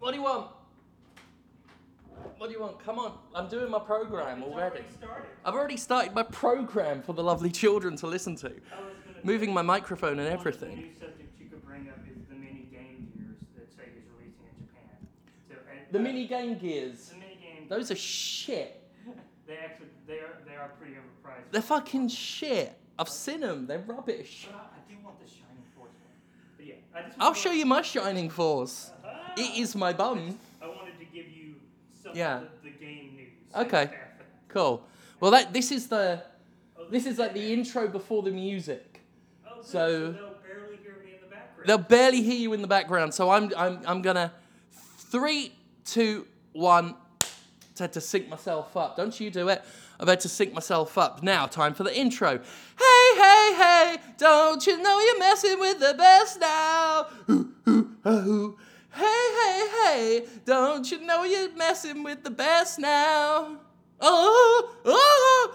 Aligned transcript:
What 0.00 0.10
do 0.12 0.16
you 0.16 0.22
want? 0.22 0.46
What 2.38 2.46
do 2.48 2.52
you 2.54 2.60
want? 2.60 2.82
Come 2.82 2.98
on. 2.98 3.18
I'm 3.34 3.48
doing 3.48 3.70
my 3.70 3.78
program 3.78 4.42
already. 4.42 4.82
started. 4.98 5.28
I've 5.44 5.54
already 5.54 5.76
started 5.76 6.14
my 6.14 6.22
program 6.22 7.02
for 7.02 7.12
the 7.12 7.22
lovely 7.22 7.50
children 7.50 7.96
to 7.96 8.06
listen 8.06 8.34
to. 8.36 8.46
I 8.46 8.50
was 8.50 8.58
gonna 8.72 9.18
Moving 9.24 9.52
my 9.52 9.60
microphone 9.62 10.18
and 10.18 10.26
one 10.26 10.26
of 10.26 10.32
The 10.42 10.48
everything. 10.48 10.76
new 10.76 10.92
subject 10.98 11.38
you 11.38 11.46
could 11.50 11.64
bring 11.66 11.88
up 11.88 11.98
is 12.10 12.16
the 12.30 12.34
mini 12.34 12.66
Game 12.72 13.12
Gears 13.14 13.36
that 13.56 13.68
Sega's 13.70 14.06
releasing 14.18 14.46
in 14.58 14.66
Japan. 15.48 15.86
The 15.92 15.98
uh, 15.98 16.02
mini 16.02 16.26
Game 16.26 16.58
Gears. 16.58 17.08
The 17.10 17.14
mini 17.16 17.38
game. 17.42 17.66
Those 17.68 17.90
are 17.90 17.96
shit. 17.96 18.76
They 19.46 19.56
actually 19.56 19.88
they 20.06 20.18
are 20.20 20.38
they 20.46 20.54
are 20.54 20.68
pretty 20.78 20.94
overpriced. 20.94 21.50
They're 21.50 21.60
fucking 21.60 22.06
shit. 22.08 22.72
I've 22.96 23.08
seen 23.08 23.40
them. 23.40 23.66
They're 23.66 23.80
rubbish. 23.84 24.46
But 24.48 24.56
I, 24.56 24.60
I 24.60 24.88
do 24.88 24.96
want 25.04 25.18
the 25.18 25.26
Shining 25.28 25.64
Force 25.76 25.90
one. 25.90 26.12
But 26.56 26.66
yeah, 26.66 26.74
I 26.94 27.02
just. 27.02 27.16
I'll 27.18 27.34
show 27.34 27.50
you 27.50 27.66
my 27.66 27.82
Shining 27.82 28.30
Force. 28.30 28.92
Ah! 28.99 28.99
It 29.40 29.58
is 29.58 29.74
my 29.74 29.92
bum. 29.92 30.38
I 30.62 30.66
wanted 30.66 30.98
to 30.98 31.04
give 31.06 31.28
you 31.28 31.54
some 32.02 32.12
Yeah. 32.14 32.38
of 32.38 32.48
the, 32.62 32.70
the 32.70 32.76
game 32.84 33.16
news. 33.16 33.66
Okay. 33.66 33.90
Cool. 34.48 34.82
Well, 35.20 35.30
that 35.30 35.52
this 35.52 35.70
is 35.70 35.86
the 35.86 36.24
this 36.90 37.06
is 37.06 37.18
like 37.18 37.34
the 37.34 37.52
intro 37.52 37.86
before 37.86 38.22
the 38.24 38.32
music. 38.32 39.00
Oh, 39.46 39.56
good, 39.58 39.64
so- 39.64 40.10
they'll 40.12 40.34
barely 40.42 40.76
hear 40.82 40.96
me 41.04 41.12
in 41.14 41.20
the 41.20 41.28
background. 41.30 41.68
They'll 41.68 41.78
barely 41.78 42.20
hear 42.22 42.34
you 42.36 42.52
in 42.52 42.62
the 42.62 42.66
background, 42.66 43.14
so 43.14 43.30
I'm 43.30 43.52
I'm 43.56 43.78
I'm 43.86 44.02
gonna 44.02 44.32
three, 45.12 45.52
two, 45.84 46.26
one. 46.52 46.96
Had 47.78 47.92
to 47.94 48.00
sync 48.00 48.28
myself 48.28 48.76
up. 48.76 48.96
Don't 48.96 49.18
you 49.20 49.30
do 49.30 49.48
it? 49.48 49.62
I've 50.00 50.08
had 50.08 50.20
to 50.20 50.28
sync 50.28 50.52
myself 50.52 50.98
up. 50.98 51.22
Now, 51.22 51.46
time 51.46 51.72
for 51.72 51.82
the 51.84 51.96
intro. 51.96 52.38
Hey, 52.38 53.08
hey, 53.16 53.54
hey! 53.56 53.96
Don't 54.18 54.66
you 54.66 54.82
know 54.82 54.98
you're 55.00 55.18
messing 55.20 55.58
with 55.60 55.78
the 55.78 55.94
best 55.96 56.40
now? 56.40 57.06
Ooh, 57.30 57.48
ooh, 57.68 57.90
ah, 58.04 58.10
ooh. 58.26 58.58
Hey, 58.92 59.02
hey, 59.02 59.68
hey! 59.68 60.24
Don't 60.44 60.90
you 60.90 61.00
know 61.00 61.24
you're 61.24 61.52
messing 61.54 62.02
with 62.02 62.24
the 62.24 62.30
best 62.30 62.78
now? 62.78 63.58
Oh, 64.00 64.76
oh! 64.84 65.54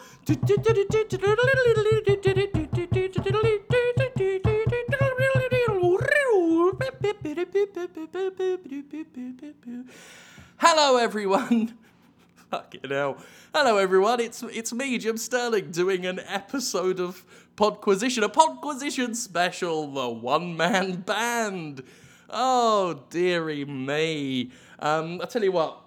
Hello, 10.58 10.98
everyone. 10.98 11.78
Fucking 12.52 12.90
hell. 12.90 13.18
Hello, 13.54 13.78
everyone. 13.78 14.20
It's 14.20 14.44
it's 14.44 14.72
me, 14.72 14.98
Jim 14.98 15.18
Sterling, 15.18 15.72
doing 15.72 16.06
an 16.06 16.20
episode 16.28 17.00
of 17.00 17.26
Podquisition, 17.58 18.24
a 18.24 18.30
Podquisition 18.30 19.16
special, 19.16 19.92
the 19.92 20.10
one 20.10 20.56
man 20.56 21.02
band. 21.02 21.84
Oh, 22.30 23.04
dearie 23.10 23.66
me. 23.66 24.52
Um, 24.80 25.22
I 25.22 25.26
tell 25.26 25.44
you 25.44 25.52
what, 25.52 25.82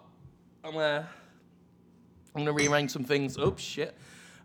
I'm 0.64 0.72
gonna 0.72 1.08
I'm 2.34 2.42
gonna 2.44 2.52
rearrange 2.52 2.90
some 2.90 3.04
things. 3.04 3.36
Oh 3.38 3.54
shit. 3.56 3.96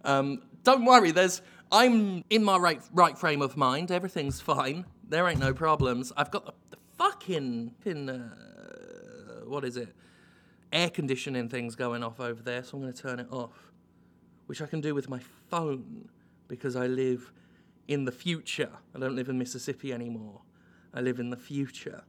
Um, 0.04 0.42
don't 0.64 0.86
worry. 0.86 1.12
There's 1.12 1.42
I'm 1.72 2.24
in 2.30 2.44
my 2.44 2.58
right 2.58 2.82
right 2.94 3.18
frame 3.18 3.42
of 3.42 3.58
mind. 3.58 3.92
Everything's 3.92 4.42
fine. 4.42 4.86
There 5.08 5.28
ain't 5.28 5.40
no 5.40 5.54
problems. 5.54 6.12
I've 6.18 6.32
got 6.32 6.46
the, 6.46 6.54
the 6.72 6.78
fucking 6.98 7.76
pin. 7.84 8.10
Uh, 8.10 9.46
what 9.46 9.64
is 9.64 9.78
it? 9.78 9.94
Air 10.72 10.90
conditioning 10.90 11.50
things 11.50 11.76
going 11.76 12.04
off 12.04 12.20
over 12.20 12.42
there. 12.42 12.64
So 12.64 12.78
I'm 12.78 12.84
gonna 12.84 12.94
turn 12.94 13.20
it 13.20 13.28
off, 13.32 13.72
which 14.48 14.62
I 14.62 14.66
can 14.66 14.82
do 14.82 14.96
with 14.96 15.10
my 15.10 15.20
phone 15.50 16.10
because 16.48 16.76
I 16.76 16.88
live 16.88 17.32
in 17.88 18.06
the 18.06 18.12
future. 18.12 18.70
I 18.96 19.00
don't 19.00 19.16
live 19.16 19.30
in 19.30 19.38
Mississippi 19.38 19.94
anymore. 19.94 20.42
I 20.94 21.02
live 21.02 21.20
in 21.20 21.30
the 21.30 21.38
future. 21.38 22.04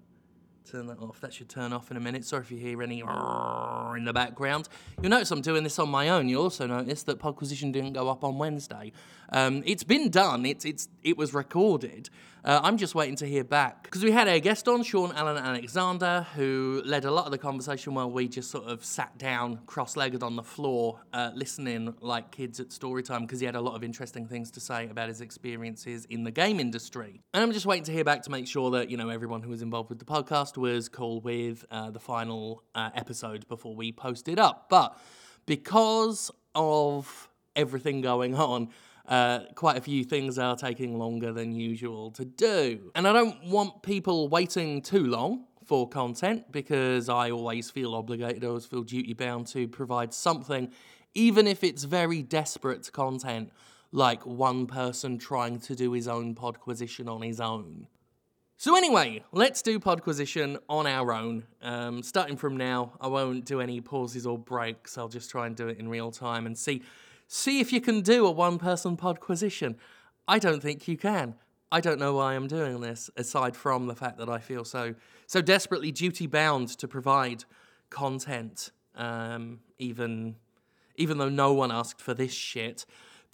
Turn 0.70 0.86
that 0.86 0.98
off. 0.98 1.20
That 1.20 1.34
should 1.34 1.48
turn 1.48 1.72
off 1.72 1.90
in 1.90 1.96
a 1.96 2.00
minute. 2.00 2.24
Sorry 2.24 2.42
if 2.42 2.50
you 2.50 2.56
hear 2.56 2.82
any 2.82 3.00
in 3.00 4.04
the 4.04 4.12
background. 4.14 4.68
You'll 5.02 5.10
notice 5.10 5.30
I'm 5.30 5.42
doing 5.42 5.62
this 5.62 5.78
on 5.78 5.90
my 5.90 6.08
own. 6.08 6.28
You'll 6.28 6.42
also 6.42 6.66
notice 6.66 7.02
that 7.02 7.18
Podquisition 7.18 7.70
didn't 7.70 7.92
go 7.92 8.08
up 8.08 8.24
on 8.24 8.38
Wednesday. 8.38 8.92
Um, 9.30 9.62
it's 9.66 9.84
been 9.84 10.10
done. 10.10 10.46
It's 10.46 10.64
it's 10.64 10.88
it 11.02 11.16
was 11.16 11.34
recorded. 11.34 12.08
Uh, 12.44 12.60
I'm 12.62 12.76
just 12.76 12.94
waiting 12.94 13.16
to 13.16 13.26
hear 13.26 13.42
back 13.42 13.84
because 13.84 14.04
we 14.04 14.10
had 14.10 14.28
a 14.28 14.38
guest 14.38 14.68
on, 14.68 14.82
Sean 14.82 15.12
Allen 15.12 15.38
Alexander, 15.38 16.26
who 16.36 16.82
led 16.84 17.06
a 17.06 17.10
lot 17.10 17.24
of 17.24 17.30
the 17.30 17.38
conversation 17.38 17.94
while 17.94 18.10
we 18.10 18.28
just 18.28 18.50
sort 18.50 18.66
of 18.66 18.84
sat 18.84 19.16
down, 19.16 19.60
cross-legged 19.64 20.22
on 20.22 20.36
the 20.36 20.42
floor, 20.42 21.00
uh, 21.14 21.30
listening 21.34 21.94
like 22.02 22.30
kids 22.32 22.60
at 22.60 22.70
story 22.70 23.02
time 23.02 23.22
because 23.22 23.40
he 23.40 23.46
had 23.46 23.54
a 23.54 23.60
lot 23.62 23.74
of 23.74 23.82
interesting 23.82 24.26
things 24.26 24.50
to 24.50 24.60
say 24.60 24.90
about 24.90 25.08
his 25.08 25.22
experiences 25.22 26.04
in 26.10 26.22
the 26.22 26.30
game 26.30 26.60
industry. 26.60 27.22
And 27.32 27.42
I'm 27.42 27.50
just 27.50 27.64
waiting 27.64 27.84
to 27.84 27.92
hear 27.92 28.04
back 28.04 28.22
to 28.24 28.30
make 28.30 28.46
sure 28.46 28.70
that 28.72 28.90
you 28.90 28.98
know 28.98 29.08
everyone 29.08 29.40
who 29.40 29.48
was 29.48 29.62
involved 29.62 29.88
with 29.88 29.98
the 29.98 30.04
podcast 30.04 30.53
was 30.56 30.88
cool 30.88 31.20
with 31.20 31.64
uh, 31.70 31.90
the 31.90 32.00
final 32.00 32.62
uh, 32.74 32.90
episode 32.94 33.46
before 33.48 33.74
we 33.74 33.92
post 33.92 34.28
it 34.28 34.38
up. 34.38 34.66
But 34.68 34.98
because 35.46 36.30
of 36.54 37.28
everything 37.56 38.00
going 38.00 38.34
on, 38.34 38.70
uh, 39.06 39.40
quite 39.54 39.76
a 39.76 39.80
few 39.80 40.04
things 40.04 40.38
are 40.38 40.56
taking 40.56 40.98
longer 40.98 41.32
than 41.32 41.54
usual 41.54 42.10
to 42.12 42.24
do. 42.24 42.90
And 42.94 43.06
I 43.06 43.12
don't 43.12 43.44
want 43.44 43.82
people 43.82 44.28
waiting 44.28 44.80
too 44.80 45.06
long 45.06 45.44
for 45.64 45.88
content 45.88 46.50
because 46.52 47.08
I 47.08 47.30
always 47.30 47.70
feel 47.70 47.94
obligated, 47.94 48.44
I 48.44 48.48
always 48.48 48.66
feel 48.66 48.82
duty 48.82 49.14
bound 49.14 49.46
to 49.48 49.68
provide 49.68 50.12
something, 50.12 50.70
even 51.14 51.46
if 51.46 51.64
it's 51.64 51.84
very 51.84 52.22
desperate 52.22 52.90
content, 52.92 53.50
like 53.92 54.24
one 54.26 54.66
person 54.66 55.18
trying 55.18 55.58
to 55.60 55.74
do 55.74 55.92
his 55.92 56.08
own 56.08 56.34
podquisition 56.34 57.08
on 57.08 57.22
his 57.22 57.40
own. 57.40 57.86
So 58.56 58.76
anyway, 58.76 59.24
let's 59.32 59.62
do 59.62 59.80
Podquisition 59.80 60.58
on 60.68 60.86
our 60.86 61.12
own. 61.12 61.44
Um, 61.60 62.02
starting 62.02 62.36
from 62.36 62.56
now, 62.56 62.92
I 63.00 63.08
won't 63.08 63.44
do 63.44 63.60
any 63.60 63.80
pauses 63.80 64.26
or 64.26 64.38
breaks. 64.38 64.96
I'll 64.96 65.08
just 65.08 65.28
try 65.28 65.46
and 65.46 65.56
do 65.56 65.68
it 65.68 65.78
in 65.78 65.88
real 65.88 66.10
time 66.10 66.46
and 66.46 66.56
see 66.56 66.82
see 67.26 67.58
if 67.58 67.72
you 67.72 67.80
can 67.80 68.00
do 68.00 68.26
a 68.26 68.30
one-person 68.30 68.96
Podquisition. 68.96 69.74
I 70.28 70.38
don't 70.38 70.62
think 70.62 70.86
you 70.86 70.96
can. 70.96 71.34
I 71.72 71.80
don't 71.80 71.98
know 71.98 72.14
why 72.14 72.34
I'm 72.34 72.46
doing 72.46 72.80
this, 72.80 73.10
aside 73.16 73.56
from 73.56 73.86
the 73.88 73.96
fact 73.96 74.18
that 74.18 74.28
I 74.28 74.38
feel 74.38 74.64
so 74.64 74.94
so 75.26 75.42
desperately 75.42 75.90
duty 75.90 76.28
bound 76.28 76.68
to 76.78 76.86
provide 76.86 77.44
content, 77.90 78.70
um, 78.94 79.60
even 79.78 80.36
even 80.96 81.18
though 81.18 81.28
no 81.28 81.52
one 81.52 81.72
asked 81.72 82.00
for 82.00 82.14
this 82.14 82.32
shit. 82.32 82.86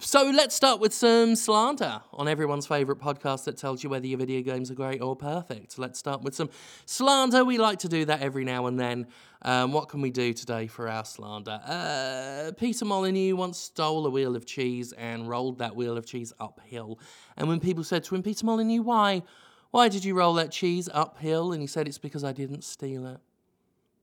So 0.03 0.31
let's 0.31 0.55
start 0.55 0.79
with 0.79 0.95
some 0.95 1.35
slander 1.35 2.01
on 2.11 2.27
everyone's 2.27 2.65
favourite 2.65 2.99
podcast 2.99 3.43
that 3.43 3.55
tells 3.55 3.83
you 3.83 3.89
whether 3.91 4.07
your 4.07 4.17
video 4.17 4.41
games 4.41 4.71
are 4.71 4.73
great 4.73 4.99
or 4.99 5.15
perfect. 5.15 5.77
Let's 5.77 5.99
start 5.99 6.23
with 6.23 6.33
some 6.33 6.49
slander. 6.87 7.45
We 7.45 7.59
like 7.59 7.77
to 7.79 7.87
do 7.87 8.05
that 8.05 8.19
every 8.19 8.43
now 8.43 8.65
and 8.65 8.79
then. 8.79 9.05
Um, 9.43 9.73
what 9.73 9.89
can 9.89 10.01
we 10.01 10.09
do 10.09 10.33
today 10.33 10.65
for 10.65 10.89
our 10.89 11.05
slander? 11.05 11.61
Uh, 11.63 12.51
Peter 12.57 12.83
Molyneux 12.83 13.35
once 13.35 13.59
stole 13.59 14.07
a 14.07 14.09
wheel 14.09 14.35
of 14.35 14.47
cheese 14.47 14.91
and 14.93 15.29
rolled 15.29 15.59
that 15.59 15.75
wheel 15.75 15.97
of 15.97 16.07
cheese 16.07 16.33
uphill. 16.39 16.97
And 17.37 17.47
when 17.47 17.59
people 17.59 17.83
said 17.83 18.03
to 18.05 18.15
him, 18.15 18.23
Peter 18.23 18.43
Molyneux, 18.43 18.81
why? 18.81 19.21
Why 19.69 19.87
did 19.87 20.03
you 20.03 20.15
roll 20.15 20.33
that 20.33 20.51
cheese 20.51 20.89
uphill? 20.91 21.51
And 21.51 21.61
he 21.61 21.67
said, 21.67 21.87
It's 21.87 21.99
because 21.99 22.23
I 22.23 22.31
didn't 22.31 22.63
steal 22.63 23.05
it. 23.05 23.19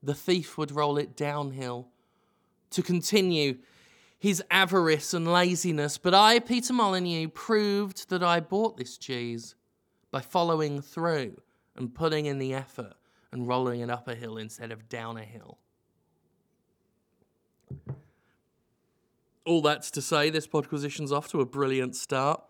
The 0.04 0.14
thief 0.14 0.56
would 0.58 0.70
roll 0.70 0.96
it 0.96 1.16
downhill 1.16 1.88
to 2.70 2.82
continue 2.82 3.58
his 4.18 4.42
avarice 4.50 5.14
and 5.14 5.30
laziness, 5.30 5.96
but 5.96 6.12
I, 6.12 6.40
Peter 6.40 6.72
Molyneux, 6.72 7.28
proved 7.28 8.10
that 8.10 8.22
I 8.22 8.40
bought 8.40 8.76
this 8.76 8.98
cheese 8.98 9.54
by 10.10 10.20
following 10.20 10.82
through 10.82 11.40
and 11.76 11.94
putting 11.94 12.26
in 12.26 12.38
the 12.38 12.52
effort 12.52 12.94
and 13.30 13.46
rolling 13.46 13.80
it 13.80 13.90
up 13.90 14.08
a 14.08 14.14
hill 14.14 14.36
instead 14.36 14.72
of 14.72 14.88
down 14.88 15.16
a 15.16 15.24
hill. 15.24 15.58
All 19.44 19.62
that's 19.62 19.90
to 19.92 20.02
say, 20.02 20.30
this 20.30 20.46
podquisition's 20.46 21.12
off 21.12 21.28
to 21.28 21.40
a 21.40 21.46
brilliant 21.46 21.94
start. 21.94 22.42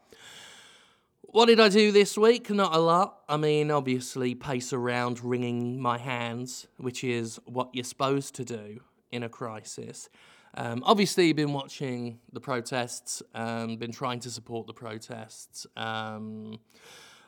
What 1.20 1.46
did 1.46 1.60
I 1.60 1.68
do 1.68 1.92
this 1.92 2.16
week? 2.16 2.48
Not 2.48 2.74
a 2.74 2.78
lot. 2.78 3.18
I 3.28 3.36
mean, 3.36 3.70
obviously, 3.70 4.34
pace 4.34 4.72
around 4.72 5.22
wringing 5.22 5.78
my 5.78 5.98
hands, 5.98 6.66
which 6.78 7.04
is 7.04 7.38
what 7.44 7.68
you're 7.74 7.84
supposed 7.84 8.34
to 8.36 8.44
do 8.44 8.80
in 9.12 9.22
a 9.22 9.28
crisis. 9.28 10.09
Um, 10.54 10.83
obviously, 10.84 11.33
been 11.33 11.53
watching 11.53 12.18
the 12.33 12.41
protests, 12.41 13.22
um, 13.34 13.77
been 13.77 13.92
trying 13.92 14.21
to 14.21 14.30
support 14.30 14.66
the 14.66 14.72
protests. 14.72 15.66
Um, 15.77 16.59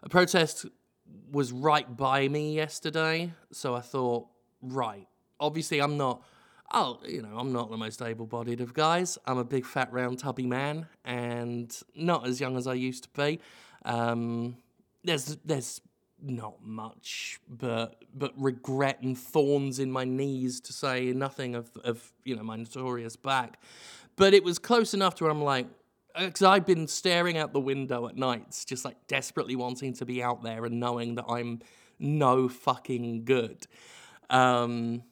a 0.03 0.09
protest 0.09 0.67
was 1.31 1.53
right 1.53 1.97
by 1.97 2.29
me 2.29 2.55
yesterday, 2.55 3.33
so 3.53 3.75
I 3.75 3.81
thought, 3.81 4.27
right, 4.63 5.07
obviously, 5.39 5.81
I'm 5.81 5.97
not. 5.97 6.23
Oh, 6.73 7.01
you 7.05 7.21
know, 7.21 7.37
I'm 7.37 7.53
not 7.53 7.69
the 7.69 7.77
most 7.77 8.01
able-bodied 8.01 8.61
of 8.61 8.73
guys. 8.73 9.19
I'm 9.27 9.39
a 9.39 9.45
big, 9.45 9.67
fat, 9.67 9.93
round, 9.93 10.21
tubby 10.21 10.47
man, 10.47 10.87
and 11.05 11.77
not 11.97 12.29
as 12.29 12.41
young 12.41 12.57
as 12.57 12.69
I 12.69 12.75
used 12.75 13.03
to 13.05 13.11
be. 13.11 13.41
Um, 13.85 14.57
there's, 15.03 15.37
there's 15.45 15.81
not 16.23 16.65
much, 16.65 17.41
but 17.49 18.03
but 18.15 18.33
regret 18.37 19.01
and 19.03 19.17
thorns 19.17 19.79
in 19.79 19.91
my 19.91 20.05
knees 20.05 20.61
to 20.63 20.73
say 20.73 21.13
nothing 21.13 21.55
of 21.55 21.71
of 21.85 22.13
you 22.25 22.37
know 22.37 22.43
my 22.43 22.57
notorious 22.57 23.17
back. 23.17 23.61
But 24.17 24.35
it 24.35 24.45
was 24.45 24.59
close 24.59 24.95
enough 24.95 25.15
to 25.17 25.25
where 25.25 25.31
I'm 25.31 25.43
like, 25.43 25.67
because 26.19 26.43
I've 26.43 26.67
been 26.67 26.87
staring 26.87 27.39
out 27.39 27.53
the 27.53 27.61
window 27.61 28.09
at 28.09 28.17
nights, 28.17 28.65
just 28.65 28.85
like 28.85 28.97
desperately 29.07 29.57
wanting 29.57 29.95
to 29.95 30.05
be 30.05 30.23
out 30.23 30.43
there 30.43 30.65
and 30.65 30.81
knowing 30.81 31.15
that 31.15 31.25
I'm 31.29 31.61
no 31.99 32.49
fucking 32.49 33.25
good. 33.25 33.67
Um, 34.29 35.03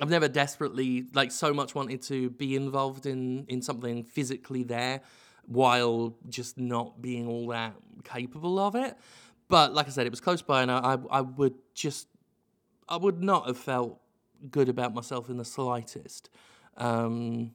I've 0.00 0.10
never 0.10 0.28
desperately 0.28 1.06
like 1.14 1.32
so 1.32 1.54
much 1.54 1.74
wanted 1.74 2.02
to 2.02 2.30
be 2.30 2.54
involved 2.56 3.06
in 3.06 3.46
in 3.48 3.62
something 3.62 4.04
physically 4.04 4.62
there 4.62 5.00
while 5.46 6.14
just 6.28 6.58
not 6.58 7.00
being 7.00 7.28
all 7.28 7.48
that 7.48 7.74
capable 8.04 8.58
of 8.58 8.74
it. 8.74 8.96
But 9.48 9.74
like 9.74 9.86
I 9.86 9.90
said, 9.90 10.06
it 10.06 10.10
was 10.10 10.20
close 10.20 10.42
by, 10.42 10.62
and 10.62 10.70
I 10.70 10.98
I, 11.10 11.20
would 11.20 11.54
just 11.74 12.08
I 12.88 12.96
would 12.96 13.22
not 13.22 13.46
have 13.46 13.58
felt 13.58 14.00
good 14.50 14.68
about 14.68 14.94
myself 14.94 15.28
in 15.30 15.36
the 15.36 15.44
slightest. 15.44 16.30
Um, 16.76 17.52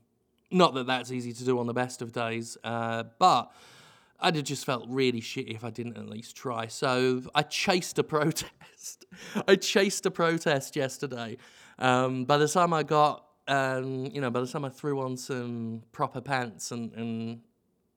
not 0.50 0.74
that 0.74 0.88
that's 0.88 1.12
easy 1.12 1.34
to 1.34 1.46
do 1.46 1.60
on 1.60 1.68
the 1.68 1.74
best 1.74 2.02
of 2.02 2.12
days, 2.12 2.58
uh, 2.64 3.04
but 3.20 3.52
I'd 4.20 4.36
have 4.36 4.46
just 4.46 4.66
felt 4.66 4.86
really 4.88 5.22
shitty 5.22 5.56
if 5.56 5.64
I 5.64 5.70
didn't 5.70 5.98
at 5.98 6.08
least 6.08 6.36
try. 6.36 6.68
So 6.68 7.24
I 7.34 7.42
chased 7.42 7.98
a 8.00 8.04
protest. 8.16 9.06
I 9.48 9.56
chased 9.56 10.06
a 10.06 10.12
protest 10.12 10.76
yesterday. 10.76 11.38
Um, 11.80 12.26
by 12.26 12.38
the 12.38 12.48
time 12.48 12.74
I 12.74 12.84
got, 12.84 13.26
um, 13.48 14.06
you 14.06 14.22
know, 14.22 14.30
by 14.30 14.42
the 14.42 14.48
time 14.48 14.64
I 14.66 14.70
threw 14.70 15.02
on 15.02 15.18
some 15.18 15.82
proper 15.92 16.22
pants 16.22 16.72
and, 16.72 16.94
and 16.94 17.42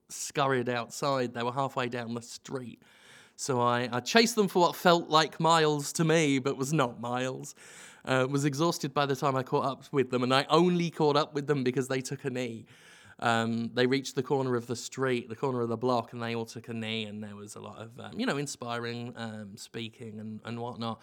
scurried 0.09 0.69
outside, 0.69 1.33
they 1.33 1.43
were 1.43 1.51
halfway 1.51 1.87
down 1.87 2.13
the 2.13 2.21
street. 2.21 2.81
So 3.35 3.61
I, 3.61 3.89
I 3.91 3.99
chased 3.99 4.35
them 4.35 4.47
for 4.47 4.61
what 4.61 4.75
felt 4.75 5.09
like 5.09 5.39
miles 5.39 5.91
to 5.93 6.03
me, 6.03 6.39
but 6.39 6.57
was 6.57 6.71
not 6.71 7.01
miles. 7.01 7.55
Uh, 8.05 8.27
was 8.29 8.45
exhausted 8.45 8.93
by 8.93 9.05
the 9.05 9.15
time 9.15 9.35
I 9.35 9.43
caught 9.43 9.65
up 9.65 9.83
with 9.91 10.11
them, 10.11 10.23
and 10.23 10.33
I 10.33 10.45
only 10.49 10.89
caught 10.91 11.17
up 11.17 11.33
with 11.33 11.47
them 11.47 11.63
because 11.63 11.87
they 11.87 12.01
took 12.01 12.23
a 12.23 12.29
knee. 12.29 12.65
Um, 13.19 13.71
they 13.73 13.87
reached 13.87 14.15
the 14.15 14.23
corner 14.23 14.55
of 14.55 14.67
the 14.67 14.75
street, 14.75 15.29
the 15.29 15.35
corner 15.35 15.61
of 15.61 15.69
the 15.69 15.77
block, 15.77 16.13
and 16.13 16.21
they 16.21 16.35
all 16.35 16.45
took 16.45 16.67
a 16.67 16.73
knee, 16.73 17.05
and 17.05 17.23
there 17.23 17.35
was 17.35 17.55
a 17.55 17.61
lot 17.61 17.77
of, 17.79 17.97
um, 17.99 18.19
you 18.19 18.25
know, 18.25 18.37
inspiring 18.37 19.13
um, 19.15 19.55
speaking 19.55 20.19
and, 20.19 20.41
and 20.43 20.59
whatnot. 20.59 21.01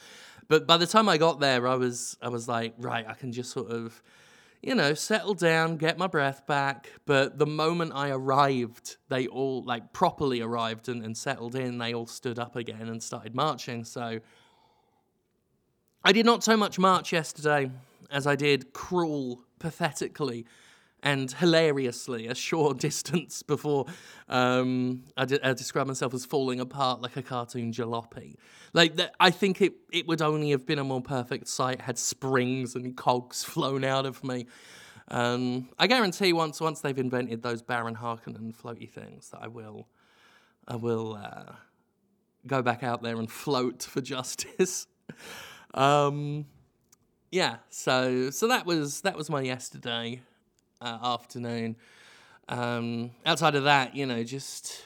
But 0.48 0.66
by 0.66 0.76
the 0.76 0.86
time 0.86 1.08
I 1.08 1.16
got 1.16 1.40
there, 1.40 1.66
I 1.66 1.74
was 1.74 2.16
I 2.22 2.28
was 2.28 2.48
like, 2.48 2.74
right, 2.78 3.06
I 3.08 3.14
can 3.14 3.32
just 3.32 3.50
sort 3.50 3.70
of, 3.70 4.02
you 4.62 4.76
know, 4.76 4.94
settle 4.94 5.34
down, 5.34 5.76
get 5.76 5.98
my 5.98 6.06
breath 6.06 6.46
back. 6.46 6.88
But 7.04 7.38
the 7.38 7.46
moment 7.46 7.92
I 7.94 8.10
arrived, 8.10 8.96
they 9.08 9.26
all 9.26 9.64
like 9.64 9.92
properly 9.92 10.40
arrived 10.40 10.88
and, 10.88 11.04
and 11.04 11.16
settled 11.16 11.56
in. 11.56 11.78
They 11.78 11.92
all 11.92 12.06
stood 12.06 12.38
up 12.38 12.54
again 12.54 12.88
and 12.88 13.02
started 13.02 13.34
marching. 13.34 13.84
So 13.84 14.20
I 16.04 16.12
did 16.12 16.24
not 16.24 16.44
so 16.44 16.56
much 16.56 16.78
march 16.78 17.12
yesterday 17.12 17.72
as 18.10 18.26
I 18.26 18.36
did 18.36 18.72
crawl 18.72 19.42
pathetically 19.58 20.46
and 21.02 21.32
hilariously 21.32 22.28
a 22.28 22.34
short 22.34 22.78
distance 22.78 23.42
before 23.42 23.86
um, 24.28 25.02
describe 25.26 25.86
myself 25.86 26.14
as 26.14 26.24
falling 26.24 26.60
apart 26.60 27.02
like 27.02 27.16
a 27.16 27.22
cartoon 27.22 27.72
jalopy. 27.72 28.36
Like 28.72 28.96
th- 28.96 29.10
I 29.18 29.30
think 29.30 29.60
it, 29.60 29.74
it 29.92 30.06
would 30.06 30.22
only 30.22 30.50
have 30.50 30.64
been 30.64 30.78
a 30.78 30.84
more 30.84 31.02
perfect 31.02 31.48
sight 31.48 31.80
had 31.80 31.98
springs 31.98 32.74
and 32.74 32.96
cogs 32.96 33.44
flown 33.44 33.84
out 33.84 34.06
of 34.06 34.22
me. 34.22 34.46
Um, 35.08 35.68
I 35.78 35.88
guarantee 35.88 36.32
once 36.32 36.60
once 36.60 36.80
they've 36.80 36.98
invented 36.98 37.42
those 37.42 37.60
Baron 37.60 37.96
Harkonnen 37.96 38.54
floaty 38.54 38.88
things 38.88 39.30
that 39.30 39.40
I 39.42 39.48
will 39.48 39.88
I 40.66 40.76
will 40.76 41.14
uh, 41.14 41.52
go 42.46 42.62
back 42.62 42.82
out 42.82 43.02
there 43.02 43.16
and 43.16 43.30
float 43.30 43.82
for 43.82 44.00
justice. 44.00 44.86
um, 45.74 46.46
yeah, 47.32 47.56
so 47.68 48.30
so 48.30 48.46
that 48.48 48.64
was 48.64 49.00
that 49.00 49.16
was 49.16 49.28
my 49.28 49.42
yesterday 49.42 50.22
uh, 50.82 50.98
afternoon. 51.02 51.76
Um, 52.48 53.12
outside 53.24 53.54
of 53.54 53.64
that, 53.64 53.94
you 53.94 54.04
know, 54.04 54.22
just 54.24 54.84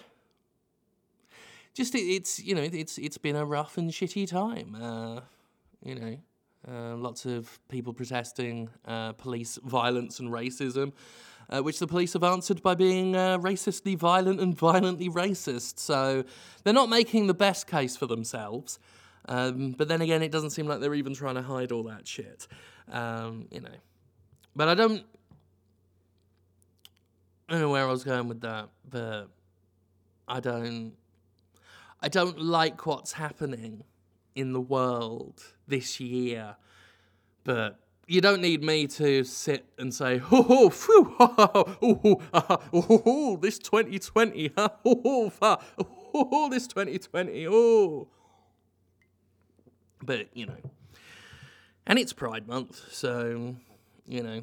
just 1.75 1.94
it, 1.94 2.00
it's 2.00 2.43
you 2.43 2.54
know 2.54 2.62
it's 2.62 2.98
it's 2.98 3.19
been 3.19 3.37
a 3.37 3.44
rough 3.44 3.78
and 3.78 3.90
shitty 3.90 4.28
time. 4.28 4.76
Uh, 4.81 5.20
you 5.82 5.94
know, 5.94 6.16
uh, 6.69 6.96
lots 6.96 7.25
of 7.25 7.58
people 7.69 7.93
protesting 7.93 8.69
uh, 8.84 9.12
police 9.14 9.58
violence 9.64 10.20
and 10.20 10.31
racism. 10.31 10.93
Uh, 11.48 11.60
which 11.60 11.78
the 11.78 11.87
police 11.87 12.12
have 12.14 12.25
answered 12.25 12.60
by 12.60 12.75
being 12.75 13.14
uh, 13.14 13.38
racistly 13.38 13.96
violent 13.96 14.40
and 14.40 14.58
violently 14.58 15.08
racist. 15.08 15.78
So 15.78 16.25
they're 16.64 16.75
not 16.75 16.88
making 16.88 17.28
the 17.28 17.34
best 17.34 17.69
case 17.69 17.96
for 17.96 18.06
themselves. 18.06 18.81
Um, 19.28 19.70
but 19.70 19.87
then 19.87 20.02
again, 20.02 20.22
it 20.22 20.32
doesn't 20.32 20.50
seem 20.50 20.66
like 20.66 20.81
they're 20.81 20.94
even 20.94 21.14
trying 21.14 21.37
to 21.37 21.42
hide 21.42 21.70
all 21.70 21.84
that 21.84 22.08
shit. 22.08 22.49
Um, 22.90 23.46
you 23.52 23.60
know. 23.60 23.76
But 24.56 24.66
I 24.69 24.75
don't. 24.75 25.04
I 27.48 27.52
don't 27.52 27.60
know 27.60 27.70
where 27.70 27.87
I 27.87 27.90
was 27.90 28.02
going 28.02 28.28
with 28.28 28.40
that, 28.40 28.69
but 28.88 29.28
I 30.26 30.40
don't. 30.40 30.94
I 32.00 32.08
don't 32.08 32.40
like 32.40 32.84
what's 32.87 33.12
happening 33.12 33.84
in 34.34 34.52
the 34.52 34.60
world 34.60 35.43
this 35.66 35.98
year, 35.98 36.56
but 37.44 37.78
you 38.06 38.20
don't 38.20 38.40
need 38.40 38.62
me 38.62 38.87
to 38.87 39.25
sit 39.25 39.64
and 39.78 39.93
say, 39.93 40.20
oh, 40.32 40.46
oh, 40.48 40.70
phew, 40.70 41.16
oh, 41.19 41.34
oh, 41.38 41.78
oh, 41.82 42.60
oh, 42.72 43.02
oh, 43.06 43.37
this 43.37 43.58
2020, 43.58 44.52
oh, 44.56 44.69
oh, 44.84 45.32
oh, 45.42 45.58
oh, 46.14 46.49
this 46.50 46.66
2020, 46.66 47.46
oh. 47.49 48.08
But, 50.02 50.28
you 50.34 50.46
know, 50.46 50.56
and 51.87 51.99
it's 51.99 52.12
Pride 52.12 52.46
Month, 52.46 52.92
so, 52.92 53.56
you 54.06 54.22
know. 54.22 54.42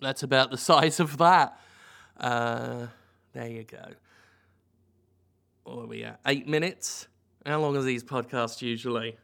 That's 0.00 0.22
about 0.22 0.50
the 0.50 0.58
size 0.58 1.00
of 1.00 1.18
that. 1.18 1.58
Uh, 2.18 2.86
there 3.32 3.48
you 3.48 3.64
go. 3.64 3.84
What 5.64 5.84
are 5.84 5.86
we 5.86 6.04
at? 6.04 6.20
Eight 6.26 6.48
minutes? 6.48 7.08
How 7.44 7.60
long 7.60 7.76
are 7.76 7.82
these 7.82 8.02
podcasts 8.02 8.62
usually? 8.62 9.16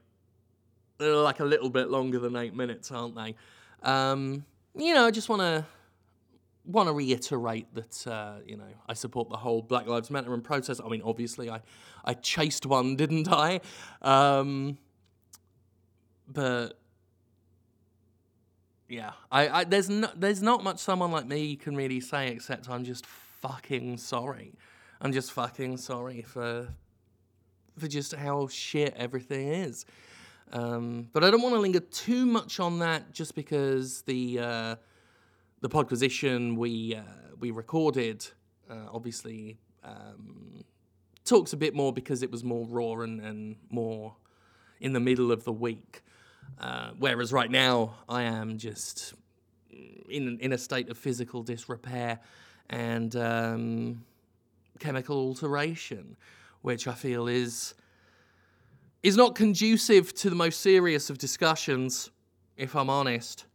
They're 0.98 1.16
like 1.16 1.40
a 1.40 1.44
little 1.44 1.70
bit 1.70 1.90
longer 1.90 2.18
than 2.18 2.36
eight 2.36 2.54
minutes, 2.54 2.90
aren't 2.92 3.14
they? 3.16 3.34
Um, 3.82 4.44
you 4.76 4.94
know, 4.94 5.06
I 5.06 5.10
just 5.10 5.28
want 5.28 5.40
to 5.40 5.64
want 6.66 6.88
to 6.88 6.94
reiterate 6.94 7.66
that 7.74 8.06
uh, 8.06 8.36
you 8.46 8.56
know 8.56 8.64
I 8.88 8.94
support 8.94 9.28
the 9.28 9.36
whole 9.36 9.62
Black 9.62 9.86
Lives 9.86 10.10
Matter 10.10 10.32
and 10.34 10.42
protest. 10.42 10.80
I 10.84 10.88
mean, 10.88 11.02
obviously, 11.04 11.50
I 11.50 11.60
I 12.04 12.14
chased 12.14 12.66
one, 12.66 12.96
didn't 12.96 13.28
I? 13.30 13.60
Um, 14.02 14.78
but 16.28 16.78
yeah, 18.94 19.12
I, 19.32 19.48
I 19.48 19.64
there's 19.64 19.90
no, 19.90 20.08
there's 20.14 20.40
not 20.40 20.62
much 20.62 20.78
someone 20.78 21.10
like 21.10 21.26
me 21.26 21.56
can 21.56 21.74
really 21.74 21.98
say 21.98 22.28
except 22.28 22.70
I'm 22.70 22.84
just 22.84 23.04
fucking 23.04 23.98
sorry. 23.98 24.54
I'm 25.00 25.12
just 25.12 25.32
fucking 25.32 25.78
sorry 25.78 26.22
for 26.22 26.68
for 27.76 27.88
just 27.88 28.14
how 28.14 28.46
shit 28.46 28.94
everything 28.96 29.48
is. 29.48 29.84
Um, 30.52 31.08
but 31.12 31.24
I 31.24 31.30
don't 31.32 31.42
want 31.42 31.56
to 31.56 31.60
linger 31.60 31.80
too 31.80 32.24
much 32.24 32.60
on 32.60 32.78
that, 32.78 33.12
just 33.12 33.34
because 33.34 34.02
the 34.02 34.38
uh, 34.38 34.76
the 35.60 35.68
podquisition 35.68 36.54
we 36.54 36.94
uh, 36.94 37.02
we 37.40 37.50
recorded 37.50 38.24
uh, 38.70 38.86
obviously 38.92 39.58
um, 39.82 40.62
talks 41.24 41.52
a 41.52 41.56
bit 41.56 41.74
more 41.74 41.92
because 41.92 42.22
it 42.22 42.30
was 42.30 42.44
more 42.44 42.64
raw 42.66 43.02
and, 43.02 43.20
and 43.20 43.56
more 43.70 44.14
in 44.80 44.92
the 44.92 45.00
middle 45.00 45.32
of 45.32 45.42
the 45.42 45.52
week. 45.52 46.02
Uh, 46.58 46.90
whereas 46.98 47.32
right 47.32 47.50
now, 47.50 47.94
I 48.08 48.22
am 48.22 48.58
just 48.58 49.14
in 50.08 50.38
in 50.40 50.52
a 50.52 50.58
state 50.58 50.88
of 50.88 50.98
physical 50.98 51.42
disrepair 51.42 52.20
and 52.70 53.14
um, 53.16 54.04
chemical 54.78 55.16
alteration, 55.16 56.16
which 56.62 56.86
I 56.86 56.94
feel 56.94 57.28
is 57.28 57.74
is 59.02 59.16
not 59.16 59.34
conducive 59.34 60.14
to 60.14 60.30
the 60.30 60.36
most 60.36 60.60
serious 60.60 61.10
of 61.10 61.18
discussions. 61.18 62.10
If 62.56 62.76
I'm 62.76 62.88
honest. 62.88 63.46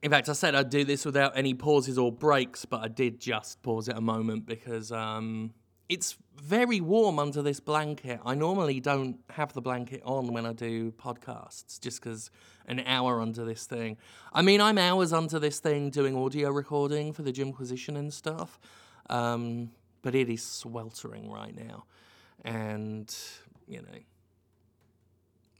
In 0.00 0.12
fact, 0.12 0.28
I 0.28 0.32
said 0.32 0.54
I'd 0.54 0.70
do 0.70 0.84
this 0.84 1.04
without 1.04 1.36
any 1.36 1.54
pauses 1.54 1.98
or 1.98 2.12
breaks, 2.12 2.64
but 2.64 2.82
I 2.84 2.86
did 2.86 3.18
just 3.18 3.60
pause 3.62 3.88
at 3.88 3.96
a 3.96 4.00
moment 4.00 4.46
because 4.46 4.92
um, 4.92 5.52
it's 5.88 6.16
very 6.40 6.80
warm 6.80 7.18
under 7.18 7.42
this 7.42 7.60
blanket. 7.60 8.20
I 8.24 8.34
normally 8.34 8.80
don't 8.80 9.18
have 9.30 9.52
the 9.52 9.60
blanket 9.60 10.02
on 10.04 10.32
when 10.32 10.46
I 10.46 10.52
do 10.52 10.92
podcasts, 10.92 11.80
just 11.80 12.02
because 12.02 12.30
an 12.66 12.80
hour 12.80 13.20
under 13.20 13.44
this 13.44 13.64
thing. 13.64 13.96
I 14.32 14.42
mean, 14.42 14.60
I'm 14.60 14.78
hours 14.78 15.12
under 15.12 15.38
this 15.38 15.58
thing 15.58 15.90
doing 15.90 16.14
audio 16.16 16.50
recording 16.50 17.12
for 17.12 17.22
the 17.22 17.32
Jimquisition 17.32 17.96
and 17.96 18.12
stuff, 18.12 18.60
um, 19.08 19.70
but 20.02 20.14
it 20.14 20.28
is 20.28 20.42
sweltering 20.42 21.30
right 21.30 21.56
now. 21.56 21.84
And, 22.44 23.14
you 23.66 23.78
know, 23.78 23.98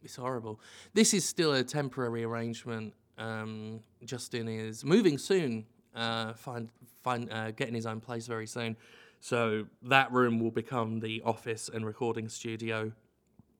it's 0.02 0.16
horrible. 0.16 0.60
This 0.94 1.14
is 1.14 1.24
still 1.24 1.54
a 1.54 1.64
temporary 1.64 2.24
arrangement. 2.24 2.94
Um, 3.16 3.80
Justin 4.04 4.46
is 4.48 4.84
moving 4.84 5.18
soon, 5.18 5.66
uh, 5.94 6.34
find, 6.34 6.70
find, 7.02 7.32
uh, 7.32 7.50
getting 7.52 7.74
his 7.74 7.86
own 7.86 8.00
place 8.00 8.26
very 8.26 8.46
soon. 8.46 8.76
So 9.20 9.66
that 9.82 10.12
room 10.12 10.40
will 10.40 10.50
become 10.50 11.00
the 11.00 11.22
office 11.24 11.68
and 11.72 11.84
recording 11.84 12.28
studio. 12.28 12.92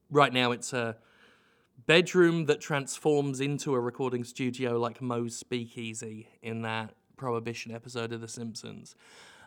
Right 0.09 0.33
now, 0.33 0.51
it's 0.51 0.73
a 0.73 0.97
bedroom 1.85 2.45
that 2.45 2.61
transforms 2.61 3.41
into 3.41 3.73
a 3.73 3.79
recording 3.79 4.23
studio 4.23 4.79
like 4.79 5.01
Moe's 5.01 5.35
Speakeasy 5.35 6.27
in 6.41 6.61
that 6.63 6.93
Prohibition 7.17 7.73
episode 7.73 8.13
of 8.13 8.21
The 8.21 8.27
Simpsons. 8.27 8.95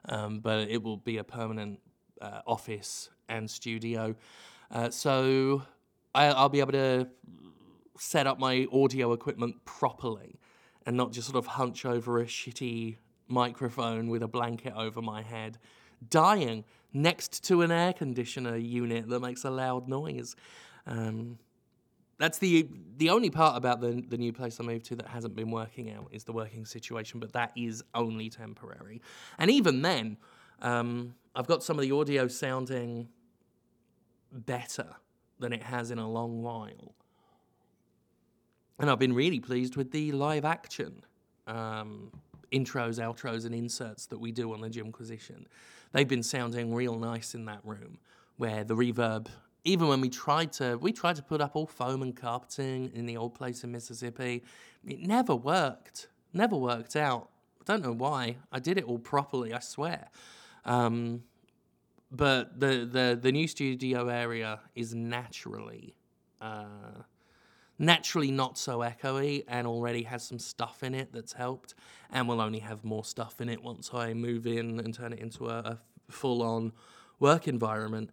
Um, 0.09 0.41
but 0.41 0.69
it 0.69 0.83
will 0.83 0.99
be 0.99 1.19
a 1.19 1.25
permanent 1.25 1.81
uh, 2.21 2.41
office 2.47 3.09
and 3.29 3.51
studio. 3.51 4.15
Uh, 4.71 4.91
so 4.91 5.63
I, 6.15 6.27
I'll 6.27 6.49
be 6.49 6.61
able 6.61 6.73
to 6.73 7.09
set 7.99 8.27
up 8.27 8.39
my 8.39 8.67
audio 8.73 9.13
equipment 9.13 9.65
properly 9.65 10.41
and 10.87 10.97
not 10.97 11.13
just 11.13 11.29
sort 11.29 11.39
of 11.39 11.47
hunch 11.47 11.85
over 11.85 12.21
a 12.21 12.25
shitty 12.25 12.97
microphone 13.29 14.09
with 14.09 14.23
a 14.23 14.29
blanket 14.29 14.75
over 14.77 15.01
my 15.01 15.23
head, 15.23 15.59
dying 16.11 16.65
next 16.93 17.45
to 17.45 17.63
an 17.63 17.71
air 17.71 17.93
conditioner 17.93 18.57
unit 18.57 19.09
that 19.09 19.21
makes 19.21 19.45
a 19.45 19.51
loud 19.51 19.89
noise. 19.89 20.37
Um, 20.87 21.39
that's 22.19 22.39
the 22.39 22.69
the 22.99 23.11
only 23.11 23.31
part 23.31 23.57
about 23.57 23.81
the 23.81 24.03
the 24.07 24.17
new 24.17 24.33
place 24.33 24.61
I 24.61 24.65
moved 24.65 24.85
to 24.87 24.97
that 24.97 25.09
hasn't 25.09 25.35
been 25.35 25.51
working 25.51 25.91
out 25.91 26.09
is 26.13 26.25
the 26.25 26.33
working 26.33 26.65
situation, 26.65 27.19
but 27.19 27.33
that 27.33 27.53
is 27.57 27.83
only 27.95 28.31
temporary. 28.31 29.03
And 29.39 29.51
even 29.51 29.83
then, 29.83 30.19
um, 30.61 31.15
I've 31.35 31.47
got 31.47 31.63
some 31.63 31.79
of 31.79 31.83
the 31.83 31.93
audio 31.93 32.29
sounding 32.29 33.09
better 34.33 34.87
than 35.39 35.53
it 35.53 35.63
has 35.63 35.91
in 35.91 35.99
a 35.99 36.09
long 36.09 36.43
while. 36.43 36.95
And 38.79 38.91
I've 38.91 38.99
been 38.99 39.15
really 39.15 39.41
pleased 39.41 39.77
with 39.77 39.91
the 39.91 40.13
live 40.13 40.45
action 40.45 41.03
um, 41.47 42.11
intros, 42.53 42.99
outros, 43.01 43.45
and 43.47 43.55
inserts 43.55 44.07
that 44.07 44.19
we 44.19 44.33
do 44.33 44.53
on 44.53 44.61
the 44.61 44.71
Jimquisition. 44.71 45.47
They've 45.93 46.09
been 46.09 46.23
sounding 46.23 46.75
real 46.75 46.99
nice 46.99 47.35
in 47.35 47.45
that 47.47 47.61
room, 47.65 47.99
where 48.37 48.65
the 48.65 48.75
reverb, 48.75 49.29
even 49.65 49.89
when 49.89 50.01
we 50.01 50.09
tried 50.09 50.53
to, 50.55 50.77
we 50.79 50.93
tried 50.93 51.17
to 51.17 51.23
put 51.23 51.41
up 51.41 51.55
all 51.55 51.67
foam 51.67 52.03
and 52.03 52.17
carpeting 52.17 52.91
in 52.95 53.07
the 53.07 53.17
old 53.17 53.35
place 53.35 53.63
in 53.63 53.73
Mississippi, 53.73 54.43
it 54.87 55.01
never 55.01 55.37
worked. 55.37 56.09
Never 56.33 56.57
worked 56.57 56.97
out. 56.97 57.29
I 57.61 57.65
don't 57.65 57.83
know 57.83 57.93
why. 57.93 58.37
I 58.51 58.59
did 58.59 58.79
it 58.79 58.85
all 58.85 58.99
properly, 58.99 59.53
I 59.53 59.61
swear. 59.61 60.09
Um, 60.65 61.23
but 62.11 62.59
the, 62.61 62.89
the 62.91 63.19
the 63.21 63.33
new 63.33 63.49
studio 63.49 64.09
area 64.09 64.61
is 64.75 64.95
naturally 64.95 65.95
uh, 66.41 67.03
naturally 67.79 68.31
not 68.31 68.59
so 68.59 68.79
echoey 68.79 69.45
and 69.49 69.67
already 69.67 70.03
has 70.05 70.23
some 70.23 70.39
stuff 70.39 70.83
in 70.83 70.95
it 70.95 71.13
that's 71.13 71.33
helped 71.33 71.75
and 72.11 72.29
will 72.29 72.41
only 72.41 72.61
have 72.61 72.85
more 72.85 73.05
stuff 73.05 73.41
in 73.41 73.49
it 73.49 73.63
once 73.63 73.91
I 73.93 74.15
move 74.15 74.47
in 74.47 74.79
and 74.81 74.95
turn 74.95 75.13
it 75.13 75.19
into 75.19 75.49
a, 75.49 75.59
a 75.59 75.79
full 76.13 76.43
on 76.43 76.73
work 77.19 77.49
environment. 77.49 78.11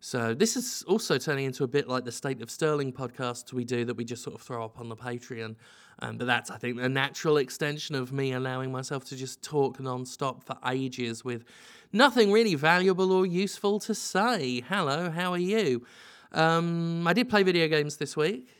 So 0.00 0.34
this 0.34 0.54
is 0.56 0.84
also 0.86 1.16
turning 1.16 1.46
into 1.46 1.64
a 1.64 1.66
bit 1.66 1.88
like 1.88 2.04
the 2.04 2.12
State 2.12 2.42
of 2.42 2.50
Sterling 2.50 2.92
podcast 2.92 3.52
we 3.52 3.64
do 3.64 3.86
that 3.86 3.96
we 3.96 4.04
just 4.04 4.22
sort 4.22 4.36
of 4.36 4.42
throw 4.42 4.62
up 4.62 4.78
on 4.78 4.88
the 4.88 4.96
Patreon. 4.96 5.56
Um, 6.00 6.18
but 6.18 6.26
that's, 6.26 6.50
I 6.50 6.58
think, 6.58 6.80
a 6.80 6.88
natural 6.88 7.38
extension 7.38 7.94
of 7.94 8.12
me 8.12 8.32
allowing 8.32 8.70
myself 8.70 9.04
to 9.06 9.16
just 9.16 9.42
talk 9.42 9.80
non-stop 9.80 10.44
for 10.44 10.58
ages 10.66 11.24
with 11.24 11.44
nothing 11.92 12.32
really 12.32 12.54
valuable 12.54 13.12
or 13.12 13.24
useful 13.24 13.80
to 13.80 13.94
say. 13.94 14.60
Hello, 14.68 15.10
how 15.10 15.32
are 15.32 15.38
you? 15.38 15.86
Um, 16.32 17.06
I 17.06 17.12
did 17.12 17.30
play 17.30 17.42
video 17.42 17.68
games 17.68 17.96
this 17.96 18.16
week. 18.16 18.53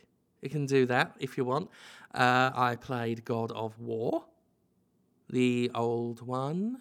You 0.45 0.51
can 0.51 0.67
do 0.67 0.85
that 0.85 1.15
if 1.19 1.39
you 1.39 1.43
want. 1.43 1.71
Uh, 2.13 2.51
I 2.53 2.75
played 2.75 3.25
God 3.25 3.51
of 3.51 3.79
War, 3.79 4.23
the 5.27 5.71
old 5.73 6.21
one, 6.21 6.77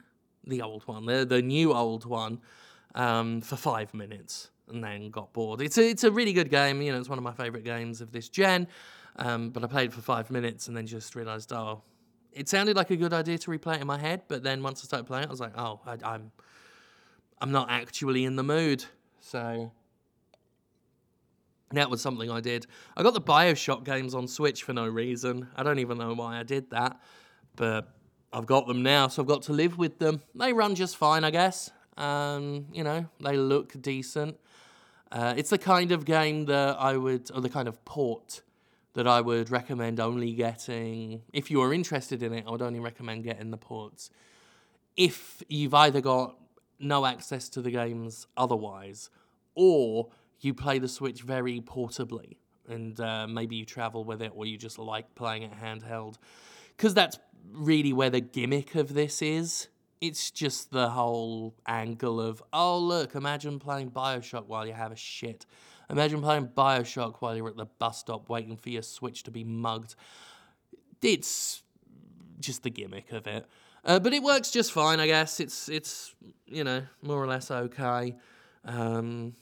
the 0.47 0.61
old 0.61 0.83
one, 0.83 1.07
the, 1.07 1.25
the 1.25 1.41
new 1.41 1.73
old 1.73 2.05
one, 2.05 2.43
um, 2.95 3.41
for 3.41 3.57
five 3.57 3.95
minutes 3.95 4.51
and 4.69 4.85
then 4.85 5.09
got 5.09 5.33
bored. 5.33 5.63
It's 5.63 5.79
a, 5.79 5.89
it's 5.89 6.05
a 6.05 6.11
really 6.11 6.35
good 6.35 6.51
game. 6.51 6.83
You 6.83 6.93
know, 6.93 6.99
it's 6.99 7.09
one 7.09 7.17
of 7.17 7.25
my 7.25 7.33
favorite 7.33 7.65
games 7.65 8.03
of 8.03 8.13
this 8.13 8.29
gen. 8.29 8.69
Um, 9.17 9.49
but 9.49 9.65
I 9.65 9.67
played 9.67 9.95
for 9.95 10.03
five 10.03 10.31
minutes 10.31 10.69
and 10.69 10.77
then 10.77 10.87
just 10.87 11.17
realized, 11.17 11.51
oh, 11.51 11.81
it 12.33 12.51
sounded 12.51 12.77
like 12.77 12.91
a 12.91 12.97
good 12.97 13.15
idea 13.15 13.39
to 13.39 13.51
replay 13.51 13.77
it 13.77 13.81
in 13.81 13.87
my 13.87 13.99
head. 13.99 14.25
But 14.29 14.43
then 14.43 14.63
once 14.63 14.83
I 14.83 14.85
started 14.85 15.07
playing 15.07 15.25
it, 15.25 15.29
I 15.29 15.31
was 15.31 15.41
like, 15.41 15.57
oh, 15.57 15.81
I, 15.87 15.97
I'm, 16.05 16.33
I'm 17.41 17.51
not 17.51 17.71
actually 17.71 18.27
in 18.27 18.37
the 18.37 18.43
mood. 18.43 18.85
So 19.21 19.73
that 21.77 21.91
was 21.91 22.01
something 22.01 22.31
I 22.31 22.41
did. 22.41 22.67
I 22.97 23.03
got 23.03 23.15
the 23.15 23.21
Bioshock 23.21 23.85
games 23.85 24.15
on 24.15 24.29
Switch 24.29 24.63
for 24.63 24.73
no 24.73 24.87
reason. 24.87 25.49
I 25.57 25.63
don't 25.63 25.79
even 25.79 25.99
know 25.99 26.15
why 26.15 26.39
I 26.39 26.43
did 26.43 26.71
that, 26.71 27.01
but 27.57 27.89
I've 28.33 28.47
got 28.47 28.67
them 28.67 28.83
now, 28.83 29.09
so 29.09 29.23
I've 29.23 29.29
got 29.29 29.43
to 29.43 29.53
live 29.53 29.79
with 29.79 29.99
them. 29.99 30.23
They 30.35 30.53
run 30.53 30.75
just 30.75 30.97
fine, 30.97 31.25
I 31.25 31.31
guess. 31.31 31.71
Um, 31.97 32.67
you 32.73 32.83
know, 32.83 33.07
they 33.21 33.37
look 33.37 33.81
decent. 33.81 34.37
Uh, 35.13 35.35
it's 35.37 35.51
the 35.51 35.59
kind 35.59 35.93
of 35.93 36.05
game 36.05 36.47
that 36.47 36.77
I 36.81 36.97
would, 36.97 37.31
or 37.33 37.41
the 37.41 37.49
kind 37.49 37.69
of 37.69 37.85
port 37.85 38.43
that 38.95 39.07
I 39.07 39.21
would 39.21 39.51
recommend 39.51 40.01
only 40.01 40.33
getting. 40.33 41.23
If 41.33 41.51
you 41.51 41.61
are 41.63 41.73
interested 41.73 42.23
in 42.23 42.33
it, 42.33 42.45
I 42.47 42.51
would 42.51 42.63
only 42.63 42.81
recommend 42.81 43.23
getting 43.25 43.51
the 43.51 43.57
ports. 43.57 44.11
If 44.97 45.43
you've 45.49 45.75
either 45.75 46.01
got 46.01 46.37
no 46.81 47.07
access 47.07 47.49
to 47.51 47.63
the 47.63 47.71
games 47.71 48.27
otherwise, 48.37 49.11
or 49.55 50.09
you 50.41 50.55
play 50.55 50.79
the 50.79 50.89
Switch 50.89 51.23
very 51.23 51.61
portably, 51.61 52.37
and 52.69 52.99
uh, 53.01 53.27
maybe 53.27 53.57
you 53.57 53.65
travel 53.65 54.05
with 54.05 54.23
it, 54.23 54.33
or 54.35 54.47
you 54.47 54.57
just 54.57 54.79
like 54.79 55.15
playing 55.15 55.43
it 55.43 55.53
handheld, 55.53 56.17
because 56.77 56.95
that's 56.95 57.19
really 57.53 57.93
where 57.93 58.11
the 58.11 58.21
gimmick 58.21 58.75
of 58.75 58.95
this 58.95 59.23
is. 59.23 59.69
It's 60.01 60.31
just 60.31 60.71
the 60.71 60.91
whole 60.91 61.55
angle 61.67 62.21
of, 62.21 62.43
oh, 62.53 62.79
look, 62.79 63.15
imagine 63.15 63.59
playing 63.59 63.91
Bioshock 63.91 64.47
while 64.47 64.67
you 64.67 64.75
have 64.75 64.93
a 64.93 64.97
shit. 64.97 65.47
Imagine 65.89 66.21
playing 66.21 66.49
Bioshock 66.49 67.17
while 67.21 67.35
you're 67.35 67.49
at 67.49 67.57
the 67.57 67.65
bus 67.65 68.01
stop 68.01 68.29
waiting 68.29 68.57
for 68.57 68.69
your 68.69 68.83
Switch 68.83 69.23
to 69.23 69.31
be 69.31 69.45
mugged. 69.45 69.95
It's 71.01 71.63
just 72.41 72.65
the 72.65 72.71
gimmick 72.71 73.13
of 73.13 73.27
it. 73.27 73.47
Uh, 73.85 73.99
but 73.99 74.13
it 74.13 74.23
works 74.23 74.51
just 74.51 74.73
fine, 74.73 75.01
I 75.01 75.07
guess. 75.07 75.41
It's, 75.41 75.69
it's 75.69 76.15
you 76.47 76.65
know, 76.65 76.83
more 77.01 77.23
or 77.23 77.27
less 77.27 77.51
okay. 77.51 78.17
Um, 78.65 79.35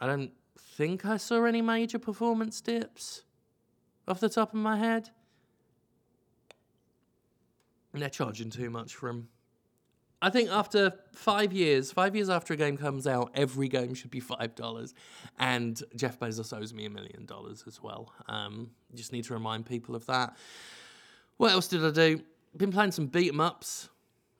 I 0.00 0.06
don't 0.06 0.32
think 0.58 1.04
I 1.04 1.18
saw 1.18 1.44
any 1.44 1.60
major 1.60 1.98
performance 1.98 2.60
dips 2.60 3.22
off 4.08 4.18
the 4.18 4.30
top 4.30 4.54
of 4.54 4.58
my 4.58 4.76
head. 4.76 5.10
And 7.92 8.00
they're 8.00 8.08
charging 8.08 8.50
too 8.50 8.70
much 8.70 8.94
for 8.94 9.08
them. 9.10 9.28
I 10.22 10.30
think 10.30 10.50
after 10.50 10.92
five 11.12 11.52
years, 11.52 11.92
five 11.92 12.14
years 12.14 12.28
after 12.28 12.54
a 12.54 12.56
game 12.56 12.76
comes 12.76 13.06
out, 13.06 13.30
every 13.34 13.68
game 13.68 13.94
should 13.94 14.10
be 14.10 14.20
five 14.20 14.54
dollars, 14.54 14.92
and 15.38 15.82
Jeff 15.96 16.18
Bezos 16.18 16.56
owes 16.56 16.74
me 16.74 16.84
a 16.84 16.90
million 16.90 17.24
dollars 17.24 17.64
as 17.66 17.82
well. 17.82 18.12
Um, 18.28 18.70
just 18.94 19.12
need 19.12 19.24
to 19.24 19.34
remind 19.34 19.64
people 19.64 19.94
of 19.94 20.04
that. 20.06 20.36
What 21.38 21.52
else 21.52 21.68
did 21.68 21.84
I 21.84 21.90
do? 21.90 22.22
Been 22.54 22.70
playing 22.70 22.92
some 22.92 23.06
beat 23.06 23.30
'em 23.30 23.40
ups. 23.40 23.88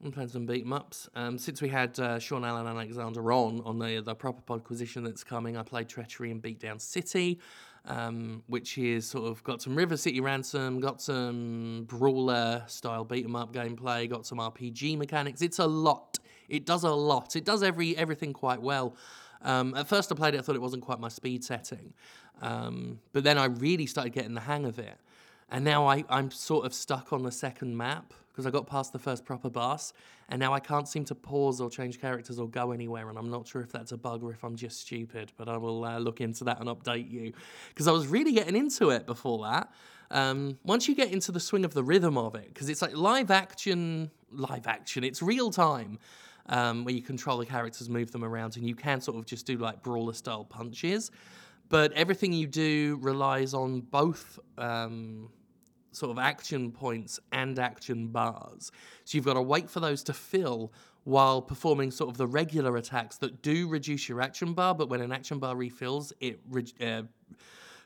I'm 0.02 0.12
playing 0.12 0.30
some 0.30 0.46
beat 0.46 0.64
'em 0.64 0.72
ups. 0.72 1.08
Um, 1.14 1.36
since 1.36 1.60
we 1.60 1.68
had 1.68 1.98
uh, 2.00 2.18
Sean 2.18 2.44
Allen 2.44 2.66
and 2.66 2.76
Alexander 2.76 3.32
on 3.32 3.60
on 3.62 3.78
the 3.78 4.00
the 4.00 4.14
proper 4.14 4.40
podquisition 4.42 5.04
that's 5.04 5.24
coming, 5.24 5.56
I 5.56 5.62
played 5.62 5.88
Treachery 5.88 6.30
in 6.30 6.40
Beatdown 6.40 6.80
City 6.80 7.38
um, 7.86 8.42
which 8.46 8.78
is 8.78 9.06
sort 9.08 9.24
of 9.30 9.42
got 9.44 9.62
some 9.62 9.74
River 9.74 9.96
City 9.96 10.20
Ransom, 10.20 10.80
got 10.80 11.00
some 11.00 11.84
brawler 11.88 12.62
style 12.66 13.04
beat 13.04 13.24
'em 13.24 13.36
up 13.36 13.52
gameplay, 13.52 14.08
got 14.08 14.26
some 14.26 14.38
RPG 14.38 14.96
mechanics. 14.96 15.42
It's 15.42 15.58
a 15.58 15.66
lot. 15.66 16.18
It 16.48 16.66
does 16.66 16.84
a 16.84 16.90
lot. 16.90 17.36
It 17.36 17.44
does 17.44 17.62
every 17.62 17.96
everything 17.96 18.32
quite 18.32 18.60
well. 18.60 18.94
Um, 19.42 19.74
at 19.74 19.88
first, 19.88 20.12
I 20.12 20.14
played 20.14 20.34
it. 20.34 20.38
I 20.38 20.42
thought 20.42 20.56
it 20.56 20.62
wasn't 20.62 20.82
quite 20.82 21.00
my 21.00 21.08
speed 21.08 21.42
setting, 21.42 21.94
um, 22.42 23.00
but 23.12 23.24
then 23.24 23.38
I 23.38 23.46
really 23.46 23.86
started 23.86 24.12
getting 24.12 24.34
the 24.34 24.40
hang 24.40 24.66
of 24.66 24.78
it. 24.78 24.98
And 25.48 25.64
now 25.64 25.86
I, 25.86 26.04
I'm 26.08 26.30
sort 26.30 26.66
of 26.66 26.74
stuck 26.74 27.12
on 27.12 27.22
the 27.22 27.32
second 27.32 27.76
map 27.76 28.12
because 28.40 28.46
I 28.46 28.56
got 28.56 28.66
past 28.66 28.94
the 28.94 28.98
first 28.98 29.26
proper 29.26 29.50
boss, 29.50 29.92
and 30.30 30.40
now 30.40 30.54
I 30.54 30.60
can't 30.60 30.88
seem 30.88 31.04
to 31.06 31.14
pause 31.14 31.60
or 31.60 31.68
change 31.68 32.00
characters 32.00 32.38
or 32.38 32.48
go 32.48 32.72
anywhere, 32.72 33.10
and 33.10 33.18
I'm 33.18 33.30
not 33.30 33.46
sure 33.46 33.60
if 33.60 33.70
that's 33.70 33.92
a 33.92 33.98
bug 33.98 34.22
or 34.22 34.32
if 34.32 34.42
I'm 34.42 34.56
just 34.56 34.80
stupid, 34.80 35.30
but 35.36 35.46
I 35.46 35.58
will 35.58 35.84
uh, 35.84 35.98
look 35.98 36.22
into 36.22 36.44
that 36.44 36.58
and 36.58 36.70
update 36.70 37.10
you 37.10 37.34
because 37.68 37.86
I 37.86 37.92
was 37.92 38.06
really 38.06 38.32
getting 38.32 38.56
into 38.56 38.88
it 38.88 39.04
before 39.04 39.44
that. 39.44 39.70
Um, 40.10 40.58
once 40.64 40.88
you 40.88 40.94
get 40.94 41.12
into 41.12 41.32
the 41.32 41.40
swing 41.40 41.66
of 41.66 41.74
the 41.74 41.84
rhythm 41.84 42.16
of 42.16 42.34
it, 42.34 42.48
because 42.48 42.70
it's 42.70 42.80
like 42.80 42.96
live 42.96 43.30
action, 43.30 44.10
live 44.32 44.66
action, 44.66 45.04
it's 45.04 45.20
real 45.20 45.50
time. 45.50 45.98
Um, 46.46 46.84
where 46.84 46.94
you 46.94 47.02
control 47.02 47.38
the 47.38 47.46
characters, 47.46 47.88
move 47.88 48.10
them 48.10 48.24
around, 48.24 48.56
and 48.56 48.66
you 48.66 48.74
can 48.74 49.00
sort 49.00 49.18
of 49.18 49.24
just 49.24 49.46
do 49.46 49.56
like 49.56 49.82
brawler 49.82 50.14
style 50.14 50.44
punches. 50.44 51.12
But 51.68 51.92
everything 51.92 52.32
you 52.32 52.48
do 52.48 52.98
relies 53.02 53.54
on 53.54 53.82
both 53.82 54.40
um, 54.58 55.28
sort 55.92 56.10
of 56.10 56.18
action 56.18 56.70
points 56.70 57.20
and 57.32 57.58
action 57.58 58.08
bars. 58.08 58.72
So 59.04 59.16
you've 59.16 59.24
got 59.24 59.34
to 59.34 59.42
wait 59.42 59.68
for 59.68 59.80
those 59.80 60.02
to 60.04 60.12
fill 60.12 60.72
while 61.04 61.40
performing 61.40 61.90
sort 61.90 62.10
of 62.10 62.16
the 62.16 62.26
regular 62.26 62.76
attacks 62.76 63.16
that 63.18 63.42
do 63.42 63.68
reduce 63.68 64.08
your 64.08 64.20
action 64.20 64.52
bar, 64.52 64.74
but 64.74 64.88
when 64.88 65.00
an 65.00 65.12
action 65.12 65.38
bar 65.38 65.56
refills, 65.56 66.12
it 66.20 66.40
re- 66.48 66.74
uh, 66.80 67.02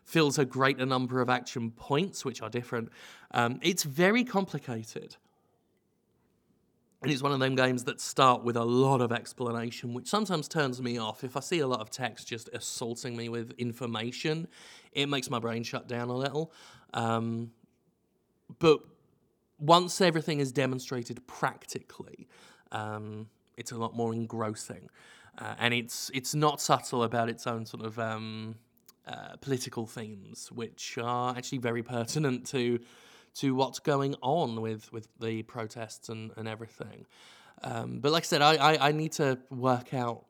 fills 0.05 0.39
a 0.39 0.45
greater 0.45 0.85
number 0.85 1.21
of 1.21 1.31
action 1.31 1.71
points, 1.71 2.25
which 2.25 2.43
are 2.43 2.51
different. 2.51 2.91
Um, 3.31 3.61
it's 3.63 3.85
very 3.85 4.25
complicated. 4.25 5.17
And 7.03 7.13
it's 7.13 7.23
one 7.23 7.33
of 7.33 7.41
them 7.41 7.55
games 7.55 7.85
that 7.85 8.01
start 8.01 8.45
with 8.45 8.57
a 8.57 8.65
lot 8.65 9.03
of 9.03 9.13
explanation, 9.13 9.93
which 9.93 10.09
sometimes 10.09 10.49
turns 10.49 10.81
me 10.81 10.97
off. 10.97 11.23
If 11.23 11.37
I 11.37 11.41
see 11.41 11.59
a 11.59 11.67
lot 11.67 11.81
of 11.81 11.91
text 11.91 12.29
just 12.29 12.49
assaulting 12.55 13.15
me 13.15 13.29
with 13.29 13.53
information, 13.59 14.49
it 14.93 15.11
makes 15.11 15.29
my 15.29 15.39
brain 15.39 15.65
shut 15.65 15.87
down 15.87 16.09
a 16.09 16.17
little. 16.17 16.51
Um, 16.95 17.51
but 18.59 18.81
once 19.59 20.01
everything 20.01 20.41
is 20.41 20.53
demonstrated 20.53 21.27
practically, 21.27 22.29
um, 22.73 23.29
it's 23.57 23.73
a 23.73 23.77
lot 23.77 23.95
more 23.95 24.13
engrossing. 24.13 24.89
uh, 25.39 25.55
and 25.59 25.75
it's 25.75 26.11
it's 26.15 26.35
not 26.35 26.61
subtle 26.61 27.03
about 27.03 27.29
its 27.29 27.47
own 27.47 27.67
sort 27.67 27.85
of 27.85 27.99
um, 27.99 28.57
uh, 29.07 29.37
political 29.41 29.87
themes, 29.87 30.51
which 30.53 30.99
are 31.03 31.37
actually 31.37 31.59
very 31.59 31.83
pertinent 31.83 32.47
to 32.47 32.79
to 33.35 33.55
what's 33.55 33.79
going 33.81 34.15
on 34.23 34.61
with 34.61 34.93
with 34.93 35.09
the 35.21 35.43
protests 35.43 36.09
and 36.09 36.31
and 36.37 36.49
everything. 36.49 37.07
Um, 37.63 38.01
but 38.01 38.13
like 38.13 38.25
I 38.25 38.27
said, 38.27 38.43
I, 38.43 38.55
I, 38.57 38.89
I 38.89 38.93
need 38.93 39.13
to 39.13 39.39
work 39.51 39.95
out 39.95 40.27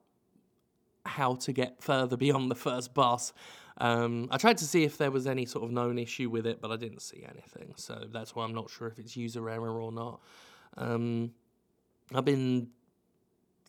how 1.04 1.34
to 1.36 1.52
get 1.52 1.82
further 1.82 2.16
beyond 2.16 2.50
the 2.50 2.54
first 2.54 2.94
boss. 2.94 3.32
Um, 3.78 4.28
I 4.30 4.36
tried 4.38 4.58
to 4.58 4.64
see 4.64 4.84
if 4.84 4.98
there 4.98 5.10
was 5.10 5.26
any 5.26 5.46
sort 5.46 5.64
of 5.64 5.70
known 5.72 5.98
issue 5.98 6.30
with 6.30 6.46
it, 6.46 6.60
but 6.60 6.70
I 6.70 6.76
didn't 6.76 7.02
see 7.02 7.24
anything. 7.28 7.74
So 7.76 8.06
that's 8.12 8.34
why 8.34 8.44
I'm 8.44 8.54
not 8.54 8.70
sure 8.70 8.86
if 8.86 8.98
it's 8.98 9.16
user 9.16 9.48
error 9.50 9.80
or 9.80 9.90
not. 9.90 10.20
Um, 10.76 11.32
I've 12.14 12.24
been 12.24 12.68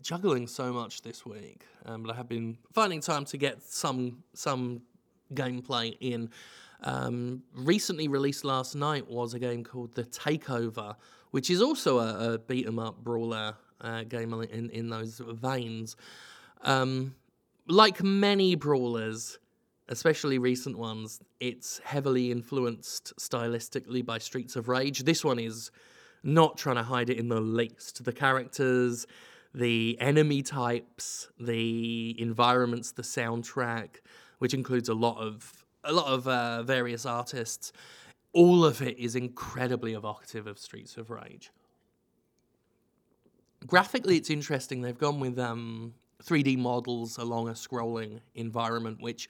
juggling 0.02 0.46
so 0.48 0.72
much 0.72 1.02
this 1.02 1.26
week, 1.26 1.66
um, 1.86 2.04
but 2.04 2.14
I 2.14 2.16
have 2.16 2.30
been 2.30 2.58
finding 2.74 3.02
time 3.02 3.26
to 3.26 3.38
get 3.38 3.64
some 3.64 4.24
some 4.34 4.82
gameplay 5.34 5.98
in. 6.00 6.30
Um, 6.84 7.42
recently 7.56 8.08
released 8.08 8.44
last 8.46 8.76
night 8.76 9.08
was 9.10 9.34
a 9.34 9.40
game 9.40 9.64
called 9.64 9.96
The 9.96 10.04
Takeover, 10.04 10.96
which 11.32 11.50
is 11.50 11.62
also 11.62 11.98
a, 12.00 12.34
a 12.34 12.38
beat 12.38 12.68
'em 12.68 12.78
up 12.78 13.04
brawler 13.04 13.56
uh, 13.82 14.04
game 14.04 14.34
in 14.34 14.70
in 14.70 14.90
those 14.90 15.20
veins. 15.20 15.96
Um, 16.62 17.16
like 17.68 18.04
many 18.04 18.56
brawlers, 18.56 19.40
especially 19.90 20.38
recent 20.38 20.78
ones, 20.78 21.22
it's 21.40 21.80
heavily 21.84 22.32
influenced 22.32 23.14
stylistically 23.18 24.06
by 24.06 24.18
Streets 24.18 24.56
of 24.56 24.68
Rage. 24.68 25.04
This 25.04 25.24
one 25.24 25.40
is 25.40 25.72
not 26.24 26.58
trying 26.58 26.78
to 26.78 26.84
hide 26.84 27.10
it 27.10 27.18
in 27.18 27.30
the 27.30 27.40
least. 27.40 28.04
The 28.04 28.12
characters, 28.12 29.06
the 29.54 29.98
enemy 30.00 30.42
types, 30.42 31.30
the 31.40 32.16
environments, 32.20 32.92
the 32.92 33.04
soundtrack, 33.04 33.98
which 34.40 34.54
includes 34.54 34.90
a 34.90 34.94
lot 34.94 35.18
of 35.18 35.66
a 35.84 35.94
lot 35.94 36.08
of 36.08 36.28
uh, 36.28 36.64
various 36.64 37.06
artists, 37.06 37.72
all 38.34 38.66
of 38.66 38.82
it 38.82 38.98
is 38.98 39.16
incredibly 39.16 39.94
evocative 39.94 40.48
of 40.48 40.58
Streets 40.58 40.98
of 40.98 41.12
Rage. 41.12 41.52
Graphically, 43.68 44.18
it's 44.18 44.32
interesting. 44.32 44.82
They've 44.82 44.98
gone 44.98 45.20
with 45.20 45.38
um, 45.38 45.94
3D 46.24 46.58
models 46.58 47.18
along 47.18 47.50
a 47.50 47.54
scrolling 47.54 48.20
environment, 48.34 49.00
which 49.00 49.30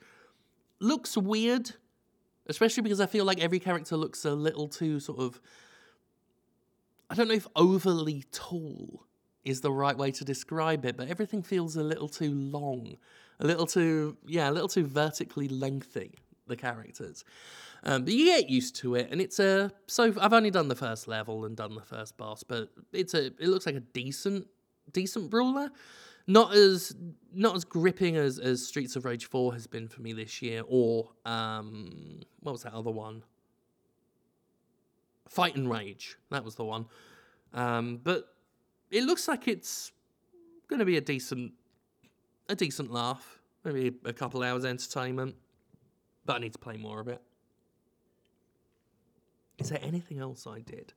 looks 0.80 1.16
weird, 1.16 1.72
especially 2.46 2.82
because 2.82 3.00
I 3.00 3.06
feel 3.06 3.24
like 3.24 3.40
every 3.40 3.58
character 3.58 3.96
looks 3.96 4.24
a 4.24 4.32
little 4.32 4.68
too 4.68 5.00
sort 5.00 5.18
of. 5.18 5.40
I 7.08 7.14
don't 7.14 7.28
know 7.28 7.34
if 7.34 7.46
overly 7.54 8.24
tall 8.32 9.06
is 9.44 9.60
the 9.60 9.70
right 9.70 9.96
way 9.96 10.10
to 10.10 10.24
describe 10.24 10.84
it, 10.84 10.96
but 10.96 11.08
everything 11.08 11.40
feels 11.42 11.76
a 11.76 11.82
little 11.82 12.08
too 12.08 12.32
long, 12.32 12.96
a 13.38 13.46
little 13.46 13.66
too, 13.66 14.16
yeah, 14.26 14.50
a 14.50 14.52
little 14.52 14.68
too 14.68 14.84
vertically 14.84 15.46
lengthy, 15.48 16.14
the 16.48 16.56
characters. 16.56 17.24
Um, 17.84 18.04
but 18.04 18.12
you 18.12 18.26
get 18.26 18.50
used 18.50 18.74
to 18.76 18.96
it, 18.96 19.08
and 19.12 19.20
it's 19.20 19.38
a. 19.38 19.70
So 19.86 20.12
I've 20.20 20.32
only 20.32 20.50
done 20.50 20.66
the 20.66 20.74
first 20.74 21.06
level 21.06 21.44
and 21.44 21.56
done 21.56 21.76
the 21.76 21.82
first 21.82 22.16
boss, 22.16 22.42
but 22.42 22.70
it's 22.92 23.14
a. 23.14 23.26
It 23.26 23.42
looks 23.48 23.66
like 23.66 23.76
a 23.76 23.80
decent, 23.80 24.48
decent 24.92 25.30
brawler 25.30 25.70
not 26.26 26.54
as 26.54 26.94
not 27.32 27.54
as 27.54 27.64
gripping 27.64 28.16
as, 28.16 28.38
as 28.38 28.66
Streets 28.66 28.96
of 28.96 29.04
Rage 29.04 29.26
4 29.26 29.52
has 29.52 29.66
been 29.66 29.88
for 29.88 30.00
me 30.00 30.12
this 30.12 30.40
year, 30.40 30.62
or 30.66 31.10
um, 31.24 32.20
what 32.40 32.52
was 32.52 32.62
that 32.62 32.72
other 32.72 32.90
one? 32.90 33.22
Fight'N 35.28 35.68
Rage. 35.68 36.16
That 36.30 36.44
was 36.44 36.54
the 36.54 36.64
one. 36.64 36.86
Um, 37.52 38.00
but 38.02 38.28
it 38.90 39.04
looks 39.04 39.28
like 39.28 39.48
it's 39.48 39.92
going 40.68 40.78
to 40.78 40.84
be 40.84 40.96
a 40.96 41.00
decent 41.00 41.52
a 42.48 42.54
decent 42.54 42.92
laugh, 42.92 43.40
maybe 43.64 43.92
a 44.04 44.12
couple 44.12 44.42
hours 44.42 44.64
entertainment. 44.64 45.34
But 46.24 46.36
I 46.36 46.38
need 46.38 46.52
to 46.52 46.58
play 46.58 46.76
more 46.76 47.00
of 47.00 47.08
it. 47.08 47.20
Is 49.58 49.68
there 49.68 49.80
anything 49.82 50.18
else 50.18 50.46
I 50.46 50.60
did? 50.60 50.92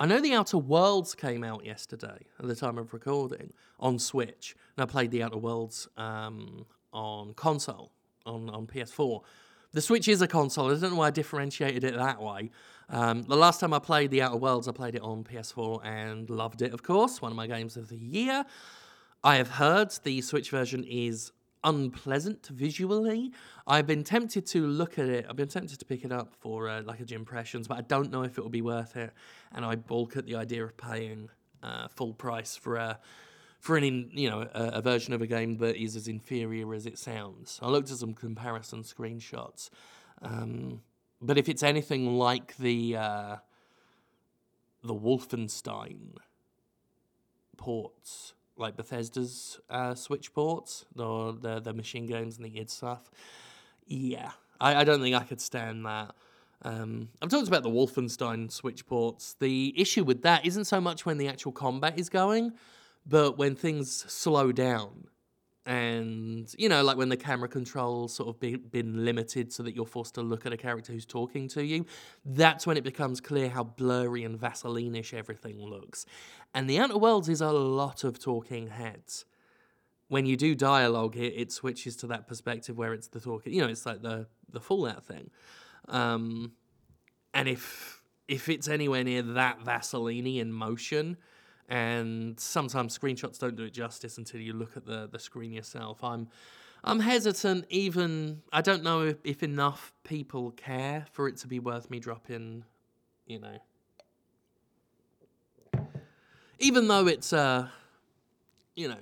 I 0.00 0.06
know 0.06 0.20
The 0.20 0.32
Outer 0.32 0.58
Worlds 0.58 1.16
came 1.16 1.42
out 1.42 1.64
yesterday 1.64 2.26
at 2.38 2.46
the 2.46 2.54
time 2.54 2.78
of 2.78 2.92
recording 2.92 3.52
on 3.80 3.98
Switch, 3.98 4.54
and 4.76 4.84
I 4.84 4.86
played 4.86 5.10
The 5.10 5.24
Outer 5.24 5.38
Worlds 5.38 5.88
um, 5.96 6.66
on 6.92 7.34
console, 7.34 7.90
on, 8.24 8.48
on 8.48 8.68
PS4. 8.68 9.22
The 9.72 9.80
Switch 9.80 10.06
is 10.06 10.22
a 10.22 10.28
console. 10.28 10.70
I 10.70 10.78
don't 10.78 10.92
know 10.92 10.96
why 10.96 11.08
I 11.08 11.10
differentiated 11.10 11.82
it 11.82 11.96
that 11.96 12.22
way. 12.22 12.50
Um, 12.88 13.24
the 13.24 13.36
last 13.36 13.58
time 13.58 13.74
I 13.74 13.80
played 13.80 14.12
The 14.12 14.22
Outer 14.22 14.36
Worlds, 14.36 14.68
I 14.68 14.72
played 14.72 14.94
it 14.94 15.02
on 15.02 15.24
PS4 15.24 15.84
and 15.84 16.30
loved 16.30 16.62
it, 16.62 16.72
of 16.72 16.84
course. 16.84 17.20
One 17.20 17.32
of 17.32 17.36
my 17.36 17.48
games 17.48 17.76
of 17.76 17.88
the 17.88 17.98
year. 17.98 18.44
I 19.24 19.34
have 19.34 19.50
heard 19.50 19.90
the 20.04 20.20
Switch 20.20 20.50
version 20.50 20.84
is 20.84 21.32
unpleasant 21.64 22.46
visually. 22.48 23.32
I've 23.66 23.86
been 23.86 24.04
tempted 24.04 24.46
to 24.46 24.66
look 24.66 24.98
at 24.98 25.06
it. 25.06 25.26
I've 25.28 25.36
been 25.36 25.48
tempted 25.48 25.78
to 25.78 25.84
pick 25.84 26.04
it 26.04 26.12
up 26.12 26.34
for 26.40 26.68
uh, 26.68 26.82
like 26.82 27.00
a 27.00 27.04
gym 27.04 27.20
impressions, 27.20 27.68
but 27.68 27.78
I 27.78 27.82
don't 27.82 28.10
know 28.10 28.22
if 28.22 28.38
it 28.38 28.40
will 28.40 28.50
be 28.50 28.62
worth 28.62 28.96
it. 28.96 29.12
And 29.52 29.64
I 29.64 29.76
balk 29.76 30.16
at 30.16 30.26
the 30.26 30.36
idea 30.36 30.64
of 30.64 30.76
paying 30.76 31.30
uh, 31.62 31.88
full 31.88 32.14
price 32.14 32.56
for 32.56 32.76
a 32.76 32.98
for 33.60 33.76
an 33.76 33.82
in, 33.82 34.10
you 34.12 34.30
know 34.30 34.48
a, 34.54 34.64
a, 34.74 34.82
version 34.82 35.12
of 35.12 35.20
a 35.20 35.26
game 35.26 35.58
that 35.58 35.76
is 35.76 35.96
as 35.96 36.06
inferior 36.06 36.72
as 36.74 36.86
it 36.86 36.98
sounds. 36.98 37.58
I 37.60 37.68
looked 37.68 37.90
at 37.90 37.98
some 37.98 38.14
comparison 38.14 38.82
screenshots, 38.82 39.70
um, 40.22 40.82
but 41.20 41.38
if 41.38 41.48
it's 41.48 41.64
anything 41.64 42.16
like 42.16 42.56
the 42.56 42.96
uh, 42.96 43.36
the 44.84 44.94
Wolfenstein 44.94 46.16
ports 47.56 48.34
like 48.58 48.76
Bethesda's 48.76 49.60
uh, 49.70 49.94
Switch 49.94 50.32
ports, 50.32 50.84
or 50.96 51.32
the 51.32 51.60
the 51.60 51.72
machine 51.72 52.06
games 52.06 52.36
and 52.36 52.46
the 52.46 52.58
id 52.58 52.70
stuff. 52.70 53.10
Yeah, 53.86 54.30
I, 54.60 54.76
I 54.76 54.84
don't 54.84 55.00
think 55.00 55.16
I 55.16 55.24
could 55.24 55.40
stand 55.40 55.86
that. 55.86 56.14
Um, 56.62 57.08
I've 57.22 57.28
talked 57.28 57.48
about 57.48 57.62
the 57.62 57.70
Wolfenstein 57.70 58.50
Switch 58.50 58.86
ports. 58.86 59.36
The 59.38 59.72
issue 59.76 60.04
with 60.04 60.22
that 60.22 60.44
isn't 60.44 60.64
so 60.64 60.80
much 60.80 61.06
when 61.06 61.18
the 61.18 61.28
actual 61.28 61.52
combat 61.52 61.98
is 61.98 62.08
going, 62.08 62.52
but 63.06 63.38
when 63.38 63.54
things 63.54 64.04
slow 64.12 64.52
down. 64.52 65.06
And, 65.68 66.50
you 66.56 66.70
know, 66.70 66.82
like 66.82 66.96
when 66.96 67.10
the 67.10 67.16
camera 67.18 67.46
controls 67.46 68.14
sort 68.14 68.30
of 68.30 68.40
be, 68.40 68.56
been 68.56 69.04
limited 69.04 69.52
so 69.52 69.62
that 69.64 69.76
you're 69.76 69.84
forced 69.84 70.14
to 70.14 70.22
look 70.22 70.46
at 70.46 70.52
a 70.54 70.56
character 70.56 70.94
who's 70.94 71.04
talking 71.04 71.46
to 71.48 71.62
you, 71.62 71.84
that's 72.24 72.66
when 72.66 72.78
it 72.78 72.84
becomes 72.84 73.20
clear 73.20 73.50
how 73.50 73.64
blurry 73.64 74.24
and 74.24 74.40
Vaseline-ish 74.40 75.12
everything 75.12 75.60
looks. 75.60 76.06
And 76.54 76.70
the 76.70 76.78
Outer 76.78 76.96
Worlds 76.96 77.28
is 77.28 77.42
a 77.42 77.52
lot 77.52 78.02
of 78.02 78.18
talking 78.18 78.68
heads. 78.68 79.26
When 80.08 80.24
you 80.24 80.38
do 80.38 80.54
dialogue, 80.54 81.18
it, 81.18 81.34
it 81.36 81.52
switches 81.52 81.96
to 81.96 82.06
that 82.06 82.26
perspective 82.26 82.78
where 82.78 82.94
it's 82.94 83.08
the 83.08 83.20
talking. 83.20 83.52
You 83.52 83.60
know, 83.60 83.68
it's 83.68 83.84
like 83.84 84.00
the 84.00 84.26
the 84.50 84.60
Fallout 84.60 85.04
thing. 85.04 85.28
Um, 85.86 86.52
and 87.34 87.46
if 87.46 88.02
if 88.26 88.48
it's 88.48 88.68
anywhere 88.68 89.04
near 89.04 89.20
that 89.20 89.60
Vaseline 89.60 90.38
in 90.38 90.50
motion, 90.50 91.18
and 91.68 92.38
sometimes 92.40 92.98
screenshots 92.98 93.38
don't 93.38 93.56
do 93.56 93.64
it 93.64 93.72
justice 93.72 94.18
until 94.18 94.40
you 94.40 94.52
look 94.52 94.76
at 94.76 94.86
the 94.86 95.08
the 95.10 95.18
screen 95.18 95.52
yourself. 95.52 96.02
I'm 96.02 96.28
I'm 96.84 97.00
hesitant. 97.00 97.66
Even 97.68 98.42
I 98.52 98.62
don't 98.62 98.82
know 98.82 99.02
if, 99.02 99.16
if 99.24 99.42
enough 99.42 99.92
people 100.04 100.52
care 100.52 101.06
for 101.12 101.28
it 101.28 101.36
to 101.38 101.46
be 101.46 101.58
worth 101.58 101.90
me 101.90 101.98
dropping. 101.98 102.64
You 103.26 103.40
know, 103.40 103.58
even 106.58 106.88
though 106.88 107.06
it's 107.06 107.32
uh, 107.32 107.68
you 108.74 108.88
know, 108.88 108.96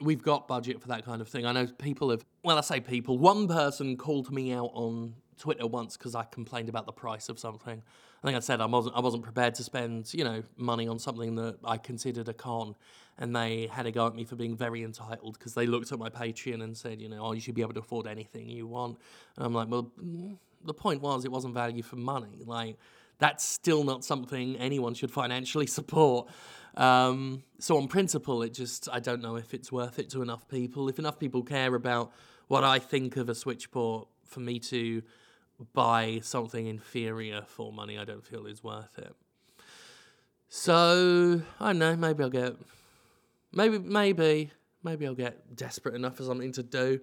we've 0.00 0.22
got 0.22 0.48
budget 0.48 0.80
for 0.80 0.88
that 0.88 1.04
kind 1.04 1.20
of 1.20 1.28
thing. 1.28 1.44
I 1.44 1.52
know 1.52 1.66
people 1.66 2.10
have. 2.10 2.24
Well, 2.42 2.56
I 2.56 2.62
say 2.62 2.80
people. 2.80 3.18
One 3.18 3.48
person 3.48 3.96
called 3.96 4.32
me 4.32 4.52
out 4.52 4.70
on 4.74 5.14
Twitter 5.38 5.66
once 5.66 5.96
because 5.96 6.14
I 6.14 6.24
complained 6.24 6.68
about 6.68 6.86
the 6.86 6.92
price 6.92 7.28
of 7.28 7.38
something. 7.38 7.82
I 8.24 8.28
think 8.28 8.36
I 8.38 8.40
said 8.40 8.62
I 8.62 8.66
wasn't 8.66 8.96
I 8.96 9.00
wasn't 9.00 9.22
prepared 9.22 9.54
to 9.56 9.62
spend 9.62 10.12
you 10.14 10.24
know 10.24 10.42
money 10.56 10.88
on 10.88 10.98
something 10.98 11.34
that 11.34 11.58
I 11.62 11.76
considered 11.76 12.26
a 12.26 12.32
con, 12.32 12.74
and 13.18 13.36
they 13.36 13.68
had 13.70 13.84
a 13.84 13.92
go 13.92 14.06
at 14.06 14.14
me 14.14 14.24
for 14.24 14.34
being 14.34 14.56
very 14.56 14.82
entitled 14.82 15.38
because 15.38 15.52
they 15.52 15.66
looked 15.66 15.92
at 15.92 15.98
my 15.98 16.08
Patreon 16.08 16.62
and 16.62 16.74
said 16.74 17.02
you 17.02 17.10
know 17.10 17.18
oh 17.20 17.32
you 17.32 17.40
should 17.42 17.54
be 17.54 17.60
able 17.60 17.74
to 17.74 17.80
afford 17.80 18.06
anything 18.06 18.48
you 18.48 18.66
want, 18.66 18.98
and 19.36 19.44
I'm 19.44 19.52
like 19.52 19.68
well 19.68 19.92
mm, 20.02 20.38
the 20.64 20.72
point 20.72 21.02
was 21.02 21.26
it 21.26 21.30
wasn't 21.30 21.52
value 21.52 21.82
for 21.82 21.96
money 21.96 22.42
like 22.46 22.78
that's 23.18 23.44
still 23.44 23.84
not 23.84 24.04
something 24.04 24.56
anyone 24.56 24.94
should 24.94 25.10
financially 25.10 25.66
support. 25.78 26.28
Um, 26.76 27.44
so 27.58 27.76
on 27.76 27.88
principle, 27.88 28.42
it 28.42 28.54
just 28.54 28.88
I 28.90 29.00
don't 29.00 29.20
know 29.20 29.36
if 29.36 29.52
it's 29.52 29.70
worth 29.70 29.98
it 29.98 30.08
to 30.10 30.22
enough 30.22 30.48
people. 30.48 30.88
If 30.88 30.98
enough 30.98 31.18
people 31.18 31.42
care 31.42 31.74
about 31.74 32.10
what 32.48 32.64
I 32.64 32.78
think 32.78 33.18
of 33.18 33.28
a 33.28 33.34
switch 33.34 33.70
port 33.70 34.08
for 34.24 34.40
me 34.40 34.58
to 34.60 35.02
buy 35.72 36.20
something 36.22 36.66
inferior 36.66 37.42
for 37.46 37.72
money, 37.72 37.98
I 37.98 38.04
don't 38.04 38.24
feel 38.24 38.46
is 38.46 38.62
worth 38.62 38.98
it. 38.98 39.14
So 40.48 41.42
I 41.60 41.68
don't 41.68 41.78
know. 41.78 41.96
Maybe 41.96 42.22
I'll 42.22 42.30
get. 42.30 42.56
Maybe 43.52 43.78
maybe 43.78 44.50
maybe 44.82 45.06
I'll 45.06 45.14
get 45.14 45.56
desperate 45.56 45.94
enough 45.94 46.16
for 46.16 46.24
something 46.24 46.52
to 46.52 46.62
do 46.62 47.00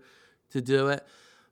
to 0.52 0.62
do 0.62 0.90
it, 0.90 1.06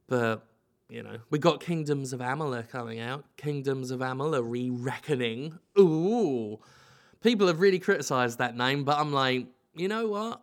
but 0.07 0.45
you 0.89 1.03
know, 1.03 1.19
we 1.29 1.39
got 1.39 1.61
Kingdoms 1.61 2.13
of 2.13 2.19
Amalur 2.19 2.67
coming 2.67 2.99
out. 2.99 3.23
Kingdoms 3.37 3.91
of 3.91 3.99
Amalur 3.99 4.43
re-reckoning. 4.43 5.59
Ooh. 5.77 6.59
People 7.21 7.47
have 7.47 7.59
really 7.59 7.79
criticised 7.79 8.39
that 8.39 8.57
name, 8.57 8.83
but 8.83 8.97
I'm 8.97 9.13
like, 9.13 9.45
you 9.75 9.87
know 9.87 10.07
what? 10.07 10.41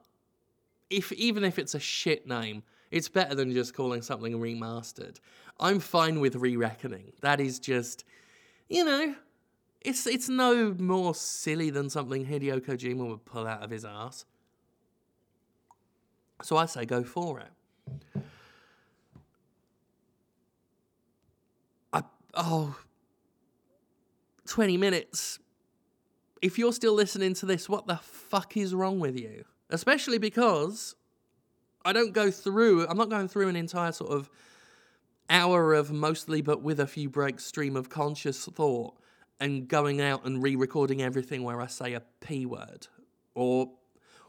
if 0.90 1.12
even 1.12 1.44
if 1.44 1.58
it's 1.58 1.74
a 1.74 1.80
shit 1.80 2.26
name, 2.26 2.62
it's 2.90 3.08
better 3.08 3.34
than 3.34 3.52
just 3.52 3.74
calling 3.74 4.02
something 4.02 4.34
remastered. 4.34 5.18
I'm 5.58 5.80
fine 5.80 6.20
with 6.20 6.36
re-reckoning. 6.36 7.12
That 7.22 7.40
is 7.40 7.58
just, 7.58 8.04
you 8.68 8.84
know, 8.84 9.14
it's 9.80 10.06
it's 10.06 10.28
no 10.28 10.74
more 10.78 11.14
silly 11.14 11.70
than 11.70 11.88
something 11.88 12.26
Hideo 12.26 12.60
Kojima 12.60 13.08
would 13.08 13.24
pull 13.24 13.46
out 13.46 13.62
of 13.62 13.70
his 13.70 13.84
ass. 13.84 14.24
So 16.42 16.56
I 16.56 16.66
say 16.66 16.84
go 16.84 17.02
for 17.04 17.40
it. 17.40 18.22
I 21.92 22.02
oh 22.34 22.76
20 24.46 24.76
minutes. 24.76 25.38
If 26.42 26.58
you're 26.58 26.72
still 26.72 26.92
listening 26.94 27.34
to 27.34 27.46
this, 27.46 27.68
what 27.68 27.86
the 27.86 27.96
fuck 27.96 28.56
is 28.56 28.74
wrong 28.74 29.00
with 29.00 29.18
you? 29.18 29.44
Especially 29.70 30.18
because 30.18 30.94
I 31.84 31.92
don't 31.92 32.12
go 32.12 32.30
through, 32.30 32.86
I'm 32.86 32.98
not 32.98 33.08
going 33.08 33.28
through 33.28 33.48
an 33.48 33.56
entire 33.56 33.92
sort 33.92 34.10
of 34.12 34.28
hour 35.28 35.74
of 35.74 35.92
mostly 35.92 36.40
but 36.40 36.62
with 36.62 36.80
a 36.80 36.86
few 36.86 37.08
breaks 37.08 37.44
stream 37.44 37.76
of 37.76 37.88
conscious 37.88 38.44
thought 38.46 38.94
and 39.40 39.68
going 39.68 40.00
out 40.00 40.24
and 40.24 40.42
re-recording 40.42 41.02
everything 41.02 41.42
where 41.42 41.60
I 41.60 41.66
say 41.66 41.94
a 41.94 42.02
p 42.20 42.46
word 42.46 42.88
or 43.34 43.72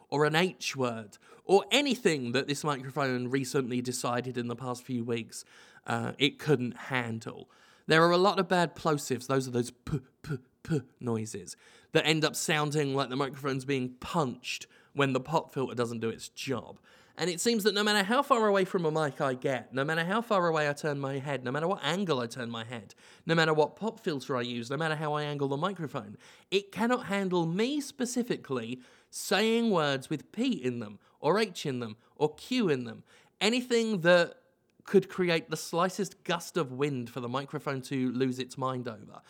or 0.10 0.25
an 0.25 0.36
h 0.36 0.75
word 0.75 1.17
or 1.45 1.65
anything 1.71 2.33
that 2.33 2.47
this 2.47 2.63
microphone 2.63 3.29
recently 3.29 3.81
decided 3.81 4.38
in 4.38 4.47
the 4.47 4.55
past 4.55 4.83
few 4.83 5.03
weeks 5.03 5.45
uh, 5.86 6.12
it 6.17 6.38
couldn't 6.38 6.75
handle. 6.75 7.49
There 7.88 8.03
are 8.03 8.12
a 8.12 8.17
lot 8.17 8.39
of 8.39 8.49
bad 8.49 8.75
plosives. 8.75 9.27
Those 9.27 9.47
are 9.47 9.51
those 9.51 9.71
p 9.71 9.99
p 10.23 10.38
p 10.63 10.81
noises 10.99 11.55
that 11.93 12.05
end 12.05 12.25
up 12.25 12.36
sounding 12.36 12.93
like 12.93 13.10
the 13.10 13.15
microphone's 13.15 13.63
being 13.63 13.95
punched 13.99 14.67
when 14.93 15.13
the 15.13 15.19
pop 15.21 15.53
filter 15.53 15.75
doesn't 15.75 16.01
do 16.01 16.10
its 16.10 16.27
job. 16.27 16.79
And 17.19 17.32
it 17.32 17.41
seems 17.41 17.63
that 17.63 17.73
no 17.73 17.84
matter 17.84 18.03
how 18.03 18.21
far 18.21 18.45
away 18.45 18.63
from 18.63 18.86
a 18.86 18.91
mic 18.91 19.19
I 19.21 19.34
get, 19.34 19.73
no 19.73 19.84
matter 19.84 20.06
how 20.06 20.21
far 20.21 20.47
away 20.47 20.69
I 20.69 20.73
turn 20.73 20.99
my 20.99 21.17
head, 21.17 21.43
no 21.43 21.51
matter 21.51 21.67
what 21.67 21.80
angle 21.84 22.19
I 22.19 22.27
turn 22.27 22.51
my 22.51 22.63
head, 22.63 22.93
no 23.25 23.34
matter 23.34 23.56
what 23.56 23.75
pop 23.75 23.99
filter 23.99 24.38
I 24.38 24.41
use, 24.41 24.69
no 24.69 24.77
matter 24.77 24.95
how 24.95 25.13
I 25.13 25.23
angle 25.23 25.47
the 25.47 25.58
microphone, 25.58 26.17
it 26.51 26.71
cannot 26.71 27.08
handle 27.08 27.47
me 27.47 27.82
specifically 27.82 28.82
saying 29.10 29.71
words 29.71 30.12
with 30.12 30.32
P 30.32 30.51
in 30.51 30.80
them, 30.80 30.99
or 31.19 31.39
H 31.39 31.65
in 31.65 31.80
them, 31.80 31.97
or 32.17 32.36
Q 32.36 32.69
in 32.69 32.84
them. 32.84 33.03
Anything 33.41 34.01
that 34.01 34.36
could 34.84 35.10
create 35.10 35.49
the 35.49 35.58
slightest 35.58 36.23
gust 36.23 36.56
of 36.56 36.71
wind 36.71 37.10
for 37.10 37.19
the 37.19 37.27
microphone 37.27 37.82
to 37.82 38.12
lose 38.12 38.38
its 38.38 38.58
mind 38.58 38.88
over. 38.88 39.21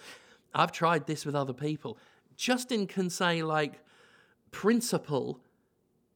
I've 0.53 0.71
tried 0.71 1.07
this 1.07 1.25
with 1.25 1.35
other 1.35 1.53
people. 1.53 1.97
Justin 2.35 2.85
can 2.85 3.09
say, 3.09 3.43
like, 3.43 3.79
principle 4.51 5.41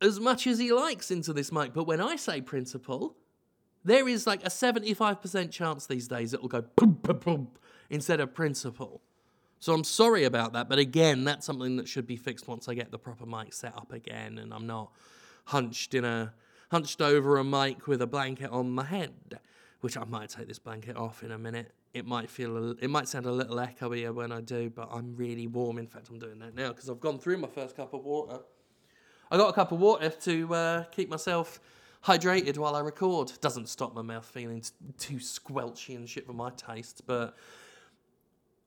as 0.01 0.19
much 0.19 0.47
as 0.47 0.59
he 0.59 0.73
likes 0.73 1.11
into 1.11 1.31
this 1.31 1.51
mic. 1.51 1.73
But 1.73 1.85
when 1.85 2.01
I 2.01 2.15
say 2.15 2.41
principle, 2.41 3.15
there 3.83 4.07
is 4.07 4.27
like 4.27 4.43
a 4.43 4.49
75% 4.49 5.51
chance 5.51 5.85
these 5.85 6.07
days 6.07 6.33
it 6.33 6.41
will 6.41 6.49
go 6.49 6.63
boom, 6.75 6.99
boom, 7.01 7.17
boom 7.17 7.47
instead 7.89 8.19
of 8.19 8.33
principle. 8.33 9.01
So 9.59 9.73
I'm 9.73 9.83
sorry 9.83 10.23
about 10.23 10.53
that. 10.53 10.69
But 10.69 10.79
again, 10.79 11.23
that's 11.23 11.45
something 11.45 11.77
that 11.77 11.87
should 11.87 12.07
be 12.07 12.15
fixed 12.15 12.47
once 12.47 12.67
I 12.67 12.73
get 12.73 12.91
the 12.91 12.97
proper 12.97 13.25
mic 13.25 13.53
set 13.53 13.75
up 13.77 13.93
again 13.93 14.39
and 14.39 14.53
I'm 14.53 14.65
not 14.65 14.91
hunched 15.45 15.93
in 15.93 16.03
a 16.03 16.33
hunched 16.71 17.01
over 17.01 17.37
a 17.37 17.43
mic 17.43 17.85
with 17.85 18.01
a 18.01 18.07
blanket 18.07 18.49
on 18.49 18.71
my 18.71 18.85
head. 18.85 19.39
Which 19.81 19.97
I 19.97 20.03
might 20.03 20.29
take 20.29 20.47
this 20.47 20.59
blanket 20.59 20.95
off 20.95 21.23
in 21.23 21.31
a 21.31 21.39
minute. 21.39 21.71
It 21.93 22.05
might 22.05 22.29
feel 22.29 22.75
it 22.79 22.89
might 22.89 23.07
sound 23.07 23.25
a 23.25 23.31
little 23.31 23.57
echoey 23.57 24.11
when 24.13 24.31
I 24.31 24.39
do, 24.39 24.69
but 24.69 24.89
I'm 24.91 25.15
really 25.15 25.47
warm. 25.47 25.79
In 25.79 25.87
fact, 25.87 26.09
I'm 26.09 26.19
doing 26.19 26.37
that 26.39 26.55
now 26.55 26.69
because 26.69 26.87
I've 26.87 26.99
gone 26.99 27.17
through 27.17 27.37
my 27.37 27.47
first 27.47 27.75
cup 27.75 27.93
of 27.93 28.03
water. 28.03 28.41
I 29.31 29.37
got 29.37 29.47
a 29.47 29.53
cup 29.53 29.71
of 29.71 29.79
water 29.79 30.09
to 30.09 30.53
uh, 30.53 30.83
keep 30.91 31.09
myself 31.09 31.61
hydrated 32.03 32.57
while 32.57 32.75
I 32.75 32.81
record. 32.81 33.31
Doesn't 33.39 33.69
stop 33.69 33.95
my 33.95 34.01
mouth 34.01 34.25
feeling 34.25 34.61
too 34.97 35.15
squelchy 35.15 35.95
and 35.95 36.07
shit 36.09 36.25
for 36.25 36.33
my 36.33 36.51
taste, 36.51 37.03
but 37.07 37.37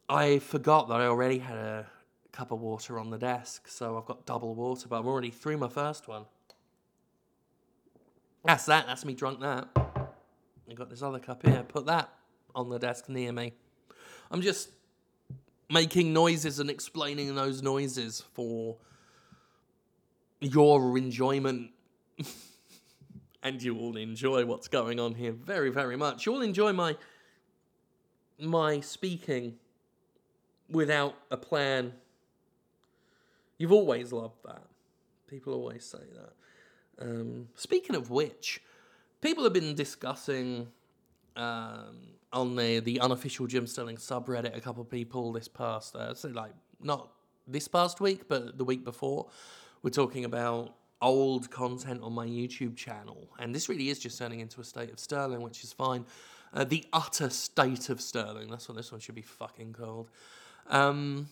I 0.09 0.39
forgot 0.39 0.89
that 0.89 1.03
I 1.03 1.07
already 1.07 1.39
had 1.39 1.59
a 1.59 1.87
cup 2.33 2.51
of 2.51 2.61
water 2.61 2.99
on 2.99 3.11
the 3.11 3.19
desk, 3.19 3.69
so 3.69 3.99
I've 3.99 4.07
got 4.07 4.25
double 4.25 4.55
water, 4.55 4.89
but 4.89 5.01
I'm 5.01 5.07
already 5.07 5.31
through 5.31 5.59
my 5.59 5.69
first 5.69 6.09
one. 6.09 6.25
That's 8.43 8.65
that, 8.65 8.87
that's 8.87 9.05
me 9.05 9.13
drunk 9.13 9.41
that. 9.41 9.69
I 9.77 10.73
got 10.75 10.89
this 10.89 11.03
other 11.03 11.19
cup 11.19 11.47
here, 11.47 11.63
put 11.63 11.85
that 11.87 12.09
on 12.55 12.71
the 12.71 12.79
desk 12.79 13.11
near 13.11 13.33
me. 13.33 13.53
I'm 14.31 14.41
just 14.41 14.71
making 15.71 16.15
noises 16.15 16.59
and 16.59 16.71
explaining 16.71 17.35
those 17.35 17.63
noises 17.63 18.25
for 18.33 18.77
your 20.41 20.97
enjoyment. 20.99 21.71
and 23.45 23.63
you 23.63 23.75
will 23.75 23.97
enjoy 23.97 24.45
what's 24.45 24.69
going 24.69 24.99
on 24.99 25.15
here 25.15 25.33
very, 25.33 25.71
very 25.71 25.97
much. 25.97 26.27
You'll 26.27 26.43
enjoy 26.43 26.73
my 26.73 26.97
my 28.41 28.81
speaking 28.81 29.57
without 30.69 31.15
a 31.31 31.37
plan. 31.37 31.93
You've 33.59 33.73
always 33.73 34.13
loved 34.13 34.43
that. 34.45 34.63
People 35.29 35.55
always 35.55 35.85
say 35.85 35.99
that. 36.15 37.07
Um, 37.07 37.49
speaking 37.55 37.95
of 37.95 38.11
which, 38.11 38.61
people 39.21 39.45
have 39.45 39.53
been 39.53 39.75
discussing 39.75 40.69
um, 41.37 41.97
on 42.33 42.57
the 42.57 42.81
the 42.81 42.99
unofficial 43.01 43.47
Jim 43.47 43.67
Sterling 43.67 43.97
subreddit. 43.97 44.57
A 44.57 44.61
couple 44.61 44.83
of 44.83 44.91
people 44.91 45.33
this 45.33 45.49
past, 45.49 45.95
uh, 45.95 46.15
so 46.15 46.29
like 46.29 46.53
not 46.81 47.11
this 47.47 47.69
past 47.69 48.01
week, 48.01 48.27
but 48.27 48.57
the 48.57 48.65
week 48.65 48.85
before, 48.85 49.27
we're 49.85 49.91
talking 49.91 50.25
about 50.25 50.75
old 51.03 51.51
content 51.51 52.01
on 52.03 52.15
my 52.15 52.27
YouTube 52.27 52.75
channel, 52.75 53.29
and 53.39 53.55
this 53.55 53.69
really 53.69 53.91
is 53.91 53.99
just 53.99 54.19
turning 54.19 54.41
into 54.41 54.63
a 54.63 54.65
state 54.65 54.91
of 54.91 54.99
Sterling, 54.99 55.43
which 55.43 55.63
is 55.63 55.75
fine. 55.75 56.07
Uh, 56.55 56.65
the 56.65 56.85
utter 56.95 57.29
state 57.29 57.91
of 57.91 58.01
Sterling. 58.01 58.49
That's 58.51 58.67
what 58.67 58.79
this 58.79 58.91
one 58.91 59.01
should 59.01 59.15
be 59.15 59.21
fucking 59.21 59.75
called. 59.75 60.11
Um, 60.69 61.29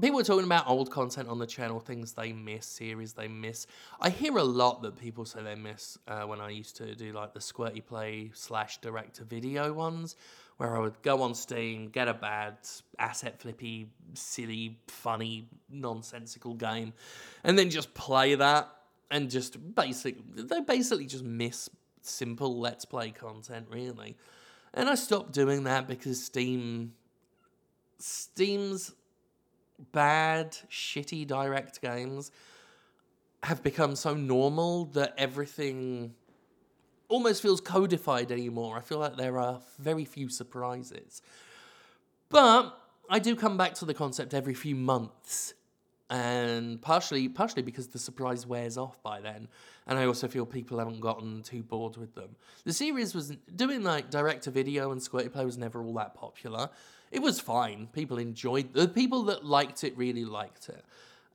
people 0.00 0.20
are 0.20 0.24
talking 0.24 0.44
about 0.44 0.68
old 0.68 0.92
content 0.92 1.28
on 1.28 1.40
the 1.40 1.46
channel, 1.46 1.80
things 1.80 2.12
they 2.12 2.32
miss, 2.32 2.66
series 2.66 3.14
they 3.14 3.26
miss. 3.26 3.66
I 4.00 4.10
hear 4.10 4.36
a 4.36 4.44
lot 4.44 4.82
that 4.82 4.96
people 4.96 5.24
say 5.24 5.42
they 5.42 5.56
miss 5.56 5.98
uh, 6.06 6.22
when 6.22 6.40
I 6.40 6.50
used 6.50 6.76
to 6.76 6.94
do 6.94 7.12
like 7.12 7.34
the 7.34 7.40
Squirty 7.40 7.84
Play 7.84 8.30
slash 8.32 8.78
director 8.78 9.24
video 9.24 9.72
ones, 9.72 10.14
where 10.56 10.76
I 10.76 10.80
would 10.80 11.00
go 11.02 11.22
on 11.22 11.34
Steam, 11.34 11.88
get 11.88 12.08
a 12.08 12.14
bad 12.14 12.56
asset 12.98 13.40
flippy, 13.40 13.90
silly, 14.14 14.78
funny, 14.88 15.48
nonsensical 15.70 16.54
game, 16.54 16.92
and 17.44 17.58
then 17.58 17.70
just 17.70 17.92
play 17.94 18.34
that 18.34 18.70
and 19.10 19.30
just 19.30 19.74
basic. 19.74 20.16
They 20.34 20.60
basically 20.60 21.06
just 21.06 21.24
miss 21.24 21.68
simple 22.00 22.58
let's 22.58 22.84
play 22.84 23.10
content, 23.10 23.66
really. 23.70 24.16
And 24.72 24.88
I 24.88 24.94
stopped 24.94 25.32
doing 25.32 25.64
that 25.64 25.86
because 25.86 26.22
Steam. 26.22 26.92
Steam's 27.98 28.94
bad, 29.92 30.52
shitty 30.70 31.26
direct 31.26 31.80
games 31.80 32.30
have 33.42 33.62
become 33.62 33.96
so 33.96 34.14
normal 34.14 34.86
that 34.86 35.14
everything 35.16 36.14
almost 37.08 37.42
feels 37.42 37.60
codified 37.60 38.32
anymore. 38.32 38.76
I 38.76 38.80
feel 38.80 38.98
like 38.98 39.16
there 39.16 39.38
are 39.38 39.60
very 39.78 40.04
few 40.04 40.28
surprises. 40.28 41.22
But 42.28 42.76
I 43.08 43.18
do 43.18 43.36
come 43.36 43.56
back 43.56 43.74
to 43.74 43.84
the 43.84 43.94
concept 43.94 44.34
every 44.34 44.54
few 44.54 44.74
months. 44.74 45.54
And 46.08 46.80
partially 46.80 47.28
partially 47.28 47.62
because 47.62 47.88
the 47.88 47.98
surprise 47.98 48.46
wears 48.46 48.78
off 48.78 49.02
by 49.02 49.20
then. 49.20 49.48
And 49.88 49.98
I 49.98 50.06
also 50.06 50.28
feel 50.28 50.46
people 50.46 50.78
haven't 50.78 51.00
gotten 51.00 51.42
too 51.42 51.62
bored 51.62 51.96
with 51.96 52.14
them. 52.14 52.36
The 52.64 52.72
series 52.72 53.14
was 53.14 53.32
doing 53.54 53.82
like 53.82 54.10
direct 54.10 54.44
to 54.44 54.52
video 54.52 54.92
and 54.92 55.00
Squirty 55.00 55.32
Play 55.32 55.44
was 55.44 55.58
never 55.58 55.82
all 55.82 55.94
that 55.94 56.14
popular. 56.14 56.70
It 57.10 57.22
was 57.22 57.40
fine. 57.40 57.88
People 57.92 58.18
enjoyed 58.18 58.72
the 58.72 58.86
people 58.88 59.24
that 59.24 59.44
liked 59.44 59.82
it 59.82 59.96
really 59.96 60.24
liked 60.24 60.68
it. 60.68 60.84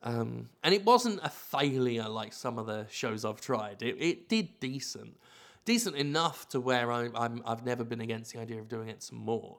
Um, 0.02 0.48
and 0.64 0.74
it 0.74 0.84
wasn't 0.84 1.20
a 1.22 1.28
failure 1.28 2.08
like 2.08 2.32
some 2.32 2.58
of 2.58 2.66
the 2.66 2.86
shows 2.90 3.24
I've 3.24 3.40
tried. 3.40 3.82
It, 3.82 3.96
it 4.00 4.28
did 4.28 4.58
decent 4.58 5.16
decent 5.64 5.96
enough 5.96 6.48
to 6.50 6.60
where 6.60 6.90
I, 6.90 7.08
I'm, 7.14 7.42
I've 7.44 7.64
never 7.64 7.84
been 7.84 8.00
against 8.00 8.32
the 8.32 8.40
idea 8.40 8.58
of 8.58 8.68
doing 8.68 8.88
it 8.88 9.02
some 9.02 9.18
more. 9.18 9.58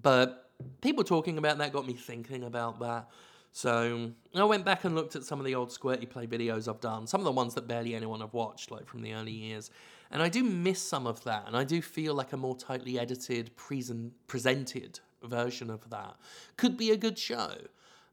But 0.00 0.50
people 0.80 1.04
talking 1.04 1.38
about 1.38 1.58
that 1.58 1.72
got 1.72 1.86
me 1.86 1.94
thinking 1.94 2.44
about 2.44 2.80
that. 2.80 3.08
So 3.52 4.12
I 4.34 4.44
went 4.44 4.64
back 4.64 4.84
and 4.84 4.94
looked 4.94 5.16
at 5.16 5.24
some 5.24 5.40
of 5.40 5.46
the 5.46 5.54
old 5.54 5.70
Squirty 5.70 6.08
Play 6.08 6.26
videos 6.26 6.68
I've 6.68 6.80
done, 6.80 7.06
some 7.06 7.20
of 7.20 7.24
the 7.24 7.32
ones 7.32 7.54
that 7.54 7.66
barely 7.66 7.94
anyone 7.94 8.20
have 8.20 8.34
watched, 8.34 8.70
like 8.70 8.86
from 8.86 9.02
the 9.02 9.14
early 9.14 9.32
years. 9.32 9.70
And 10.10 10.22
I 10.22 10.28
do 10.28 10.42
miss 10.42 10.80
some 10.80 11.06
of 11.06 11.24
that, 11.24 11.44
and 11.46 11.56
I 11.56 11.64
do 11.64 11.82
feel 11.82 12.14
like 12.14 12.32
a 12.32 12.36
more 12.36 12.56
tightly 12.56 12.98
edited, 12.98 13.54
present, 13.56 14.12
presented 14.26 15.00
version 15.22 15.70
of 15.70 15.88
that 15.90 16.16
could 16.56 16.76
be 16.76 16.90
a 16.90 16.96
good 16.96 17.18
show. 17.18 17.52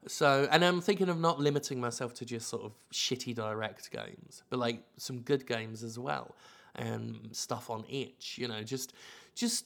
So, 0.08 0.48
and 0.52 0.64
I'm 0.64 0.82
thinking 0.82 1.10
of 1.10 1.20
not 1.20 1.40
limiting 1.40 1.80
myself 1.82 2.14
to 2.16 2.26
just 2.26 2.48
sort 2.48 2.64
of 2.64 2.74
shitty 2.92 3.34
direct 3.36 3.90
games, 3.92 4.44
but 4.50 4.60
like 4.60 4.84
some 4.98 5.22
good 5.22 5.48
games 5.48 5.84
as 5.84 5.98
well, 5.98 6.36
and 6.76 7.30
stuff 7.32 7.70
on 7.70 7.86
itch. 7.90 8.38
You 8.38 8.48
know, 8.48 8.62
just 8.62 8.94
just 9.34 9.66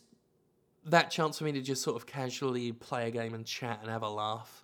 that 0.85 1.11
chance 1.11 1.37
for 1.37 1.43
me 1.43 1.51
to 1.51 1.61
just 1.61 1.81
sort 1.81 1.95
of 1.97 2.05
casually 2.05 2.71
play 2.71 3.07
a 3.07 3.11
game 3.11 3.33
and 3.33 3.45
chat 3.45 3.79
and 3.81 3.91
have 3.91 4.03
a 4.03 4.09
laugh, 4.09 4.63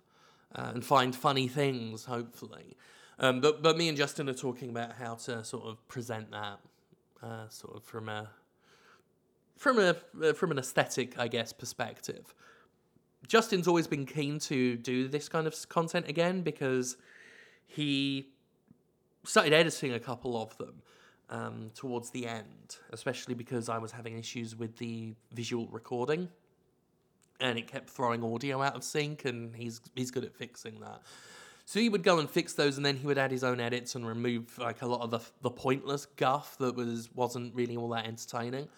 uh, 0.54 0.70
and 0.74 0.84
find 0.84 1.14
funny 1.14 1.48
things. 1.48 2.06
Hopefully, 2.06 2.76
Um, 3.18 3.40
but 3.40 3.62
but 3.62 3.76
me 3.76 3.88
and 3.88 3.96
Justin 3.96 4.28
are 4.28 4.34
talking 4.34 4.68
about 4.68 4.92
how 4.92 5.14
to 5.14 5.44
sort 5.44 5.64
of 5.64 5.86
present 5.88 6.30
that, 6.32 6.58
uh, 7.22 7.48
sort 7.48 7.76
of 7.76 7.82
from 7.84 8.08
a 8.08 8.30
from 9.56 9.78
a 9.78 9.96
uh, 10.22 10.32
from 10.34 10.50
an 10.50 10.58
aesthetic, 10.58 11.18
I 11.18 11.28
guess, 11.28 11.52
perspective. 11.52 12.34
Justin's 13.28 13.66
always 13.66 13.86
been 13.86 14.06
keen 14.06 14.38
to 14.40 14.76
do 14.76 15.08
this 15.08 15.28
kind 15.28 15.46
of 15.46 15.68
content 15.68 16.08
again 16.08 16.42
because 16.42 16.96
he 17.66 18.28
started 19.24 19.52
editing 19.52 19.92
a 19.92 20.00
couple 20.00 20.40
of 20.40 20.56
them 20.58 20.82
um, 21.30 21.70
towards 21.74 22.10
the 22.10 22.26
end, 22.26 22.76
especially 22.92 23.34
because 23.34 23.68
I 23.68 23.78
was 23.78 23.92
having 23.92 24.18
issues 24.18 24.54
with 24.54 24.76
the 24.76 25.14
visual 25.32 25.66
recording, 25.68 26.28
and 27.40 27.58
it 27.58 27.66
kept 27.66 27.90
throwing 27.90 28.22
audio 28.22 28.62
out 28.62 28.76
of 28.76 28.84
sync, 28.84 29.24
and 29.24 29.54
he's 29.54 29.80
he's 29.94 30.10
good 30.10 30.24
at 30.24 30.34
fixing 30.34 30.80
that. 30.80 31.02
So 31.64 31.80
he 31.80 31.88
would 31.88 32.04
go 32.04 32.20
and 32.20 32.30
fix 32.30 32.52
those, 32.52 32.76
and 32.76 32.86
then 32.86 32.96
he 32.96 33.06
would 33.06 33.18
add 33.18 33.32
his 33.32 33.42
own 33.42 33.58
edits 33.58 33.96
and 33.96 34.06
remove 34.06 34.56
like 34.58 34.82
a 34.82 34.86
lot 34.86 35.00
of 35.00 35.10
the 35.10 35.20
the 35.42 35.50
pointless 35.50 36.06
guff 36.06 36.56
that 36.58 36.76
was 36.76 37.10
wasn't 37.14 37.54
really 37.54 37.76
all 37.76 37.88
that 37.90 38.06
entertaining. 38.06 38.68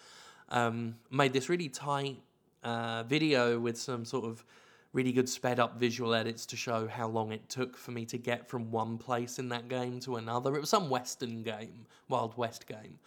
Um, 0.49 0.95
made 1.11 1.31
this 1.33 1.47
really 1.47 1.69
tight 1.69 2.17
uh, 2.63 3.03
video 3.03 3.59
with 3.59 3.77
some 3.77 4.05
sort 4.05 4.25
of 4.25 4.43
really 4.91 5.11
good 5.11 5.29
sped 5.29 5.59
up 5.59 5.79
visual 5.79 6.13
edits 6.13 6.45
to 6.47 6.55
show 6.57 6.87
how 6.87 7.07
long 7.07 7.31
it 7.31 7.47
took 7.47 7.77
for 7.77 7.91
me 7.91 8.05
to 8.05 8.17
get 8.17 8.47
from 8.47 8.71
one 8.71 8.97
place 8.97 9.37
in 9.37 9.49
that 9.49 9.67
game 9.67 9.99
to 9.99 10.15
another. 10.15 10.55
It 10.55 10.59
was 10.59 10.69
some 10.69 10.89
Western 10.89 11.43
game, 11.43 11.85
Wild 12.07 12.35
West 12.37 12.67
game. 12.67 12.99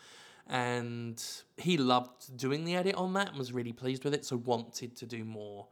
And 0.49 1.23
he 1.57 1.77
loved 1.77 2.37
doing 2.37 2.65
the 2.65 2.77
edit 2.77 2.95
on 2.95 3.13
that 3.15 3.31
and 3.31 3.39
was 3.39 3.53
really 3.53 3.73
pleased 3.73 4.05
with 4.05 4.15
it, 4.15 4.25
so 4.25 4.37
wanted 4.37 4.97
to 4.97 5.07
do 5.07 5.25
more 5.25 5.67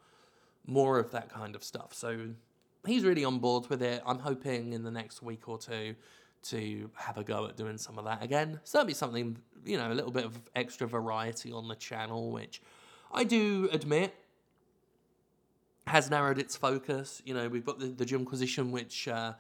more 0.67 0.99
of 0.99 1.11
that 1.11 1.31
kind 1.31 1.57
of 1.57 1.65
stuff. 1.65 1.93
So 1.95 2.29
he's 2.87 3.03
really 3.03 3.25
on 3.25 3.39
board 3.39 3.69
with 3.69 3.83
it. 3.83 4.03
I'm 4.07 4.19
hoping 4.19 4.73
in 4.73 4.83
the 4.85 4.91
next 4.91 5.23
week 5.23 5.49
or 5.49 5.59
two 5.59 5.97
to 6.43 6.91
have 6.95 7.19
a 7.19 7.25
go 7.25 7.47
at 7.47 7.57
doing 7.57 7.79
some 7.79 7.99
of 7.99 8.05
that 8.05 8.23
again. 8.23 8.61
So 8.65 8.79
that'd 8.79 8.87
be 8.87 8.95
something, 8.95 9.37
you 9.65 9.77
know, 9.77 9.91
a 9.91 9.95
little 9.95 10.13
bit 10.13 10.25
of 10.25 10.39
extra 10.55 10.87
variety 10.87 11.51
on 11.53 11.69
the 11.69 11.75
channel, 11.75 12.31
which 12.31 12.63
I 13.13 13.25
do 13.25 13.69
admit 13.73 14.15
has 15.87 16.09
narrowed 16.09 16.39
its 16.39 16.57
focus. 16.57 17.21
You 17.25 17.35
know, 17.35 17.49
we've 17.49 17.65
got 17.65 17.79
the, 17.79 17.87
the 17.87 18.05
Jimquisition, 18.05 18.71
which 18.71 19.09
uh, 19.09 19.33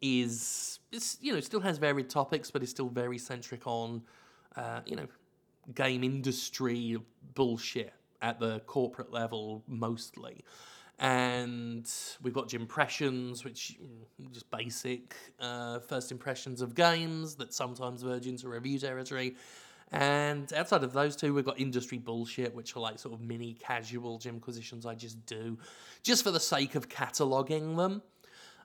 is, 0.00 0.80
is, 0.90 1.16
you 1.20 1.32
know, 1.32 1.40
still 1.40 1.60
has 1.60 1.78
varied 1.78 2.10
topics, 2.10 2.50
but 2.50 2.62
is 2.62 2.70
still 2.70 2.88
very 2.88 3.18
centric 3.18 3.66
on, 3.66 4.02
uh, 4.56 4.80
you 4.84 4.96
know, 4.96 5.06
game 5.74 6.02
industry 6.02 6.98
bullshit 7.34 7.92
at 8.20 8.40
the 8.40 8.60
corporate 8.60 9.12
level 9.12 9.62
mostly. 9.68 10.44
And 10.98 11.90
we've 12.22 12.34
got 12.34 12.52
Impressions, 12.54 13.44
which 13.44 13.76
mm, 13.82 14.32
just 14.32 14.50
basic 14.50 15.16
uh, 15.40 15.80
first 15.80 16.12
impressions 16.12 16.60
of 16.60 16.74
games 16.74 17.34
that 17.36 17.52
sometimes 17.52 18.02
verge 18.02 18.26
into 18.26 18.48
review 18.48 18.78
territory. 18.78 19.36
And 19.94 20.52
outside 20.54 20.82
of 20.82 20.92
those 20.92 21.14
two, 21.14 21.32
we've 21.32 21.44
got 21.44 21.60
industry 21.60 21.98
bullshit, 21.98 22.52
which 22.52 22.74
are 22.74 22.80
like 22.80 22.98
sort 22.98 23.14
of 23.14 23.20
mini 23.20 23.54
casual 23.54 24.18
gym 24.18 24.40
Jimquisitions 24.40 24.86
I 24.86 24.96
just 24.96 25.24
do, 25.24 25.56
just 26.02 26.24
for 26.24 26.32
the 26.32 26.40
sake 26.40 26.74
of 26.74 26.88
cataloguing 26.88 27.76
them. 27.76 28.02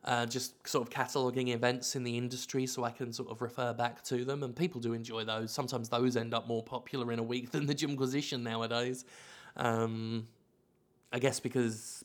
Uh, 0.04 0.26
just 0.26 0.68
sort 0.68 0.88
of 0.88 0.92
cataloguing 0.92 1.50
events 1.50 1.96
in 1.96 2.04
the 2.04 2.18
industry 2.18 2.66
so 2.66 2.86
I 2.86 2.90
can 2.90 3.12
sort 3.14 3.30
of 3.30 3.42
refer 3.42 3.74
back 3.74 4.02
to 4.06 4.26
them. 4.26 4.42
And 4.42 4.56
people 4.56 4.82
do 4.82 4.94
enjoy 4.94 5.24
those. 5.24 5.52
Sometimes 5.52 5.90
those 5.90 6.18
end 6.18 6.34
up 6.34 6.48
more 6.48 6.64
popular 6.64 7.12
in 7.12 7.20
a 7.20 7.24
week 7.24 7.52
than 7.52 7.68
the 7.68 7.76
Jimquisition 7.76 8.42
nowadays. 8.42 9.06
Um, 9.56 10.26
I 11.14 11.20
guess 11.20 11.40
because 11.40 12.04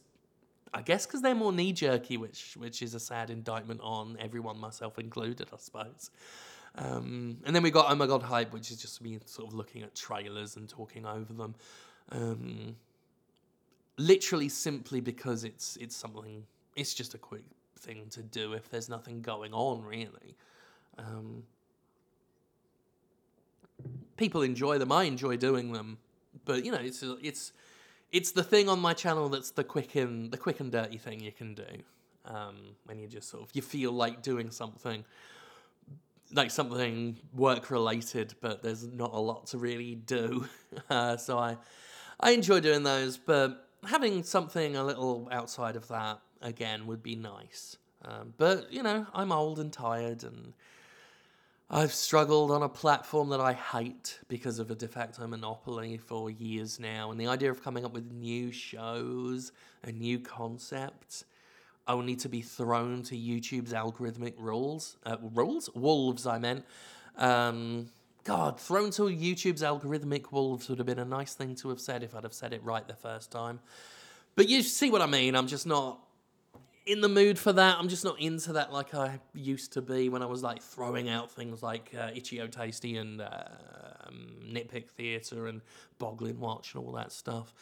I 0.74 0.82
guess 0.82 1.06
because 1.06 1.22
they're 1.22 1.34
more 1.34 1.52
knee 1.52 1.72
jerky, 1.72 2.18
which 2.18 2.56
which 2.58 2.82
is 2.82 2.94
a 2.94 3.00
sad 3.00 3.30
indictment 3.30 3.80
on 3.82 4.18
everyone, 4.20 4.58
myself 4.58 4.98
included, 4.98 5.48
I 5.50 5.56
suppose. 5.56 6.10
Um, 6.76 7.38
and 7.44 7.54
then 7.54 7.62
we 7.62 7.70
got 7.70 7.90
Oh 7.90 7.94
My 7.94 8.06
God 8.06 8.22
Hype, 8.22 8.52
which 8.52 8.70
is 8.70 8.78
just 8.78 9.00
me 9.00 9.18
sort 9.26 9.48
of 9.48 9.54
looking 9.54 9.82
at 9.82 9.94
trailers 9.94 10.56
and 10.56 10.68
talking 10.68 11.06
over 11.06 11.32
them. 11.32 11.54
Um, 12.10 12.76
literally 13.96 14.48
simply 14.48 15.00
because 15.00 15.44
it's 15.44 15.76
it's 15.76 15.94
something 15.94 16.44
it's 16.76 16.94
just 16.94 17.14
a 17.14 17.18
quick 17.18 17.44
thing 17.78 18.06
to 18.10 18.22
do 18.22 18.52
if 18.54 18.68
there's 18.70 18.88
nothing 18.88 19.20
going 19.20 19.52
on 19.52 19.82
really. 19.82 20.36
Um, 20.98 21.44
people 24.16 24.42
enjoy 24.42 24.78
them. 24.78 24.92
I 24.92 25.04
enjoy 25.04 25.36
doing 25.36 25.72
them, 25.72 25.98
but 26.44 26.64
you 26.64 26.72
know 26.72 26.78
it's 26.80 27.02
it's 27.22 27.52
it's 28.12 28.32
the 28.32 28.42
thing 28.42 28.68
on 28.68 28.80
my 28.80 28.94
channel 28.94 29.28
that's 29.28 29.50
the 29.50 29.64
quick 29.64 29.94
and 29.94 30.30
the 30.30 30.38
quick 30.38 30.60
and 30.60 30.70
dirty 30.70 30.98
thing 30.98 31.20
you 31.20 31.32
can 31.32 31.54
do 31.54 31.64
um, 32.26 32.76
when 32.84 32.98
you 32.98 33.06
just 33.06 33.28
sort 33.28 33.42
of 33.42 33.50
you 33.54 33.62
feel 33.62 33.92
like 33.92 34.22
doing 34.22 34.50
something 34.50 35.04
like 36.34 36.50
something 36.50 37.16
work 37.32 37.70
related, 37.70 38.34
but 38.40 38.62
there's 38.62 38.86
not 38.86 39.12
a 39.14 39.18
lot 39.18 39.46
to 39.48 39.58
really 39.58 39.94
do. 39.94 40.46
Uh, 40.90 41.16
so 41.16 41.38
I 41.38 41.56
I 42.18 42.32
enjoy 42.32 42.58
doing 42.58 42.82
those, 42.82 43.16
but 43.16 43.68
having 43.86 44.24
something 44.24 44.74
a 44.74 44.82
little 44.82 45.28
outside 45.30 45.76
of 45.76 45.86
that 45.86 46.18
again 46.42 46.88
would 46.88 47.00
be 47.00 47.14
nice. 47.14 47.76
Um, 48.04 48.34
but 48.36 48.72
you 48.72 48.82
know, 48.82 49.06
I'm 49.14 49.30
old 49.30 49.60
and 49.60 49.72
tired, 49.72 50.24
and 50.24 50.52
I've 51.70 51.92
struggled 51.92 52.50
on 52.50 52.64
a 52.64 52.68
platform 52.68 53.28
that 53.28 53.40
I 53.40 53.52
hate 53.52 54.18
because 54.26 54.58
of 54.58 54.68
a 54.72 54.74
de 54.74 54.88
facto 54.88 55.28
monopoly 55.28 55.96
for 55.96 56.28
years 56.28 56.80
now, 56.80 57.12
and 57.12 57.20
the 57.20 57.28
idea 57.28 57.52
of 57.52 57.62
coming 57.62 57.84
up 57.84 57.92
with 57.92 58.10
new 58.10 58.50
shows 58.50 59.52
and 59.84 60.00
new 60.00 60.18
concepts 60.18 61.24
only 61.86 62.16
to 62.16 62.28
be 62.28 62.40
thrown 62.40 63.02
to 63.04 63.14
YouTube's 63.14 63.72
algorithmic 63.72 64.34
rules. 64.38 64.96
Uh, 65.04 65.16
rules? 65.20 65.68
Wolves, 65.74 66.26
I 66.26 66.38
meant. 66.38 66.64
Um, 67.16 67.90
God, 68.24 68.58
thrown 68.58 68.90
to 68.92 69.02
YouTube's 69.02 69.62
algorithmic 69.62 70.32
wolves 70.32 70.68
would 70.68 70.78
have 70.78 70.86
been 70.86 70.98
a 70.98 71.04
nice 71.04 71.34
thing 71.34 71.54
to 71.56 71.68
have 71.68 71.80
said 71.80 72.02
if 72.02 72.14
I'd 72.14 72.24
have 72.24 72.32
said 72.32 72.52
it 72.52 72.62
right 72.64 72.86
the 72.86 72.94
first 72.94 73.30
time. 73.30 73.60
But 74.34 74.48
you 74.48 74.62
see 74.62 74.90
what 74.90 75.02
I 75.02 75.06
mean. 75.06 75.36
I'm 75.36 75.46
just 75.46 75.66
not 75.66 76.00
in 76.86 77.00
the 77.00 77.08
mood 77.08 77.38
for 77.38 77.52
that. 77.52 77.76
I'm 77.78 77.88
just 77.88 78.04
not 78.04 78.18
into 78.18 78.54
that 78.54 78.72
like 78.72 78.94
I 78.94 79.20
used 79.34 79.74
to 79.74 79.82
be 79.82 80.08
when 80.08 80.22
I 80.22 80.26
was 80.26 80.42
like 80.42 80.62
throwing 80.62 81.08
out 81.08 81.30
things 81.30 81.62
like 81.62 81.92
uh, 81.98 82.10
Itch.io 82.14 82.46
Tasty 82.46 82.96
and 82.96 83.20
uh, 83.20 83.28
um, 84.06 84.36
Nitpick 84.50 84.88
Theatre 84.88 85.46
and 85.46 85.60
Boglin 86.00 86.38
Watch 86.38 86.74
and 86.74 86.84
all 86.84 86.92
that 86.92 87.12
stuff. 87.12 87.52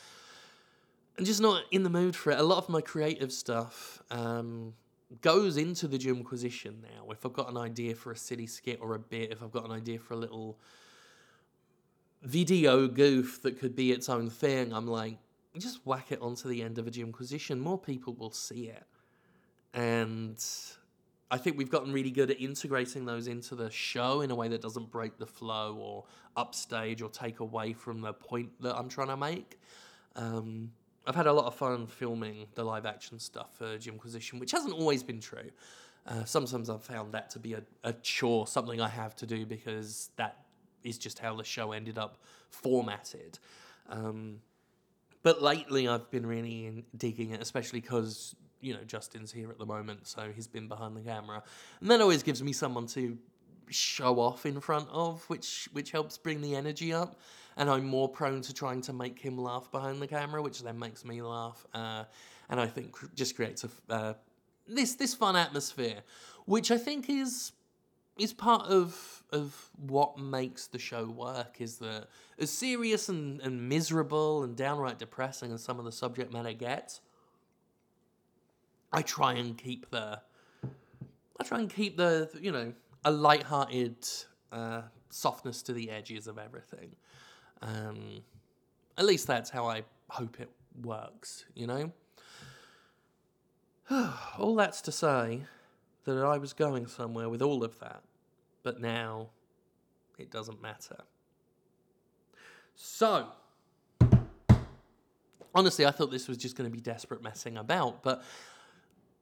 I'm 1.18 1.24
just 1.24 1.40
not 1.40 1.64
in 1.70 1.82
the 1.82 1.90
mood 1.90 2.16
for 2.16 2.32
it. 2.32 2.38
A 2.38 2.42
lot 2.42 2.58
of 2.58 2.68
my 2.68 2.80
creative 2.80 3.32
stuff 3.32 4.02
um, 4.10 4.72
goes 5.20 5.56
into 5.56 5.86
the 5.86 5.98
Jimquisition 5.98 6.82
now. 6.82 7.10
If 7.10 7.26
I've 7.26 7.34
got 7.34 7.50
an 7.50 7.56
idea 7.56 7.94
for 7.94 8.12
a 8.12 8.16
city 8.16 8.46
skit 8.46 8.78
or 8.80 8.94
a 8.94 8.98
bit, 8.98 9.30
if 9.30 9.42
I've 9.42 9.52
got 9.52 9.64
an 9.64 9.72
idea 9.72 9.98
for 9.98 10.14
a 10.14 10.16
little 10.16 10.58
video 12.22 12.86
goof 12.88 13.42
that 13.42 13.58
could 13.58 13.76
be 13.76 13.92
its 13.92 14.08
own 14.08 14.30
thing, 14.30 14.72
I'm 14.72 14.86
like, 14.86 15.18
just 15.58 15.84
whack 15.84 16.12
it 16.12 16.22
onto 16.22 16.48
the 16.48 16.62
end 16.62 16.78
of 16.78 16.86
a 16.86 16.90
Jimquisition. 16.90 17.60
More 17.60 17.78
people 17.78 18.14
will 18.14 18.30
see 18.30 18.68
it. 18.68 18.84
And 19.74 20.42
I 21.30 21.36
think 21.36 21.58
we've 21.58 21.70
gotten 21.70 21.92
really 21.92 22.10
good 22.10 22.30
at 22.30 22.40
integrating 22.40 23.04
those 23.04 23.26
into 23.26 23.54
the 23.54 23.70
show 23.70 24.22
in 24.22 24.30
a 24.30 24.34
way 24.34 24.48
that 24.48 24.62
doesn't 24.62 24.90
break 24.90 25.18
the 25.18 25.26
flow 25.26 25.76
or 25.76 26.04
upstage 26.36 27.02
or 27.02 27.10
take 27.10 27.40
away 27.40 27.74
from 27.74 28.00
the 28.00 28.14
point 28.14 28.50
that 28.62 28.76
I'm 28.76 28.88
trying 28.88 29.08
to 29.08 29.16
make. 29.16 29.58
Um, 30.16 30.72
I've 31.06 31.14
had 31.14 31.26
a 31.26 31.32
lot 31.32 31.46
of 31.46 31.54
fun 31.54 31.86
filming 31.86 32.46
the 32.54 32.64
live 32.64 32.86
action 32.86 33.18
stuff 33.18 33.56
for 33.56 33.76
Jimquisition, 33.78 34.38
which 34.38 34.52
hasn't 34.52 34.74
always 34.74 35.02
been 35.02 35.20
true. 35.20 35.50
Uh, 36.06 36.24
sometimes 36.24 36.68
I've 36.68 36.82
found 36.82 37.12
that 37.12 37.30
to 37.30 37.38
be 37.38 37.54
a, 37.54 37.62
a 37.84 37.92
chore, 37.92 38.46
something 38.46 38.80
I 38.80 38.88
have 38.88 39.14
to 39.16 39.26
do 39.26 39.46
because 39.46 40.10
that 40.16 40.44
is 40.82 40.98
just 40.98 41.18
how 41.18 41.36
the 41.36 41.44
show 41.44 41.72
ended 41.72 41.98
up 41.98 42.18
formatted. 42.50 43.38
Um, 43.88 44.40
but 45.22 45.42
lately, 45.42 45.86
I've 45.86 46.10
been 46.10 46.26
really 46.26 46.66
in- 46.66 46.84
digging 46.96 47.30
it, 47.30 47.40
especially 47.40 47.80
because 47.80 48.34
you 48.60 48.74
know 48.74 48.82
Justin's 48.84 49.32
here 49.32 49.50
at 49.50 49.58
the 49.58 49.66
moment, 49.66 50.06
so 50.06 50.30
he's 50.34 50.48
been 50.48 50.68
behind 50.68 50.96
the 50.96 51.00
camera, 51.00 51.42
and 51.80 51.90
that 51.90 52.00
always 52.00 52.22
gives 52.22 52.42
me 52.42 52.52
someone 52.52 52.86
to 52.88 53.16
show 53.70 54.18
off 54.20 54.46
in 54.46 54.60
front 54.60 54.88
of, 54.90 55.24
which 55.28 55.68
which 55.72 55.90
helps 55.90 56.18
bring 56.18 56.40
the 56.40 56.54
energy 56.54 56.92
up. 56.92 57.18
And 57.56 57.68
I'm 57.68 57.84
more 57.84 58.08
prone 58.08 58.40
to 58.42 58.54
trying 58.54 58.80
to 58.82 58.94
make 58.94 59.18
him 59.18 59.36
laugh 59.36 59.70
behind 59.70 60.00
the 60.00 60.06
camera, 60.06 60.40
which 60.40 60.62
then 60.62 60.78
makes 60.78 61.04
me 61.04 61.20
laugh, 61.20 61.66
uh, 61.74 62.04
and 62.48 62.58
I 62.58 62.66
think 62.66 62.96
just 63.14 63.36
creates 63.36 63.64
a 63.64 63.92
uh, 63.92 64.14
this 64.66 64.94
this 64.94 65.14
fun 65.14 65.36
atmosphere, 65.36 66.02
which 66.46 66.70
I 66.70 66.78
think 66.78 67.10
is 67.10 67.52
is 68.18 68.32
part 68.32 68.66
of 68.66 69.22
of 69.30 69.70
what 69.76 70.18
makes 70.18 70.66
the 70.66 70.78
show 70.78 71.06
work 71.06 71.60
is 71.60 71.78
that 71.78 72.08
as 72.38 72.50
serious 72.50 73.08
and, 73.08 73.40
and 73.40 73.68
miserable 73.68 74.42
and 74.42 74.54
downright 74.54 74.98
depressing 74.98 75.52
as 75.52 75.62
some 75.62 75.78
of 75.78 75.86
the 75.86 75.92
subject 75.92 76.32
matter 76.32 76.52
gets, 76.52 77.00
I 78.92 79.02
try 79.02 79.34
and 79.34 79.56
keep 79.56 79.90
the 79.90 80.20
I 81.40 81.44
try 81.44 81.58
and 81.58 81.70
keep 81.70 81.96
the 81.96 82.30
you 82.40 82.52
know 82.52 82.72
a 83.04 83.10
light-hearted 83.10 83.96
uh, 84.52 84.82
softness 85.10 85.62
to 85.62 85.72
the 85.72 85.90
edges 85.90 86.26
of 86.26 86.38
everything. 86.38 86.94
Um, 87.60 88.22
at 88.98 89.04
least 89.04 89.26
that's 89.26 89.50
how 89.50 89.66
I 89.66 89.82
hope 90.08 90.40
it 90.40 90.50
works, 90.82 91.44
you 91.54 91.66
know. 91.66 91.92
All 94.38 94.54
that's 94.54 94.80
to 94.82 94.92
say, 94.92 95.42
that 96.04 96.24
I 96.24 96.38
was 96.38 96.52
going 96.52 96.86
somewhere 96.86 97.28
with 97.28 97.42
all 97.42 97.62
of 97.62 97.78
that, 97.78 98.02
but 98.62 98.80
now 98.80 99.28
it 100.18 100.30
doesn't 100.30 100.60
matter. 100.60 100.98
So, 102.74 103.28
honestly, 105.54 105.86
I 105.86 105.90
thought 105.90 106.10
this 106.10 106.26
was 106.26 106.38
just 106.38 106.56
going 106.56 106.68
to 106.68 106.74
be 106.74 106.82
desperate 106.82 107.22
messing 107.22 107.56
about, 107.56 108.02
but 108.02 108.24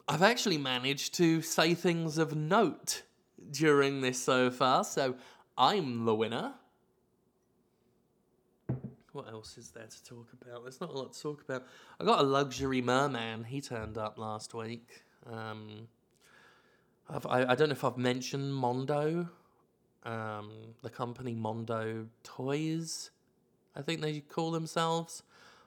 I've 0.08 0.22
actually 0.22 0.58
managed 0.58 1.14
to 1.14 1.42
say 1.42 1.74
things 1.74 2.16
of 2.16 2.34
note 2.34 3.02
during 3.50 4.00
this 4.00 4.22
so 4.22 4.50
far, 4.50 4.84
so 4.84 5.14
I'm 5.56 6.04
the 6.04 6.14
winner. 6.14 6.54
What 9.12 9.28
else 9.28 9.58
is 9.58 9.70
there 9.70 9.86
to 9.86 10.04
talk 10.04 10.28
about? 10.40 10.62
There's 10.62 10.80
not 10.80 10.90
a 10.90 10.92
lot 10.92 11.12
to 11.12 11.20
talk 11.20 11.42
about. 11.42 11.66
I 11.98 12.04
got 12.04 12.20
a 12.20 12.22
luxury 12.22 12.80
merman. 12.80 13.44
He 13.44 13.60
turned 13.60 13.98
up 13.98 14.18
last 14.18 14.54
week. 14.54 15.02
Um, 15.28 15.88
I, 17.08 17.52
I 17.52 17.54
don't 17.54 17.68
know 17.68 17.72
if 17.72 17.84
I've 17.84 17.98
mentioned 17.98 18.54
Mondo, 18.54 19.28
um, 20.04 20.50
the 20.82 20.90
company 20.90 21.34
Mondo 21.34 22.06
Toys, 22.22 23.10
I 23.76 23.82
think 23.82 24.00
they 24.00 24.20
call 24.20 24.50
themselves, 24.50 25.22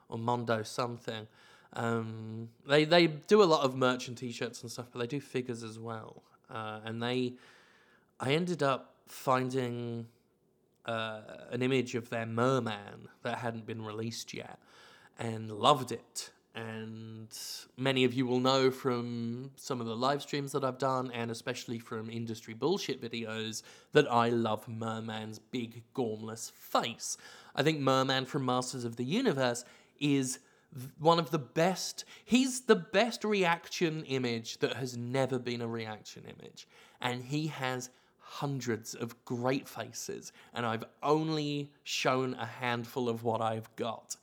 or 0.09 0.17
Mondo 0.17 0.63
something. 0.63 1.27
Um, 1.73 2.49
they 2.67 2.85
they 2.85 3.07
do 3.07 3.41
a 3.41 3.45
lot 3.45 3.63
of 3.63 3.75
merch 3.75 4.07
and 4.07 4.17
t-shirts 4.17 4.61
and 4.61 4.71
stuff, 4.71 4.87
but 4.91 4.99
they 4.99 5.07
do 5.07 5.19
figures 5.19 5.63
as 5.63 5.79
well. 5.79 6.23
Uh, 6.49 6.79
and 6.85 7.01
they, 7.01 7.33
I 8.23 8.35
ended 8.35 8.63
up 8.63 8.95
finding 9.05 10.07
uh, 10.85 11.23
an 11.51 11.61
image 11.61 11.93
of 11.93 12.09
their 12.09 12.25
merman 12.25 13.09
that 13.21 13.39
hadn't 13.39 13.65
been 13.65 13.83
released 13.83 14.33
yet, 14.33 14.59
and 15.19 15.51
loved 15.51 15.91
it. 15.91 16.31
And 16.55 17.27
many 17.75 18.05
of 18.05 18.13
you 18.13 18.25
will 18.25 18.39
know 18.39 18.71
from 18.71 19.51
some 19.57 19.81
of 19.81 19.87
the 19.87 19.95
live 19.97 20.21
streams 20.21 20.53
that 20.53 20.63
I've 20.63 20.77
done, 20.77 21.11
and 21.11 21.31
especially 21.31 21.79
from 21.79 22.09
industry 22.09 22.53
bullshit 22.53 23.01
videos, 23.01 23.61
that 23.91 24.09
I 24.09 24.29
love 24.29 24.69
Merman's 24.69 25.39
big, 25.39 25.83
gormless 25.93 26.49
face. 26.49 27.17
I 27.53 27.61
think 27.61 27.81
Merman 27.81 28.23
from 28.23 28.45
Masters 28.45 28.85
of 28.85 28.95
the 28.95 29.03
Universe 29.03 29.65
is 29.99 30.39
one 30.97 31.19
of 31.19 31.31
the 31.31 31.39
best. 31.39 32.05
He's 32.23 32.61
the 32.61 32.77
best 32.77 33.25
reaction 33.25 34.05
image 34.05 34.59
that 34.59 34.77
has 34.77 34.95
never 34.95 35.37
been 35.39 35.61
a 35.61 35.67
reaction 35.67 36.23
image. 36.23 36.69
And 37.01 37.21
he 37.25 37.47
has 37.47 37.89
hundreds 38.33 38.95
of 38.95 39.13
great 39.25 39.67
faces, 39.67 40.31
and 40.55 40.65
I've 40.65 40.83
only 41.03 41.69
shown 41.83 42.33
a 42.33 42.45
handful 42.45 43.07
of 43.07 43.23
what 43.23 43.41
I've 43.41 43.73
got 43.75 44.15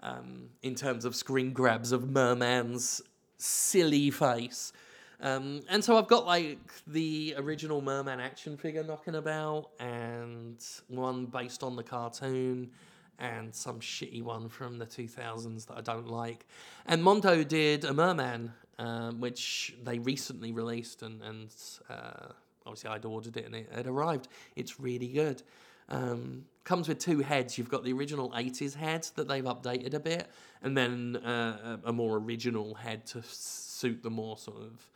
um, 0.00 0.50
in 0.62 0.76
terms 0.76 1.04
of 1.04 1.16
screen 1.16 1.52
grabs 1.52 1.90
of 1.90 2.08
Merman's 2.08 3.02
silly 3.36 4.10
face. 4.12 4.72
Um, 5.20 5.62
and 5.68 5.82
so 5.82 5.98
I've 5.98 6.06
got 6.06 6.24
like 6.24 6.60
the 6.86 7.34
original 7.36 7.80
Merman 7.80 8.20
action 8.20 8.56
figure 8.56 8.84
knocking 8.84 9.16
about, 9.16 9.70
and 9.80 10.64
one 10.86 11.26
based 11.26 11.64
on 11.64 11.74
the 11.74 11.82
cartoon, 11.82 12.70
and 13.18 13.52
some 13.52 13.80
shitty 13.80 14.22
one 14.22 14.48
from 14.48 14.78
the 14.78 14.86
2000s 14.86 15.66
that 15.66 15.76
I 15.76 15.80
don't 15.80 16.08
like. 16.08 16.46
And 16.86 17.02
Mondo 17.02 17.42
did 17.42 17.84
a 17.84 17.92
Merman, 17.92 18.52
um, 18.78 19.18
which 19.18 19.74
they 19.82 19.98
recently 19.98 20.52
released, 20.52 21.02
and, 21.02 21.20
and 21.22 21.48
uh, 21.90 22.28
obviously 22.68 22.90
I'd 22.90 23.04
ordered 23.04 23.36
it 23.36 23.46
and 23.46 23.54
it 23.54 23.68
had 23.74 23.86
arrived. 23.86 24.28
It's 24.54 24.78
really 24.78 25.08
good. 25.08 25.42
Um, 25.88 26.44
comes 26.64 26.86
with 26.86 26.98
two 26.98 27.20
heads. 27.20 27.56
You've 27.56 27.70
got 27.70 27.82
the 27.82 27.92
original 27.94 28.30
80s 28.30 28.74
head 28.74 29.08
that 29.16 29.26
they've 29.26 29.44
updated 29.44 29.94
a 29.94 30.00
bit, 30.00 30.28
and 30.62 30.76
then 30.76 31.16
uh, 31.16 31.78
a 31.84 31.92
more 31.92 32.18
original 32.18 32.74
head 32.74 33.06
to 33.06 33.22
suit 33.22 34.02
the 34.02 34.10
more 34.10 34.36
sort 34.36 34.58
of 34.58 34.90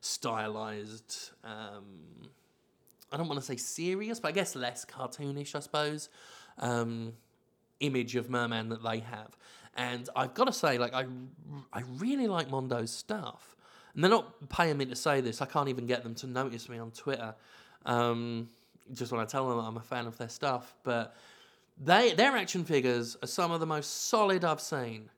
stylized. 0.00 1.30
Um, 1.44 2.30
I 3.12 3.18
don't 3.18 3.28
want 3.28 3.40
to 3.40 3.46
say 3.46 3.56
serious, 3.56 4.20
but 4.20 4.28
I 4.28 4.32
guess 4.32 4.56
less 4.56 4.86
cartoonish, 4.86 5.54
I 5.54 5.60
suppose. 5.60 6.08
Um, 6.58 7.12
image 7.80 8.16
of 8.16 8.30
Merman 8.30 8.70
that 8.70 8.82
they 8.82 9.00
have, 9.00 9.36
and 9.76 10.08
I've 10.16 10.34
got 10.34 10.46
to 10.46 10.52
say, 10.52 10.78
like 10.78 10.94
I, 10.94 11.04
I 11.72 11.82
really 11.98 12.26
like 12.26 12.48
Mondo's 12.48 12.90
stuff, 12.90 13.54
and 13.94 14.04
they're 14.04 14.10
not 14.10 14.48
paying 14.48 14.76
me 14.76 14.86
to 14.86 14.96
say 14.96 15.20
this. 15.20 15.42
I 15.42 15.46
can't 15.46 15.68
even 15.68 15.86
get 15.86 16.02
them 16.02 16.14
to 16.16 16.26
notice 16.26 16.68
me 16.68 16.78
on 16.78 16.90
Twitter. 16.90 17.34
Um, 17.86 18.48
just 18.92 19.12
when 19.12 19.20
I 19.20 19.24
tell 19.24 19.48
them 19.48 19.58
I'm 19.58 19.76
a 19.76 19.82
fan 19.82 20.06
of 20.06 20.16
their 20.18 20.28
stuff, 20.28 20.74
but 20.82 21.14
they 21.82 22.12
their 22.14 22.36
action 22.36 22.64
figures 22.64 23.16
are 23.22 23.26
some 23.26 23.50
of 23.50 23.60
the 23.60 23.66
most 23.66 24.08
solid 24.08 24.44
I've 24.44 24.60
seen. 24.60 25.10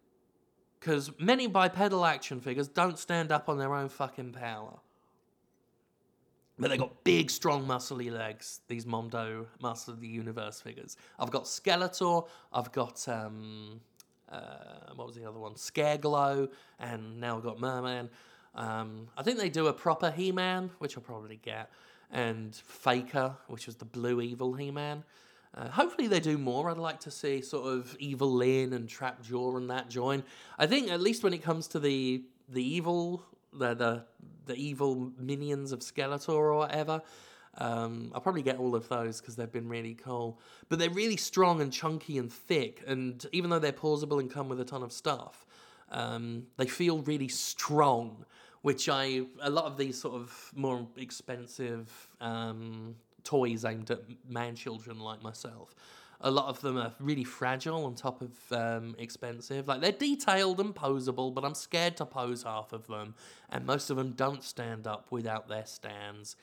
Because 0.79 1.11
many 1.19 1.47
bipedal 1.47 2.07
action 2.07 2.41
figures 2.41 2.67
don't 2.67 2.99
stand 2.99 3.33
up 3.33 3.51
on 3.51 3.59
their 3.59 3.75
own 3.75 3.91
fucking 3.91 4.33
power. 4.33 4.79
But 6.59 6.71
they 6.71 6.79
got 6.79 7.05
big, 7.05 7.31
strong, 7.31 7.67
muscly 7.67 8.11
legs. 8.11 8.61
These 8.69 8.87
Mondo 8.87 9.47
Master 9.63 9.93
of 9.93 10.01
the 10.01 10.09
Universe 10.09 10.61
figures. 10.61 10.97
I've 11.19 11.31
got 11.31 11.45
Skeletor. 11.45 12.29
I've 12.53 12.71
got 12.73 13.07
um, 13.09 13.81
uh, 14.31 14.93
what 14.95 15.07
was 15.07 15.17
the 15.17 15.29
other 15.29 15.39
one? 15.39 15.55
Scareglow, 15.55 16.49
and 16.79 17.19
now 17.19 17.39
I've 17.39 17.43
got 17.43 17.61
Merman. 17.61 18.11
Um, 18.55 19.09
I 19.17 19.23
think 19.23 19.39
they 19.39 19.49
do 19.49 19.69
a 19.69 19.73
proper 19.73 20.11
He-Man, 20.11 20.71
which 20.79 20.97
I'll 20.97 21.03
probably 21.03 21.37
get, 21.37 21.71
and 22.11 22.55
Faker, 22.55 23.37
which 23.49 23.67
was 23.67 23.77
the 23.77 23.85
blue 23.85 24.21
evil 24.21 24.55
He-Man. 24.55 25.05
Uh, 25.57 25.69
hopefully 25.69 26.07
they 26.07 26.21
do 26.21 26.39
more. 26.39 26.71
I'd 26.71 26.79
like 26.79 27.01
to 27.01 27.11
see 27.11 27.43
sort 27.43 27.67
of 27.67 27.97
Evil 27.99 28.33
Lyn 28.33 28.73
and 28.73 28.89
Trapjaw 28.89 29.57
and 29.57 29.69
that 29.71 29.89
join. 29.89 30.23
I 30.59 30.67
think 30.67 30.91
at 30.91 31.01
least 31.01 31.25
when 31.25 31.35
it 31.35 31.43
comes 31.43 31.67
to 31.69 31.81
the 31.81 32.25
the 32.49 32.63
evil 32.63 33.25
the 33.53 33.75
the, 33.75 34.05
the 34.47 34.55
evil 34.55 35.13
minions 35.19 35.73
of 35.73 35.81
Skeletor 35.81 36.29
or 36.29 36.55
whatever, 36.55 37.03
um, 37.59 38.13
I'll 38.15 38.21
probably 38.21 38.43
get 38.43 38.59
all 38.59 38.77
of 38.77 38.89
those 38.89 39.21
because 39.21 39.35
they've 39.35 39.51
been 39.51 39.69
really 39.69 39.95
cool. 39.95 40.41
But 40.69 40.79
they're 40.79 40.91
really 40.91 41.17
strong 41.17 41.61
and 41.61 41.73
chunky 41.73 42.19
and 42.19 42.33
thick, 42.33 42.83
and 42.87 43.25
even 43.33 43.51
though 43.51 43.59
they're 43.59 43.73
plausible 43.73 44.21
and 44.21 44.31
come 44.31 44.49
with 44.49 44.61
a 44.61 44.65
ton 44.65 44.85
of 44.85 44.93
stuff, 44.93 45.47
um, 45.91 46.47
they 46.57 46.67
feel 46.67 46.99
really 47.03 47.29
strong. 47.29 48.25
Which 48.63 48.91
I 48.91 49.23
a 49.41 49.49
lot 49.49 49.65
of 49.65 49.79
these 49.79 49.99
sort 49.99 50.17
of 50.17 50.53
more 50.55 50.87
expensive 50.99 51.89
um, 52.21 52.95
toys 53.25 53.65
aimed 53.65 53.91
at 53.91 54.03
man 54.29 54.55
children 54.55 54.99
like 55.01 55.23
myself. 55.23 55.75
A 56.23 56.31
lot 56.31 56.49
of 56.49 56.61
them 56.61 56.77
are 56.77 56.93
really 57.01 57.25
fragile 57.25 57.87
on 57.87 57.95
top 57.95 58.21
of 58.21 58.31
um, 58.53 58.95
expensive. 58.99 59.67
Like 59.67 59.81
they're 59.81 59.93
detailed 59.93 60.61
and 60.61 60.75
posable, 60.75 61.33
but 61.33 61.43
I'm 61.43 61.55
scared 61.55 61.97
to 61.97 62.05
pose 62.05 62.43
half 62.43 62.75
of 62.75 62.87
them, 62.87 63.15
and 63.49 63.65
most 63.65 63.89
of 63.89 63.97
them 63.97 64.13
don't 64.13 64.45
stand 64.45 64.87
up 64.87 65.07
without 65.11 65.49
their 65.49 65.65
stands. 65.65 66.37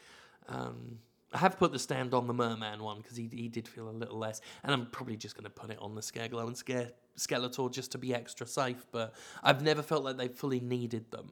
Um, 0.49 0.97
I 1.37 1.39
have 1.41 1.59
put 1.59 1.71
the 1.71 1.77
stand 1.77 2.15
on 2.15 2.25
the 2.25 2.33
Merman 2.33 2.81
one 2.81 2.97
because 2.97 3.15
he, 3.15 3.29
he 3.31 3.47
did 3.47 3.67
feel 3.67 3.87
a 3.87 3.91
little 3.91 4.17
less, 4.17 4.41
and 4.63 4.73
I'm 4.73 4.87
probably 4.87 5.15
just 5.15 5.35
going 5.35 5.43
to 5.43 5.51
put 5.51 5.69
it 5.69 5.77
on 5.79 5.93
the 5.93 6.01
Scareglow 6.01 6.47
and 6.47 6.57
Scare 6.57 6.89
Skeletor 7.15 7.71
just 7.71 7.91
to 7.91 7.99
be 7.99 8.11
extra 8.15 8.47
safe. 8.47 8.87
But 8.91 9.13
I've 9.43 9.61
never 9.61 9.83
felt 9.83 10.03
like 10.03 10.17
they 10.17 10.29
fully 10.29 10.59
needed 10.59 11.11
them; 11.11 11.31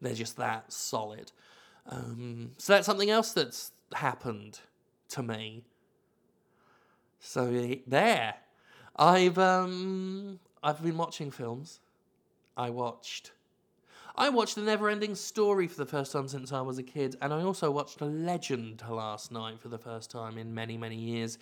they're 0.00 0.14
just 0.14 0.36
that 0.36 0.72
solid. 0.72 1.32
Um, 1.88 2.52
so 2.58 2.74
that's 2.74 2.86
something 2.86 3.10
else 3.10 3.32
that's 3.32 3.72
happened 3.92 4.60
to 5.08 5.22
me. 5.24 5.64
So 7.18 7.74
there, 7.88 8.34
I've 8.94 9.36
um 9.36 10.38
I've 10.62 10.80
been 10.80 10.96
watching 10.96 11.32
films. 11.32 11.80
I 12.56 12.70
watched. 12.70 13.32
I 14.20 14.28
watched 14.28 14.56
The 14.56 14.60
Neverending 14.60 15.16
Story 15.16 15.66
for 15.66 15.78
the 15.78 15.86
first 15.86 16.12
time 16.12 16.28
since 16.28 16.52
I 16.52 16.60
was 16.60 16.76
a 16.76 16.82
kid, 16.82 17.16
and 17.22 17.32
I 17.32 17.40
also 17.40 17.70
watched 17.70 18.02
Legend 18.02 18.82
last 18.86 19.32
night 19.32 19.58
for 19.58 19.68
the 19.68 19.78
first 19.78 20.10
time 20.10 20.36
in 20.36 20.52
many, 20.52 20.76
many 20.76 20.96
years. 20.96 21.38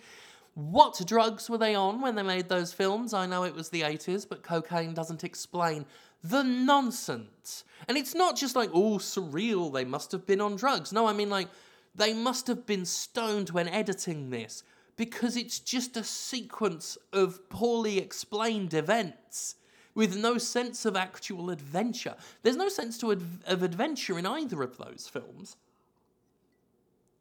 What 0.53 1.05
drugs 1.05 1.49
were 1.49 1.57
they 1.57 1.75
on 1.75 1.99
when 1.99 2.15
they 2.15 2.23
made 2.23 2.47
those 2.47 2.71
films? 2.71 3.13
I 3.13 3.25
know 3.25 3.43
it 3.43 3.53
was 3.53 3.67
the 3.67 3.81
80s, 3.81 4.25
but 4.29 4.43
cocaine 4.43 4.93
doesn't 4.93 5.25
explain 5.25 5.85
the 6.23 6.41
nonsense. 6.41 7.65
And 7.89 7.97
it's 7.97 8.15
not 8.15 8.37
just 8.37 8.55
like, 8.55 8.69
oh, 8.73 8.97
surreal, 8.97 9.73
they 9.73 9.83
must 9.83 10.13
have 10.13 10.25
been 10.25 10.39
on 10.39 10.55
drugs. 10.55 10.93
No, 10.93 11.05
I 11.05 11.11
mean, 11.11 11.29
like, 11.29 11.49
they 11.95 12.13
must 12.13 12.47
have 12.47 12.65
been 12.65 12.85
stoned 12.85 13.49
when 13.49 13.67
editing 13.67 14.29
this 14.29 14.63
because 14.95 15.35
it's 15.35 15.59
just 15.59 15.97
a 15.97 16.03
sequence 16.05 16.97
of 17.11 17.49
poorly 17.49 17.97
explained 17.97 18.73
events 18.73 19.55
with 19.99 20.15
no 20.15 20.37
sense 20.37 20.85
of 20.85 20.95
actual 20.95 21.49
adventure. 21.49 22.15
There's 22.41 22.55
no 22.55 22.69
sense 22.69 23.03
ad- 23.03 23.21
of 23.45 23.63
adventure 23.63 24.17
in 24.17 24.25
either 24.25 24.63
of 24.63 24.77
those 24.77 25.09
films. 25.11 25.57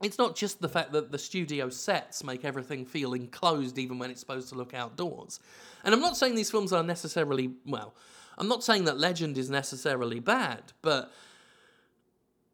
It's 0.01 0.16
not 0.16 0.37
just 0.37 0.61
the 0.61 0.68
fact 0.68 0.93
that 0.93 1.11
the 1.11 1.18
studio 1.18 1.70
sets 1.70 2.22
make 2.22 2.45
everything 2.45 2.85
feel 2.87 3.14
enclosed 3.14 3.79
even 3.79 3.99
when 3.99 4.12
it's 4.12 4.20
supposed 4.20 4.49
to 4.51 4.55
look 4.55 4.74
outdoors. 4.74 5.41
And 5.83 5.93
I'm 5.93 6.01
not 6.01 6.16
saying 6.16 6.37
these 6.37 6.53
films 6.53 6.72
are 6.72 6.85
necessarily, 6.85 7.51
well, 7.66 7.95
I'm 8.39 8.47
not 8.47 8.62
saying 8.62 8.85
that 8.85 8.97
Legend 8.97 9.37
is 9.39 9.51
necessarily 9.51 10.20
bad, 10.20 10.72
but 10.81 11.11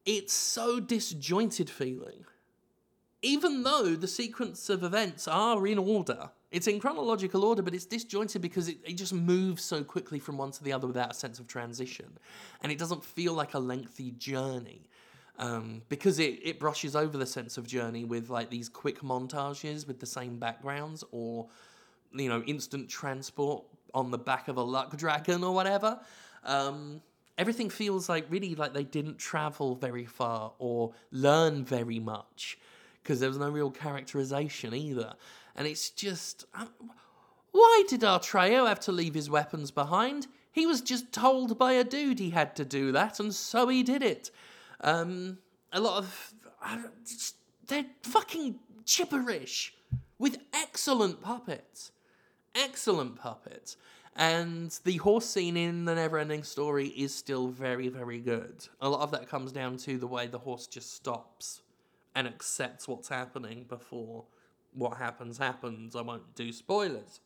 it's 0.06 0.32
so 0.32 0.80
disjointed 0.80 1.68
feeling. 1.68 2.24
Even 3.20 3.62
though 3.62 3.94
the 3.94 4.08
sequence 4.08 4.70
of 4.70 4.82
events 4.82 5.28
are 5.28 5.66
in 5.66 5.76
order, 5.76 6.30
it's 6.54 6.66
in 6.68 6.78
chronological 6.80 7.44
order, 7.44 7.62
but 7.62 7.74
it's 7.74 7.86
disjointed 7.86 8.40
because 8.42 8.68
it, 8.68 8.78
it 8.84 8.94
just 8.94 9.12
moves 9.12 9.62
so 9.64 9.84
quickly 9.84 10.18
from 10.20 10.38
one 10.38 10.52
to 10.52 10.64
the 10.64 10.72
other 10.72 10.86
without 10.86 11.10
a 11.10 11.14
sense 11.14 11.38
of 11.40 11.46
transition. 11.46 12.08
And 12.62 12.72
it 12.72 12.78
doesn't 12.78 13.04
feel 13.04 13.34
like 13.34 13.54
a 13.54 13.58
lengthy 13.58 14.12
journey. 14.12 14.82
um, 15.38 15.82
because 15.88 16.18
it, 16.18 16.38
it 16.42 16.60
brushes 16.60 16.94
over 16.94 17.18
the 17.18 17.26
sense 17.26 17.58
of 17.58 17.66
journey 17.66 18.04
with 18.04 18.30
like 18.30 18.50
these 18.50 18.68
quick 18.68 19.00
montages 19.00 19.86
with 19.86 19.98
the 20.00 20.06
same 20.06 20.38
backgrounds 20.38 21.04
or 21.10 21.48
you 22.12 22.28
know 22.28 22.42
instant 22.42 22.88
transport 22.88 23.64
on 23.92 24.10
the 24.10 24.18
back 24.18 24.48
of 24.48 24.56
a 24.56 24.62
luck 24.62 24.96
dragon 24.96 25.42
or 25.42 25.52
whatever 25.54 25.98
um, 26.44 27.00
everything 27.38 27.68
feels 27.70 28.08
like 28.08 28.26
really 28.30 28.54
like 28.54 28.72
they 28.72 28.84
didn't 28.84 29.18
travel 29.18 29.74
very 29.74 30.04
far 30.06 30.52
or 30.58 30.92
learn 31.10 31.64
very 31.64 31.98
much 31.98 32.58
because 33.02 33.20
there 33.20 33.28
was 33.28 33.38
no 33.38 33.50
real 33.50 33.70
characterization 33.70 34.72
either 34.74 35.14
and 35.56 35.66
it's 35.66 35.90
just 35.90 36.46
um, 36.54 36.70
why 37.52 37.84
did 37.88 38.00
Atreyu 38.00 38.66
have 38.66 38.80
to 38.80 38.92
leave 38.92 39.14
his 39.14 39.30
weapons 39.30 39.70
behind 39.70 40.26
he 40.52 40.66
was 40.66 40.80
just 40.80 41.12
told 41.12 41.58
by 41.58 41.72
a 41.72 41.84
dude 41.84 42.18
he 42.18 42.30
had 42.30 42.54
to 42.56 42.64
do 42.64 42.92
that 42.92 43.20
and 43.20 43.34
so 43.34 43.68
he 43.68 43.82
did 43.82 44.02
it 44.02 44.30
um, 44.80 45.38
a 45.72 45.80
lot 45.80 45.98
of 45.98 46.34
they're 47.66 47.86
fucking 48.02 48.56
chipperish 48.84 49.70
with 50.18 50.38
excellent 50.52 51.20
puppets, 51.20 51.92
excellent 52.54 53.16
puppets. 53.16 53.76
And 54.16 54.70
the 54.84 54.98
horse 54.98 55.26
scene 55.26 55.56
in 55.56 55.86
the 55.86 55.94
Neverending 55.94 56.44
Story 56.44 56.88
is 56.88 57.12
still 57.12 57.48
very, 57.48 57.88
very 57.88 58.20
good. 58.20 58.66
A 58.80 58.88
lot 58.88 59.00
of 59.00 59.10
that 59.10 59.28
comes 59.28 59.50
down 59.50 59.76
to 59.78 59.98
the 59.98 60.06
way 60.06 60.28
the 60.28 60.38
horse 60.38 60.68
just 60.68 60.94
stops 60.94 61.62
and 62.14 62.28
accepts 62.28 62.86
what's 62.86 63.08
happening 63.08 63.64
before 63.68 64.24
what 64.74 64.96
happens 64.98 65.38
happens. 65.38 65.96
I 65.96 66.02
won't 66.02 66.34
do 66.34 66.52
spoilers. 66.52 67.20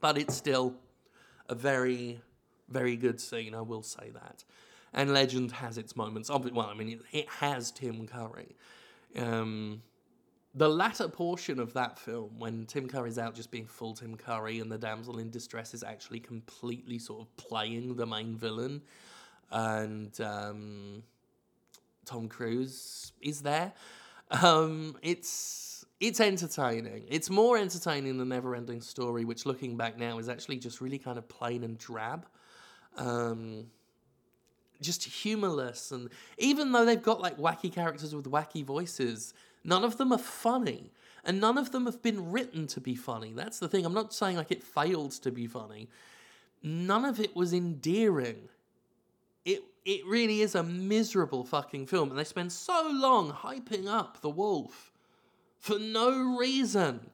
But 0.00 0.18
it's 0.18 0.34
still 0.34 0.74
a 1.48 1.54
very, 1.54 2.20
very 2.68 2.96
good 2.96 3.20
scene, 3.20 3.54
I 3.54 3.62
will 3.62 3.82
say 3.82 4.10
that 4.12 4.44
and 4.94 5.12
Legend 5.12 5.50
has 5.52 5.76
its 5.76 5.96
moments. 5.96 6.30
Well, 6.30 6.60
I 6.60 6.74
mean, 6.74 7.00
it, 7.12 7.28
has 7.28 7.72
Tim 7.72 8.06
Curry. 8.06 8.56
Um, 9.16 9.82
the 10.54 10.68
latter 10.68 11.08
portion 11.08 11.58
of 11.58 11.72
that 11.74 11.98
film, 11.98 12.38
when 12.38 12.64
Tim 12.66 12.88
Curry's 12.88 13.18
out 13.18 13.34
just 13.34 13.50
being 13.50 13.66
full 13.66 13.94
Tim 13.94 14.16
Curry 14.16 14.60
and 14.60 14.70
the 14.70 14.78
damsel 14.78 15.18
in 15.18 15.30
distress 15.30 15.74
is 15.74 15.82
actually 15.82 16.20
completely 16.20 16.98
sort 16.98 17.22
of 17.22 17.36
playing 17.36 17.96
the 17.96 18.06
main 18.06 18.36
villain, 18.36 18.80
and 19.50 20.18
um, 20.20 21.02
Tom 22.04 22.28
Cruise 22.28 23.12
is 23.20 23.42
there. 23.42 23.72
Um, 24.30 24.96
it's 25.02 25.84
it's 26.00 26.20
entertaining. 26.20 27.04
It's 27.08 27.30
more 27.30 27.56
entertaining 27.56 28.18
than 28.18 28.28
Neverending 28.28 28.82
Story, 28.82 29.24
which 29.24 29.46
looking 29.46 29.76
back 29.76 29.98
now 29.98 30.18
is 30.18 30.28
actually 30.28 30.56
just 30.56 30.80
really 30.80 30.98
kind 30.98 31.18
of 31.18 31.28
plain 31.28 31.64
and 31.64 31.78
drab. 31.78 32.26
Um, 32.96 33.66
just 34.82 35.04
humorless 35.04 35.92
and 35.92 36.10
even 36.36 36.72
though 36.72 36.84
they've 36.84 37.02
got 37.02 37.20
like 37.20 37.38
wacky 37.38 37.72
characters 37.72 38.14
with 38.14 38.30
wacky 38.30 38.62
voices 38.62 39.32
none 39.64 39.82
of 39.82 39.96
them 39.96 40.12
are 40.12 40.18
funny. 40.18 40.92
And 41.24 41.40
none 41.40 41.56
of 41.56 41.72
them 41.72 41.86
have 41.86 42.02
been 42.02 42.30
written 42.30 42.66
to 42.68 42.80
be 42.80 42.94
funny. 42.94 43.32
That's 43.34 43.58
the 43.58 43.66
thing. 43.66 43.86
I'm 43.86 43.94
not 43.94 44.12
saying 44.12 44.36
like 44.36 44.50
it 44.50 44.62
failed 44.62 45.12
to 45.12 45.32
be 45.32 45.46
funny. 45.46 45.88
None 46.62 47.04
of 47.06 47.18
it 47.18 47.34
was 47.34 47.54
endearing. 47.54 48.48
It 49.46 49.62
it 49.84 50.04
really 50.06 50.40
is 50.40 50.54
a 50.54 50.62
miserable 50.62 51.44
fucking 51.44 51.86
film 51.86 52.10
and 52.10 52.18
they 52.18 52.24
spend 52.24 52.52
so 52.52 52.88
long 52.92 53.30
hyping 53.30 53.86
up 53.86 54.20
the 54.20 54.30
wolf 54.30 54.92
for 55.58 55.78
no 55.78 56.36
reason 56.38 57.10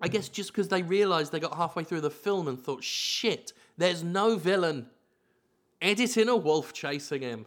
I 0.00 0.08
guess 0.08 0.28
just 0.28 0.50
because 0.50 0.68
they 0.68 0.82
realised 0.82 1.30
they 1.30 1.40
got 1.40 1.56
halfway 1.56 1.84
through 1.84 2.00
the 2.00 2.10
film 2.10 2.48
and 2.48 2.58
thought, 2.58 2.82
shit, 2.82 3.52
there's 3.76 4.02
no 4.02 4.36
villain. 4.36 4.86
Edit 5.82 6.16
in 6.16 6.28
a 6.28 6.36
wolf 6.36 6.72
chasing 6.72 7.22
him. 7.22 7.46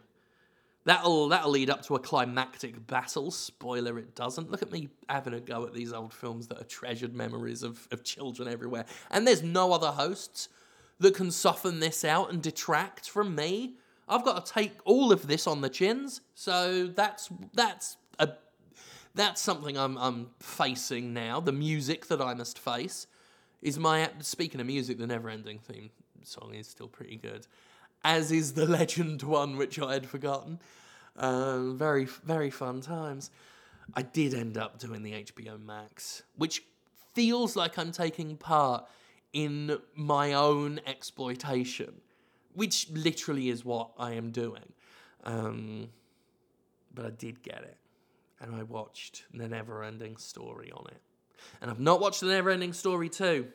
That'll 0.85 1.29
that'll 1.29 1.51
lead 1.51 1.69
up 1.69 1.83
to 1.83 1.95
a 1.95 1.99
climactic 1.99 2.85
battle. 2.87 3.31
Spoiler, 3.31 3.97
it 3.97 4.15
doesn't. 4.15 4.51
Look 4.51 4.61
at 4.61 4.71
me 4.71 4.89
having 5.07 5.33
a 5.33 5.39
go 5.39 5.65
at 5.65 5.73
these 5.73 5.93
old 5.93 6.13
films 6.13 6.47
that 6.47 6.59
are 6.59 6.65
treasured 6.65 7.15
memories 7.15 7.63
of, 7.63 7.87
of 7.91 8.03
children 8.03 8.49
everywhere. 8.49 8.85
And 9.09 9.25
there's 9.25 9.43
no 9.43 9.71
other 9.71 9.91
hosts 9.91 10.49
that 11.03 11.15
can 11.15 11.31
soften 11.31 11.79
this 11.79 12.03
out 12.03 12.31
and 12.31 12.41
detract 12.41 13.09
from 13.09 13.35
me. 13.35 13.75
I've 14.07 14.23
got 14.25 14.45
to 14.45 14.53
take 14.53 14.71
all 14.85 15.11
of 15.11 15.27
this 15.27 15.47
on 15.47 15.61
the 15.61 15.69
chins. 15.69 16.21
So 16.33 16.87
that's 16.87 17.29
that's 17.53 17.97
a 18.19 18.29
that's 19.13 19.41
something 19.41 19.77
I'm 19.77 19.97
I'm 19.97 20.31
facing 20.39 21.13
now. 21.13 21.39
The 21.39 21.51
music 21.51 22.07
that 22.07 22.21
I 22.21 22.33
must 22.33 22.57
face 22.57 23.07
is 23.61 23.77
my 23.77 24.09
speaking 24.19 24.59
of 24.59 24.67
music, 24.67 24.97
the 24.97 25.07
never 25.07 25.29
ending 25.29 25.59
theme 25.59 25.89
song 26.23 26.53
is 26.55 26.67
still 26.67 26.87
pretty 26.87 27.17
good, 27.17 27.47
as 28.03 28.31
is 28.31 28.53
the 28.53 28.65
Legend 28.79 29.23
one, 29.23 29.57
which 29.57 29.79
I 29.79 29.93
had 29.93 30.07
forgotten. 30.07 30.59
Um, 31.15 31.77
very, 31.77 32.05
very 32.05 32.49
fun 32.49 32.81
times. 32.81 33.29
I 33.93 34.01
did 34.01 34.33
end 34.33 34.57
up 34.57 34.79
doing 34.79 35.03
the 35.03 35.11
HBO 35.11 35.63
Max, 35.63 36.23
which 36.37 36.63
feels 37.13 37.55
like 37.55 37.77
I'm 37.77 37.91
taking 37.91 38.37
part 38.37 38.85
in 39.33 39.77
my 39.95 40.33
own 40.33 40.79
exploitation, 40.85 42.01
which 42.53 42.89
literally 42.91 43.49
is 43.49 43.65
what 43.65 43.89
I 43.97 44.13
am 44.13 44.31
doing. 44.31 44.73
Um, 45.23 45.89
but 46.93 47.05
I 47.05 47.09
did 47.09 47.41
get 47.41 47.63
it, 47.63 47.77
and 48.39 48.55
I 48.55 48.63
watched 48.63 49.25
The 49.33 49.47
Never 49.47 49.83
Ending 49.83 50.17
Story 50.17 50.71
on 50.71 50.85
it. 50.87 51.01
And 51.61 51.69
I've 51.69 51.79
not 51.79 51.99
watched 51.99 52.21
The 52.21 52.27
Never 52.27 52.51
Ending 52.51 52.73
Story 52.73 53.09
2. 53.09 53.47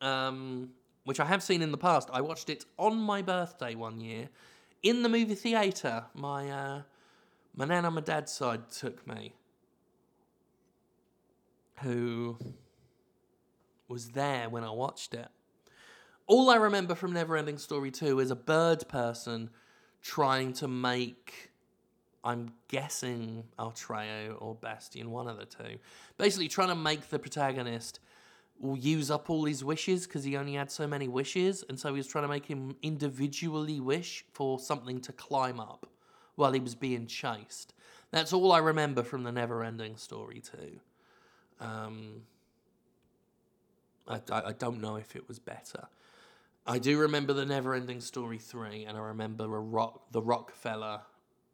Um, 0.00 0.70
which 1.04 1.20
I 1.20 1.26
have 1.26 1.42
seen 1.42 1.62
in 1.62 1.70
the 1.70 1.78
past. 1.78 2.08
I 2.12 2.20
watched 2.20 2.50
it 2.50 2.64
on 2.78 2.96
my 2.96 3.22
birthday 3.22 3.74
one 3.74 4.00
year 4.00 4.28
in 4.82 5.02
the 5.02 5.08
movie 5.08 5.34
theatre. 5.34 6.06
My 6.14 6.50
uh, 6.50 6.82
my 7.54 7.66
nan 7.66 7.84
on 7.84 7.94
my 7.94 8.00
dad's 8.00 8.32
side 8.32 8.70
took 8.70 9.06
me, 9.06 9.34
who 11.82 12.36
was 13.88 14.10
there 14.10 14.48
when 14.48 14.64
I 14.64 14.70
watched 14.70 15.14
it. 15.14 15.28
All 16.26 16.48
I 16.50 16.56
remember 16.56 16.94
from 16.94 17.12
Neverending 17.12 17.60
Story 17.60 17.90
2 17.90 18.18
is 18.20 18.30
a 18.30 18.36
bird 18.36 18.88
person 18.88 19.50
trying 20.00 20.52
to 20.54 20.68
make, 20.68 21.52
I'm 22.22 22.52
guessing, 22.68 23.44
Atreyu 23.58 24.40
or 24.40 24.54
Bastian, 24.54 25.10
one 25.10 25.28
of 25.28 25.38
the 25.38 25.44
two, 25.44 25.78
basically 26.16 26.48
trying 26.48 26.68
to 26.68 26.74
make 26.74 27.08
the 27.08 27.18
protagonist 27.18 28.00
use 28.62 29.10
up 29.10 29.28
all 29.28 29.44
his 29.44 29.64
wishes 29.64 30.06
because 30.06 30.24
he 30.24 30.36
only 30.36 30.54
had 30.54 30.70
so 30.70 30.86
many 30.86 31.08
wishes, 31.08 31.64
and 31.68 31.78
so 31.78 31.88
he 31.88 31.98
was 31.98 32.06
trying 32.06 32.24
to 32.24 32.28
make 32.28 32.46
him 32.46 32.76
individually 32.82 33.80
wish 33.80 34.24
for 34.32 34.58
something 34.58 35.00
to 35.00 35.12
climb 35.12 35.60
up 35.60 35.86
while 36.36 36.52
he 36.52 36.60
was 36.60 36.74
being 36.74 37.06
chased. 37.06 37.74
That's 38.10 38.32
all 38.32 38.52
I 38.52 38.58
remember 38.58 39.02
from 39.02 39.24
the 39.24 39.32
never 39.32 39.62
ending 39.62 39.96
story, 39.96 40.40
2. 40.40 40.80
Um, 41.60 42.22
I, 44.06 44.20
I, 44.30 44.42
I 44.48 44.52
don't 44.52 44.80
know 44.80 44.96
if 44.96 45.16
it 45.16 45.28
was 45.28 45.38
better. 45.38 45.88
I 46.66 46.78
do 46.78 46.98
remember 46.98 47.32
the 47.32 47.44
never 47.44 47.74
ending 47.74 48.00
story 48.00 48.38
3, 48.38 48.84
and 48.84 48.96
I 48.96 49.00
remember 49.00 49.44
a 49.44 49.60
rock, 49.60 50.12
the 50.12 50.22
Rockefeller 50.22 51.00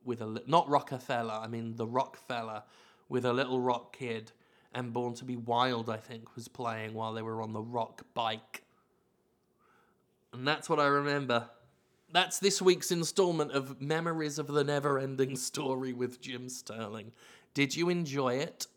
with 0.04 0.20
a. 0.20 0.42
Not 0.46 0.68
Rockefeller, 0.68 1.34
I 1.34 1.46
mean 1.48 1.76
the 1.76 1.86
Rockfeller 1.86 2.62
with 3.08 3.24
a 3.24 3.32
little 3.32 3.60
rock 3.60 3.96
kid 3.96 4.32
and 4.72 4.92
Born 4.92 5.14
to 5.14 5.24
Be 5.24 5.36
Wild, 5.36 5.90
I 5.90 5.96
think, 5.96 6.36
was 6.36 6.48
playing 6.48 6.94
while 6.94 7.12
they 7.12 7.22
were 7.22 7.42
on 7.42 7.52
the 7.52 7.60
rock 7.60 8.02
bike. 8.14 8.62
And 10.32 10.46
that's 10.46 10.68
what 10.68 10.78
I 10.78 10.86
remember. 10.86 11.48
That's 12.12 12.38
this 12.38 12.62
week's 12.62 12.90
installment 12.90 13.52
of 13.52 13.80
Memories 13.80 14.38
of 14.38 14.46
the 14.46 14.64
Never 14.64 14.98
Ending 14.98 15.36
Story 15.36 15.92
with 15.92 16.20
Jim 16.20 16.48
Sterling. 16.48 17.12
Did 17.52 17.74
you 17.74 17.88
enjoy 17.88 18.34
it? 18.34 18.68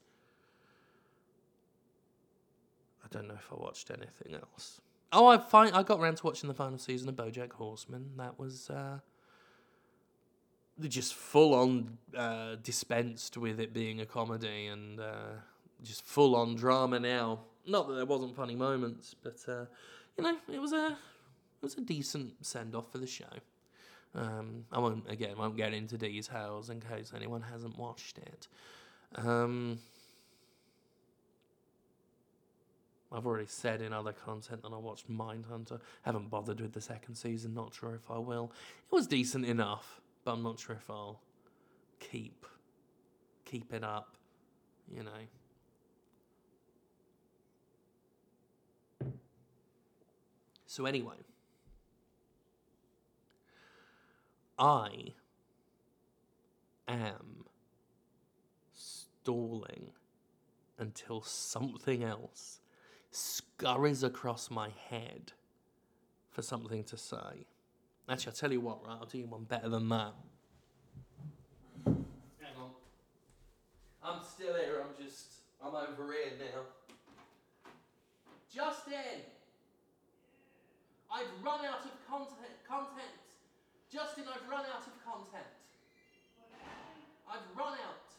I 3.03 3.03
don't 3.14 3.28
know 3.28 3.36
if 3.36 3.48
I 3.52 3.56
watched 3.56 3.92
anything 3.92 4.36
else. 4.36 4.82
Oh, 5.12 5.28
I 5.28 5.38
find 5.38 5.76
I 5.76 5.84
got 5.84 6.00
around 6.00 6.18
to 6.18 6.26
watching 6.26 6.48
the 6.48 6.56
final 6.56 6.78
season 6.80 7.08
of 7.08 7.16
BoJack 7.16 7.52
Horseman. 7.54 8.12
That 8.18 8.40
was 8.40 8.70
uh, 8.70 9.00
just 10.82 11.14
full 11.14 11.54
on 11.54 11.98
uh, 12.18 12.56
dispensed 12.64 13.38
with 13.38 13.60
it 13.60 13.74
being 13.74 14.02
a 14.02 14.06
comedy 14.06 14.68
and 14.68 15.00
uh, 15.00 15.36
just 15.84 16.04
full 16.04 16.36
on 16.36 16.56
drama 16.56 17.00
now. 17.00 17.42
Not 17.68 17.88
that 17.88 17.94
there 17.94 18.06
wasn't 18.06 18.36
funny 18.36 18.56
moments, 18.56 19.16
but 19.22 19.38
uh, 19.48 19.66
you 20.18 20.24
know, 20.24 20.38
it 20.52 20.60
was 20.60 20.74
a 20.74 20.88
it 20.88 21.62
was 21.62 21.78
a 21.78 21.82
decent 21.82 22.46
send 22.46 22.76
off 22.76 22.92
for 22.92 22.98
the 22.98 23.08
show. 23.08 23.26
Um, 24.16 24.66
I 24.72 24.80
won't 24.80 25.10
again 25.10 25.38
won't 25.38 25.58
get 25.58 25.74
into 25.74 25.98
details 25.98 26.70
in 26.70 26.82
case 26.82 27.14
anyone 27.16 27.42
hasn't 27.42 27.78
watched 27.78 28.18
it. 28.18 28.48
Um, 29.16 29.80
I've 33.14 33.28
already 33.28 33.46
said 33.48 33.82
in 33.82 33.94
other 33.94 34.12
content 34.12 34.64
that 34.64 34.74
I 34.74 34.78
watched 34.78 35.10
Mindhunter. 35.10 35.80
Haven't 36.02 36.32
bothered 36.32 36.60
with 36.60 36.74
the 36.74 36.82
second 36.82 37.14
season. 37.14 37.54
Not 37.54 37.74
sure 37.74 37.94
if 37.94 38.10
I 38.10 38.18
will. 38.18 38.52
It 38.92 38.96
was 38.96 39.06
decent 39.06 39.46
enough, 39.46 40.02
but 40.26 40.34
I'm 40.34 40.42
not 40.42 40.60
sure 40.60 40.76
if 40.76 40.90
I'll 40.90 41.22
keep 42.00 42.46
keep 43.46 43.72
it 43.72 43.84
up. 43.84 44.18
You 44.92 45.04
know. 45.04 45.12
So, 50.66 50.88
anyway, 50.88 51.18
I 54.58 55.14
am 56.88 57.46
stalling 58.74 59.92
until 60.80 61.22
something 61.22 62.04
else 62.04 62.63
scurries 63.14 64.04
across 64.04 64.50
my 64.50 64.70
head 64.90 65.32
for 66.32 66.42
something 66.42 66.84
to 66.86 66.98
say. 66.98 67.46
Actually, 68.10 68.32
I'll 68.32 68.36
tell 68.36 68.52
you 68.52 68.62
what, 68.62 68.86
right? 68.86 68.98
I'll 69.00 69.06
do 69.06 69.18
you 69.18 69.28
one 69.28 69.44
better 69.44 69.70
than 69.70 69.88
that. 69.90 70.14
Hang 71.86 72.58
on. 72.58 72.72
I'm 74.04 74.24
still 74.24 74.56
here, 74.56 74.84
I'm 74.84 75.02
just. 75.02 75.34
I'm 75.64 75.74
over 75.76 76.12
here 76.12 76.34
now. 76.40 76.62
Justin! 78.54 79.24
I've 81.10 81.30
run 81.44 81.64
out 81.66 81.86
of 81.86 81.94
content. 82.10 82.58
Content. 82.68 83.16
Justin, 83.90 84.26
I've 84.28 84.50
run 84.50 84.66
out 84.66 84.82
of 84.82 84.94
content. 85.06 85.54
I've 87.30 87.58
run 87.58 87.74
out. 87.74 88.10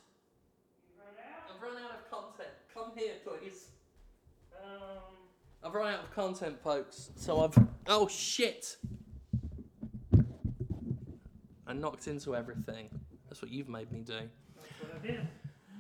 I've 1.51 1.63
run 1.63 1.83
out 1.83 1.91
of 1.91 2.11
content. 2.11 2.55
Come 2.73 2.93
here, 2.97 3.15
please. 3.23 3.74
Um, 4.65 5.01
I've 5.63 5.75
run 5.75 5.93
out 5.95 6.01
of 6.05 6.15
content, 6.15 6.61
folks. 6.63 7.11
So 7.17 7.45
I've. 7.45 7.57
Oh 7.87 8.09
shit! 8.09 8.77
I 11.67 11.73
knocked 11.73 12.07
into 12.09 12.35
everything. 12.35 12.89
That's 13.29 13.43
what 13.43 13.51
you've 13.51 13.69
made 13.69 13.91
me 13.93 14.01
do. 14.01 14.15
that's 14.15 14.81
what 14.81 14.93
I 15.03 15.07
did. 15.07 15.29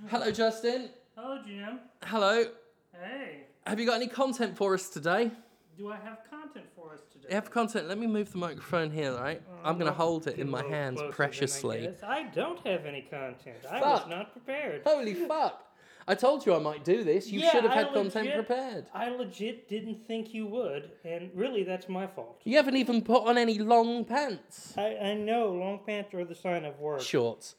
Hello, 0.08 0.30
Justin. 0.30 0.90
Hello, 1.16 1.40
Jim. 1.46 1.80
Hello. 2.04 2.44
Hey, 2.92 3.44
Have 3.66 3.80
you 3.80 3.86
got 3.86 3.96
any 3.96 4.08
content 4.08 4.56
for 4.56 4.74
us 4.74 4.88
today? 4.88 5.30
do 5.76 5.90
I 5.90 5.96
have 5.96 6.18
content 6.30 6.66
for 6.76 6.92
us 6.92 7.00
today? 7.12 7.26
You 7.30 7.34
have 7.34 7.50
content. 7.50 7.88
Let 7.88 7.98
me 7.98 8.06
move 8.06 8.30
the 8.30 8.38
microphone 8.38 8.90
here, 8.90 9.12
right? 9.12 9.42
Uh, 9.48 9.68
I'm 9.68 9.78
going 9.78 9.90
to 9.90 9.96
hold 9.96 10.26
it 10.26 10.38
in 10.38 10.48
my 10.48 10.62
hands 10.64 11.00
than 11.00 11.08
I 11.08 11.12
preciously. 11.12 11.90
I 12.06 12.24
don't 12.34 12.64
have 12.66 12.86
any 12.86 13.02
content. 13.02 13.56
I 13.70 13.80
was 13.80 14.06
not 14.08 14.32
prepared. 14.32 14.82
Holy 14.84 15.14
fuck! 15.28 15.64
I 16.06 16.14
told 16.14 16.44
you 16.44 16.54
I 16.54 16.58
might 16.58 16.84
do 16.84 17.02
this. 17.02 17.28
You 17.30 17.40
Yeah, 17.40 17.50
should 17.50 17.64
have 17.64 17.72
had 17.72 17.92
content 17.92 18.34
prepared. 18.34 18.86
I 18.92 19.08
legit 19.08 19.68
didn't 19.68 20.06
think 20.06 20.34
you 20.34 20.46
would, 20.46 20.90
and 21.04 21.30
really, 21.34 21.64
that's 21.64 21.88
my 21.88 22.06
fault. 22.06 22.40
You 22.44 22.56
haven't 22.56 22.76
even 22.76 23.00
put 23.02 23.26
on 23.26 23.38
any 23.38 23.58
long 23.58 24.04
pants. 24.04 24.74
I, 24.76 24.96
I 24.96 25.14
know 25.14 25.50
long 25.52 25.80
pants 25.86 26.12
are 26.12 26.24
the 26.24 26.34
sign 26.34 26.64
of 26.66 26.78
work. 26.78 27.00
Shorts. 27.00 27.54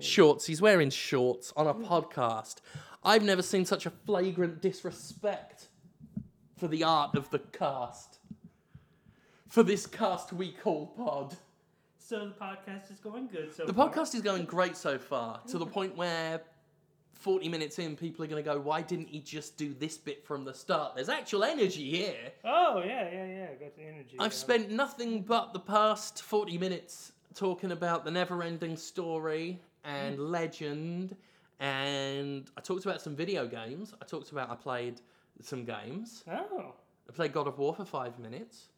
Shorts. 0.00 0.46
He's 0.46 0.60
wearing 0.60 0.90
shorts 0.90 1.52
on 1.56 1.66
a 1.66 1.72
Mm. 1.74 1.86
podcast. 1.86 2.56
I've 3.02 3.22
never 3.24 3.40
seen 3.42 3.64
such 3.64 3.86
a 3.86 3.90
flagrant 3.90 4.60
disrespect 4.60 5.68
for 6.58 6.68
the 6.68 6.84
art 6.84 7.14
of 7.16 7.30
the 7.30 7.38
cast. 7.38 8.18
For 9.48 9.62
this 9.62 9.86
cast 9.86 10.32
we 10.32 10.52
call 10.52 10.88
pod. 10.88 11.36
So 11.98 12.26
the 12.26 12.34
podcast 12.34 12.90
is 12.92 13.00
going 13.00 13.28
good. 13.28 13.54
So 13.54 13.64
The 13.64 13.72
far. 13.72 13.88
podcast 13.90 14.14
is 14.14 14.20
going 14.20 14.44
great 14.44 14.76
so 14.76 14.98
far, 14.98 15.40
to 15.48 15.56
the 15.58 15.66
point 15.66 15.96
where 15.96 16.42
40 17.14 17.48
minutes 17.48 17.78
in, 17.78 17.96
people 17.96 18.24
are 18.24 18.28
going 18.28 18.42
to 18.42 18.48
go, 18.48 18.60
why 18.60 18.80
didn't 18.80 19.08
he 19.08 19.20
just 19.20 19.56
do 19.56 19.74
this 19.74 19.96
bit 19.98 20.24
from 20.24 20.44
the 20.44 20.54
start? 20.54 20.94
There's 20.94 21.08
actual 21.08 21.44
energy 21.44 21.90
here. 21.90 22.32
Oh 22.44 22.82
yeah, 22.84 23.08
yeah, 23.12 23.26
yeah. 23.26 23.46
Got 23.60 23.76
the 23.76 23.82
energy. 23.82 24.16
I've 24.18 24.32
yeah. 24.32 24.38
spent 24.38 24.70
nothing 24.70 25.22
but 25.22 25.52
the 25.52 25.60
past 25.60 26.22
40 26.22 26.58
minutes 26.58 27.12
talking 27.34 27.72
about 27.72 28.04
the 28.04 28.10
never 28.10 28.42
ending 28.42 28.76
story 28.76 29.60
and 29.84 30.16
hmm. 30.16 30.22
legend. 30.22 31.16
And 31.60 32.48
I 32.56 32.60
talked 32.60 32.84
about 32.84 33.00
some 33.00 33.16
video 33.16 33.46
games. 33.46 33.94
I 34.00 34.04
talked 34.04 34.30
about 34.30 34.50
I 34.50 34.54
played 34.54 35.00
some 35.42 35.64
games. 35.64 36.24
Oh. 36.30 36.74
I 37.08 37.12
played 37.12 37.32
God 37.32 37.46
of 37.46 37.58
War 37.58 37.74
for 37.74 37.84
five 37.84 38.18
minutes. 38.18 38.68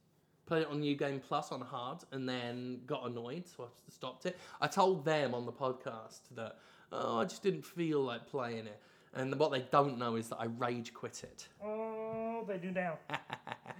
Played 0.46 0.62
it 0.62 0.68
on 0.68 0.80
New 0.80 0.96
Game 0.96 1.20
Plus 1.20 1.52
on 1.52 1.60
hard, 1.60 1.98
and 2.10 2.28
then 2.28 2.80
got 2.86 3.06
annoyed, 3.06 3.44
so 3.46 3.64
I 3.64 3.92
stopped 3.92 4.26
it. 4.26 4.36
I 4.60 4.66
told 4.66 5.04
them 5.04 5.32
on 5.34 5.46
the 5.46 5.52
podcast 5.52 6.20
that 6.34 6.58
oh, 6.92 7.18
I 7.18 7.24
just 7.24 7.42
didn't 7.42 7.64
feel 7.64 8.00
like 8.00 8.26
playing 8.26 8.66
it, 8.66 8.80
and 9.14 9.34
what 9.38 9.50
they 9.50 9.64
don't 9.70 9.98
know 9.98 10.16
is 10.16 10.28
that 10.28 10.36
I 10.38 10.46
rage 10.46 10.94
quit 10.94 11.22
it. 11.24 11.48
Oh, 11.62 12.44
they 12.46 12.58
do 12.58 12.70
now. 12.70 12.98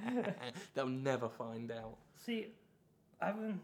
They'll 0.74 0.86
never 0.86 1.28
find 1.28 1.70
out. 1.70 1.96
See, 2.16 2.48
I've 3.20 3.36
been 3.36 3.60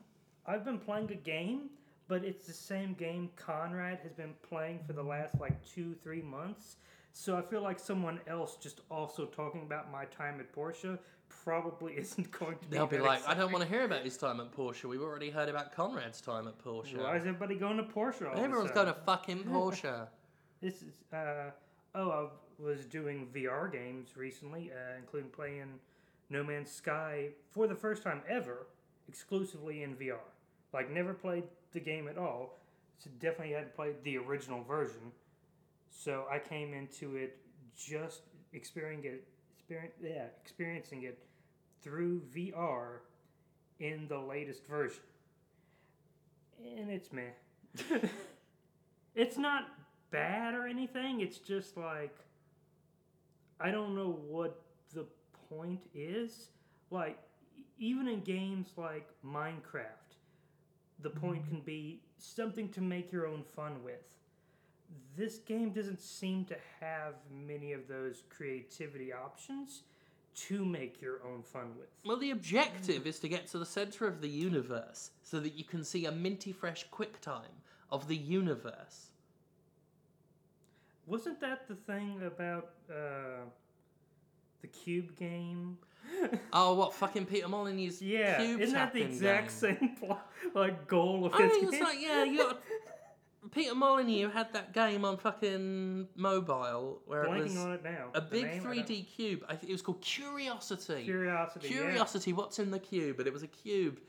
I've 0.46 0.64
been 0.64 0.78
playing 0.78 1.10
a 1.10 1.16
game, 1.16 1.70
but 2.08 2.24
it's 2.24 2.46
the 2.46 2.52
same 2.52 2.94
game 2.94 3.30
Conrad 3.36 3.98
has 4.02 4.12
been 4.12 4.34
playing 4.48 4.80
for 4.86 4.92
the 4.92 5.02
last 5.02 5.40
like 5.40 5.64
two, 5.64 5.94
three 6.02 6.22
months. 6.22 6.76
So 7.12 7.36
I 7.36 7.42
feel 7.42 7.62
like 7.62 7.80
someone 7.80 8.20
else 8.26 8.58
just 8.60 8.82
also 8.90 9.24
talking 9.24 9.62
about 9.62 9.90
my 9.90 10.04
time 10.04 10.38
at 10.38 10.52
Portia 10.52 10.98
probably 11.28 11.92
isn't 11.96 12.30
going 12.30 12.58
to 12.58 12.68
be. 12.68 12.76
They'll 12.76 12.86
be 12.86 12.98
like, 12.98 13.26
I 13.26 13.34
don't 13.34 13.52
want 13.52 13.64
to 13.64 13.70
hear 13.70 13.84
about 13.84 14.02
his 14.02 14.16
time 14.16 14.40
at 14.40 14.52
Portia. 14.52 14.88
We've 14.88 15.02
already 15.02 15.30
heard 15.30 15.48
about 15.48 15.74
Conrad's 15.74 16.20
time 16.20 16.48
at 16.48 16.58
Portia. 16.58 16.98
Why 16.98 17.16
is 17.16 17.22
everybody 17.22 17.56
going 17.56 17.76
to 17.76 17.82
Portia? 17.84 18.26
All 18.26 18.32
of 18.32 18.38
a 18.38 18.42
Everyone's 18.42 18.70
going 18.72 18.86
to 18.86 18.94
fucking 18.94 19.44
Portia. 19.52 20.08
This 20.60 20.82
is 20.82 21.02
uh 21.12 21.50
oh 21.94 22.10
I 22.10 22.26
was 22.62 22.86
doing 22.86 23.28
VR 23.34 23.70
games 23.70 24.16
recently, 24.16 24.70
uh, 24.72 24.96
including 24.98 25.30
playing 25.30 25.78
No 26.30 26.42
Man's 26.42 26.70
Sky 26.70 27.28
for 27.50 27.66
the 27.66 27.74
first 27.74 28.02
time 28.02 28.22
ever, 28.28 28.66
exclusively 29.08 29.82
in 29.82 29.94
VR. 29.96 30.16
Like 30.72 30.90
never 30.90 31.14
played 31.14 31.44
the 31.72 31.80
game 31.80 32.08
at 32.08 32.18
all. 32.18 32.58
So 32.98 33.10
definitely 33.20 33.52
hadn't 33.52 33.74
played 33.74 33.96
the 34.04 34.16
original 34.16 34.62
version. 34.64 35.12
So 35.90 36.24
I 36.30 36.38
came 36.38 36.72
into 36.72 37.16
it 37.16 37.38
just 37.76 38.22
experiencing 38.52 39.12
it, 39.12 39.24
experience, 39.66 39.94
yeah, 40.02 40.24
experiencing 40.42 41.02
it 41.02 41.18
through 41.82 42.22
VR 42.34 42.98
in 43.80 44.06
the 44.08 44.18
latest 44.18 44.66
version. 44.66 45.02
And 46.78 46.90
it's 46.90 47.12
meh. 47.12 47.30
it's 49.14 49.36
not 49.36 49.68
bad 50.10 50.54
or 50.54 50.66
anything. 50.66 51.20
It's 51.20 51.38
just 51.38 51.76
like 51.76 52.16
I 53.60 53.70
don't 53.70 53.94
know 53.94 54.18
what 54.28 54.62
the 54.94 55.06
point 55.48 55.82
is. 55.94 56.50
Like 56.90 57.18
even 57.78 58.08
in 58.08 58.20
games 58.20 58.68
like 58.76 59.08
Minecraft, 59.24 60.14
the 61.00 61.10
point 61.10 61.42
mm-hmm. 61.42 61.56
can 61.56 61.60
be 61.60 62.00
something 62.18 62.68
to 62.70 62.80
make 62.80 63.12
your 63.12 63.26
own 63.26 63.42
fun 63.54 63.82
with. 63.84 64.02
This 65.16 65.38
game 65.38 65.70
doesn't 65.70 66.00
seem 66.00 66.44
to 66.46 66.56
have 66.80 67.14
many 67.30 67.72
of 67.72 67.88
those 67.88 68.22
creativity 68.28 69.12
options 69.12 69.82
to 70.36 70.64
make 70.64 71.00
your 71.00 71.20
own 71.24 71.42
fun 71.42 71.70
with. 71.78 71.88
Well, 72.04 72.18
the 72.18 72.30
objective 72.32 73.06
is 73.06 73.18
to 73.20 73.28
get 73.28 73.46
to 73.48 73.58
the 73.58 73.64
center 73.66 74.06
of 74.06 74.20
the 74.20 74.28
universe 74.28 75.10
so 75.22 75.40
that 75.40 75.54
you 75.54 75.64
can 75.64 75.82
see 75.82 76.04
a 76.04 76.12
minty 76.12 76.52
fresh 76.52 76.84
quick 76.90 77.20
time 77.22 77.62
of 77.90 78.06
the 78.08 78.16
universe. 78.16 79.10
Wasn't 81.06 81.40
that 81.40 81.66
the 81.68 81.76
thing 81.76 82.20
about 82.26 82.70
uh, 82.90 83.44
the 84.60 84.68
Cube 84.68 85.16
game? 85.16 85.78
Oh, 86.52 86.74
what 86.74 86.94
fucking 86.94 87.26
Peter 87.26 87.48
Molyneux's 87.48 88.00
Yeah, 88.00 88.38
cube 88.38 88.60
isn't 88.60 88.74
that 88.74 88.92
the 88.92 89.02
exact 89.02 89.48
game? 89.60 89.76
same 89.80 90.16
like 90.54 90.86
goal 90.86 91.26
of 91.26 91.34
I 91.34 91.42
his 91.42 91.52
think 91.52 91.72
it's 91.72 91.82
like 91.82 91.98
yeah, 92.00 92.22
you 92.22 92.38
got 92.38 92.60
Peter 93.52 93.74
Molyneux 93.74 94.30
had 94.30 94.52
that 94.52 94.72
game 94.72 95.04
on 95.04 95.16
fucking 95.18 96.08
mobile 96.16 97.00
where 97.06 97.24
it 97.24 97.30
Blanking 97.30 97.42
was 97.42 97.56
on 97.56 97.72
it 97.72 97.84
now. 97.84 98.08
a 98.14 98.20
The 98.20 98.26
big 98.26 98.44
name, 98.44 98.60
I 98.66 98.74
don't- 98.74 98.86
3D 98.86 99.02
cube. 99.08 99.44
I 99.48 99.56
think 99.56 99.70
it 99.70 99.74
was 99.74 99.82
called 99.82 100.00
Curiosity. 100.00 101.04
Curiosity. 101.04 101.68
yeah. 101.68 101.74
Curiosity, 101.80 102.32
what's 102.32 102.58
in 102.58 102.70
the 102.70 102.78
cube? 102.78 103.18
And 103.18 103.26
it 103.26 103.32
was 103.32 103.42
a 103.42 103.46
cube, 103.48 104.00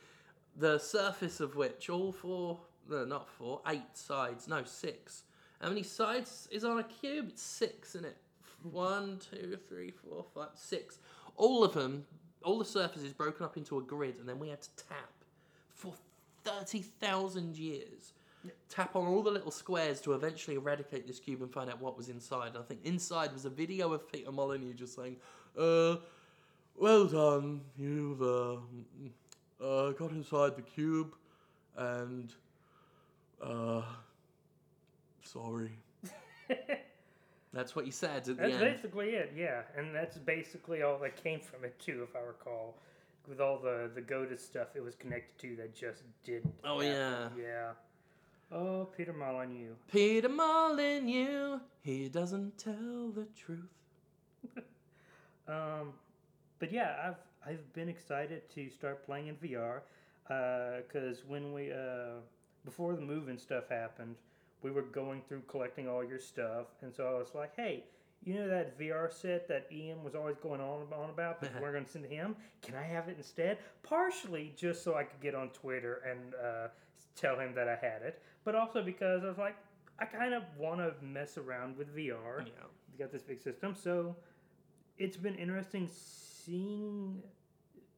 the 0.56 0.78
surface 0.80 1.40
of 1.40 1.56
which 1.56 1.90
all 1.90 2.12
four, 2.12 2.60
no, 2.90 3.06
not 3.06 3.30
four, 3.30 3.62
eight 3.68 3.96
sides, 3.96 4.48
no, 4.48 4.64
six. 4.64 5.24
How 5.62 5.70
many 5.70 5.84
sides 5.84 6.48
is 6.52 6.64
on 6.64 6.80
a 6.80 6.84
cube? 6.84 7.30
It's 7.30 7.42
six, 7.42 7.90
isn't 7.96 8.06
it? 8.06 8.18
One, 8.64 9.20
two, 9.20 9.58
three, 9.68 9.92
four, 9.92 10.26
five, 10.34 10.50
six. 10.56 11.00
All 11.36 11.64
of 11.64 11.74
them, 11.74 12.06
all 12.44 12.58
the 12.60 12.66
surfaces 12.66 13.14
broken 13.14 13.46
up 13.46 13.58
into 13.58 13.78
a 13.78 13.82
grid, 13.82 14.18
and 14.20 14.28
then 14.28 14.40
we 14.40 14.50
had 14.50 14.62
to 14.62 14.70
tap 14.88 15.12
for 15.74 15.94
30,000 16.44 17.58
years. 17.58 18.14
Tap 18.70 18.96
on 18.96 19.08
all 19.08 19.22
the 19.24 19.32
little 19.32 19.52
squares 19.52 20.02
to 20.02 20.14
eventually 20.14 20.56
eradicate 20.58 21.08
this 21.08 21.20
cube 21.20 21.42
and 21.42 21.52
find 21.52 21.70
out 21.70 21.82
what 21.82 21.98
was 21.98 22.10
inside. 22.10 22.54
I 22.58 22.62
think 22.64 22.82
inside 22.84 23.34
was 23.34 23.46
a 23.46 23.50
video 23.50 23.94
of 23.94 24.12
Peter 24.12 24.32
Molyneux 24.32 24.74
just 24.74 24.96
saying, 24.96 25.18
uh, 25.58 25.98
well 26.76 27.06
done, 27.06 27.62
you've 27.78 28.22
uh, 28.22 28.58
uh, 29.64 29.92
got 29.92 30.12
inside 30.12 30.56
the 30.56 30.62
cube, 30.62 31.16
and 31.76 32.32
uh, 33.42 33.82
sorry. 35.24 35.72
That's 37.54 37.76
what 37.76 37.86
he 37.86 37.92
said 37.92 38.18
at 38.18 38.26
the 38.26 38.34
That's 38.36 38.54
end. 38.54 38.60
basically 38.60 39.10
it, 39.12 39.34
yeah. 39.36 39.62
And 39.76 39.96
that's 39.96 40.18
basically 40.18 40.84
all 40.84 41.00
that 41.00 41.22
came 41.24 41.40
from 41.40 41.64
it 41.64 41.80
too, 41.80 42.06
if 42.08 42.16
I 42.16 42.20
recall. 42.20 42.78
With 43.28 43.42
all 43.42 43.58
the 43.58 43.90
the 43.94 44.02
Godus 44.02 44.40
stuff 44.40 44.76
it 44.76 44.84
was 44.84 44.96
connected 44.96 45.38
to 45.42 45.56
that 45.58 45.76
just 45.76 46.04
didn't. 46.24 46.54
Oh, 46.64 46.80
happen. 46.80 47.32
Yeah. 47.42 47.72
Oh, 48.52 48.88
Peter 48.96 49.14
Molyneux. 49.14 49.76
Peter 49.92 50.30
Molyneux, 50.30 51.60
he 51.82 52.08
doesn't 52.10 52.58
tell 52.58 53.12
the 53.14 53.28
truth. 53.36 53.60
Um, 55.50 55.94
but 56.60 56.74
yeah, 56.74 56.96
I've 57.08 57.50
I've 57.50 57.72
been 57.72 57.88
excited 57.88 58.42
to 58.54 58.70
start 58.70 59.06
playing 59.06 59.28
in 59.28 59.36
VR. 59.38 59.80
Because 60.28 61.24
when 61.26 61.54
we, 61.54 61.72
uh, 61.72 62.20
before 62.66 62.94
the 62.96 63.02
move 63.02 63.30
and 63.30 63.40
stuff 63.40 63.70
happened, 63.70 64.16
we 64.62 64.72
were 64.72 64.82
going 64.82 65.22
through 65.28 65.44
collecting 65.48 65.88
all 65.88 66.04
your 66.04 66.20
stuff. 66.20 66.66
And 66.82 66.94
so 66.94 67.08
I 67.08 67.18
was 67.18 67.34
like, 67.34 67.56
hey, 67.56 67.86
you 68.26 68.34
know 68.34 68.48
that 68.50 68.78
VR 68.78 69.12
set 69.14 69.48
that 69.48 69.68
Ian 69.72 70.04
was 70.04 70.16
always 70.16 70.38
going 70.38 70.60
on, 70.60 70.88
on 70.94 71.10
about, 71.10 71.40
but 71.40 71.52
we're 71.62 71.72
going 71.72 71.86
to 71.86 71.90
send 71.90 72.04
to 72.04 72.10
him? 72.10 72.36
Can 72.62 72.76
I 72.76 72.84
have 72.84 73.08
it 73.08 73.16
instead? 73.18 73.60
Partially 73.84 74.54
just 74.58 74.84
so 74.84 74.96
I 74.96 75.04
could 75.04 75.22
get 75.22 75.36
on 75.36 75.50
Twitter 75.50 76.02
and 76.10 76.34
uh, 76.34 76.68
tell 77.16 77.40
him 77.40 77.54
that 77.54 77.70
I 77.70 77.76
had 77.76 78.02
it, 78.02 78.22
but 78.48 78.56
also 78.56 78.82
because 78.82 79.26
I 79.26 79.28
was 79.28 79.38
like, 79.38 79.58
I 80.00 80.06
kind 80.06 80.34
of 80.34 80.42
want 80.58 80.80
to 80.80 80.94
mess 81.06 81.38
around 81.38 81.78
with 81.78 81.94
VR. 81.94 82.46
Yeah. 82.46 82.64
We 82.90 82.98
got 82.98 83.12
this 83.12 83.22
big 83.22 83.42
system, 83.42 83.76
so 83.76 84.16
it's 84.98 85.18
been 85.18 85.36
interesting 85.36 85.90
seeing 85.92 87.22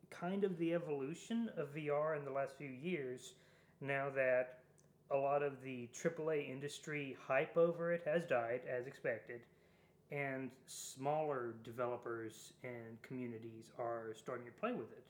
kind 0.09 0.43
of 0.43 0.57
the 0.57 0.73
evolution 0.73 1.51
of 1.55 1.75
VR 1.75 2.17
in 2.17 2.25
the 2.25 2.31
last 2.31 2.57
few 2.57 2.67
years. 2.67 3.33
Now 3.79 4.07
that 4.15 4.61
a 5.11 5.17
lot 5.17 5.43
of 5.43 5.61
the 5.63 5.87
AAA 5.93 6.49
industry 6.51 7.15
hype 7.27 7.55
over 7.55 7.93
it 7.93 8.01
has 8.07 8.25
died, 8.25 8.61
as 8.67 8.87
expected, 8.87 9.41
and 10.11 10.49
smaller 10.65 11.53
developers 11.63 12.53
and 12.63 12.99
communities 13.03 13.65
are 13.77 14.15
starting 14.17 14.47
to 14.47 14.51
play 14.53 14.71
with 14.71 14.91
it. 14.93 15.03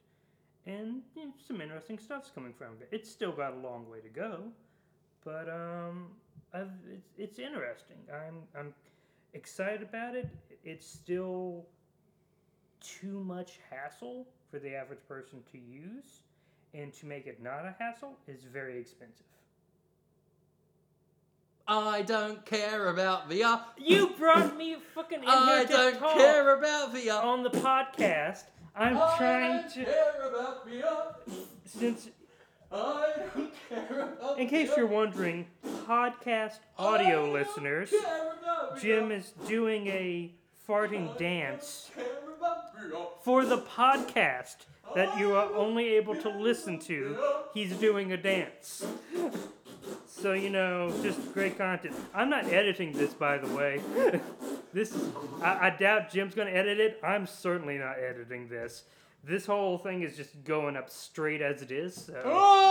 And 0.70 1.02
you 1.16 1.28
know, 1.28 1.32
some 1.48 1.62
interesting 1.62 1.98
stuff's 1.98 2.30
coming 2.30 2.52
from 2.52 2.74
it. 2.82 2.90
It's 2.92 3.10
still 3.10 3.32
got 3.32 3.54
a 3.54 3.58
long 3.58 3.90
way 3.90 4.02
to 4.02 4.10
go, 4.10 4.52
but 5.24 5.50
um, 5.50 6.08
I've, 6.54 6.70
it's, 6.92 7.10
it's 7.18 7.40
interesting. 7.40 7.98
I'm 8.14 8.36
I'm 8.58 8.74
excited 9.34 9.82
about 9.84 10.16
it. 10.16 10.30
It's 10.64 10.88
still 10.88 11.66
too 12.82 13.24
much 13.24 13.60
hassle 13.70 14.28
for 14.52 14.60
the 14.60 14.74
average 14.76 15.06
person 15.08 15.40
to 15.52 15.58
use, 15.58 16.22
and 16.74 16.94
to 16.94 17.06
make 17.06 17.28
it 17.28 17.42
not 17.42 17.66
a 17.66 17.76
hassle 17.80 18.18
is 18.28 18.44
very 18.44 18.80
expensive. 18.80 19.26
I 21.68 22.02
don't 22.02 22.44
care 22.48 22.88
about 22.88 23.30
VR. 23.30 23.62
You 23.78 24.10
brought 24.18 24.58
me 24.58 24.78
fucking 24.96 25.22
in 25.22 25.30
I 25.30 25.58
here 25.60 25.68
to 25.68 25.72
don't 25.74 26.00
talk 26.00 26.14
care 26.18 26.58
about 26.58 26.96
VR. 26.96 27.24
on 27.24 27.44
the 27.44 27.52
podcast. 27.52 28.46
I'm 28.76 28.98
I 28.98 29.16
trying 29.18 29.62
don't 29.62 29.74
to 29.74 29.86
care 29.86 30.30
about 30.30 30.68
VR. 30.68 31.16
since 31.66 32.10
I 32.72 33.14
don't 33.36 33.52
care 33.68 34.10
about 34.20 34.40
in 34.40 34.48
case 34.48 34.72
you're 34.78 34.86
wondering, 34.86 35.48
podcast 35.88 36.60
audio 36.78 37.32
listeners, 37.32 37.94
Jim 38.80 39.12
is 39.12 39.32
doing 39.48 39.88
a 39.88 40.32
farting 40.68 41.18
dance 41.18 41.90
I 41.98 42.02
don't 42.02 42.10
care 42.12 42.34
about 42.38 42.76
VR. 42.76 43.08
for 43.24 43.46
the 43.46 43.58
podcast 43.58 44.58
that 44.96 45.18
you 45.18 45.36
are 45.36 45.52
only 45.54 45.90
able 45.96 46.16
to 46.16 46.30
listen 46.30 46.80
to. 46.80 47.18
He's 47.54 47.76
doing 47.78 48.12
a 48.12 48.18
dance. 48.18 48.86
So 50.08 50.34
you 50.34 50.50
know, 50.50 50.94
just 51.02 51.34
great 51.34 51.58
content. 51.58 51.96
I'm 52.14 52.30
not 52.30 52.46
editing 52.46 52.92
this, 52.94 53.14
by 53.14 53.38
the 53.38 53.48
way. 53.56 53.82
this 54.74 54.94
is, 54.94 55.10
I, 55.42 55.68
I 55.68 55.70
doubt 55.72 56.12
Jim's 56.12 56.36
gonna 56.36 56.52
edit 56.52 56.80
it. 56.80 57.00
I'm 57.04 57.26
certainly 57.26 57.78
not 57.78 57.98
editing 57.98 58.48
this. 58.48 58.84
This 59.24 59.46
whole 59.46 59.78
thing 59.78 60.02
is 60.04 60.18
just 60.18 60.44
going 60.44 60.76
up 60.78 60.90
straight 60.90 61.42
as 61.42 61.62
it 61.62 61.72
is. 61.72 61.94
So. 62.06 62.22
Oh! 62.26 62.70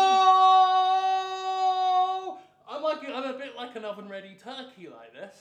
I'm 2.68 2.82
like 2.82 2.98
I'm 3.08 3.34
a 3.34 3.38
bit 3.38 3.56
like 3.56 3.76
an 3.76 3.84
oven 3.84 4.08
ready 4.08 4.36
turkey 4.42 4.88
like 4.88 5.12
this. 5.12 5.36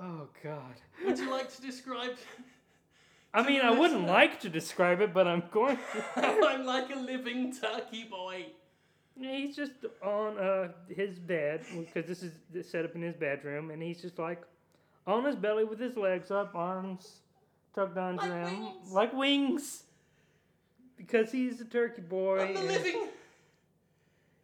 Oh 0.00 0.28
God. 0.44 0.74
Would 1.04 1.18
you 1.18 1.30
like 1.30 1.54
to 1.56 1.62
describe 1.62 2.12
I 3.34 3.46
mean, 3.46 3.60
I 3.60 3.70
wouldn't 3.70 4.06
like 4.06 4.40
to 4.40 4.48
describe 4.48 5.00
it, 5.00 5.12
but 5.12 5.28
I'm 5.28 5.42
going 5.50 5.76
to. 5.76 5.82
I'm 6.16 6.64
like 6.64 6.90
a 6.90 6.98
living 6.98 7.54
turkey 7.54 8.04
boy? 8.04 8.46
He's 9.20 9.56
just 9.56 9.72
on 10.02 10.38
uh, 10.38 10.68
his 10.88 11.18
bed 11.18 11.62
because 11.76 12.06
this 12.06 12.22
is 12.22 12.32
set 12.70 12.84
up 12.84 12.94
in 12.94 13.02
his 13.02 13.16
bedroom, 13.16 13.70
and 13.70 13.82
he's 13.82 14.00
just 14.00 14.18
like 14.18 14.42
on 15.06 15.24
his 15.24 15.34
belly 15.36 15.64
with 15.64 15.80
his 15.80 15.96
legs 15.96 16.30
up, 16.30 16.54
arms 16.54 17.20
tucked 17.74 17.96
under 17.96 18.22
Like 18.22 18.48
him, 18.48 18.60
wings. 18.62 18.92
like 18.92 19.12
wings. 19.12 19.82
Because 20.96 21.30
he's 21.32 21.60
a 21.60 21.64
turkey 21.64 22.02
boy. 22.02 22.40
I'm 22.56 22.66
living 22.66 23.08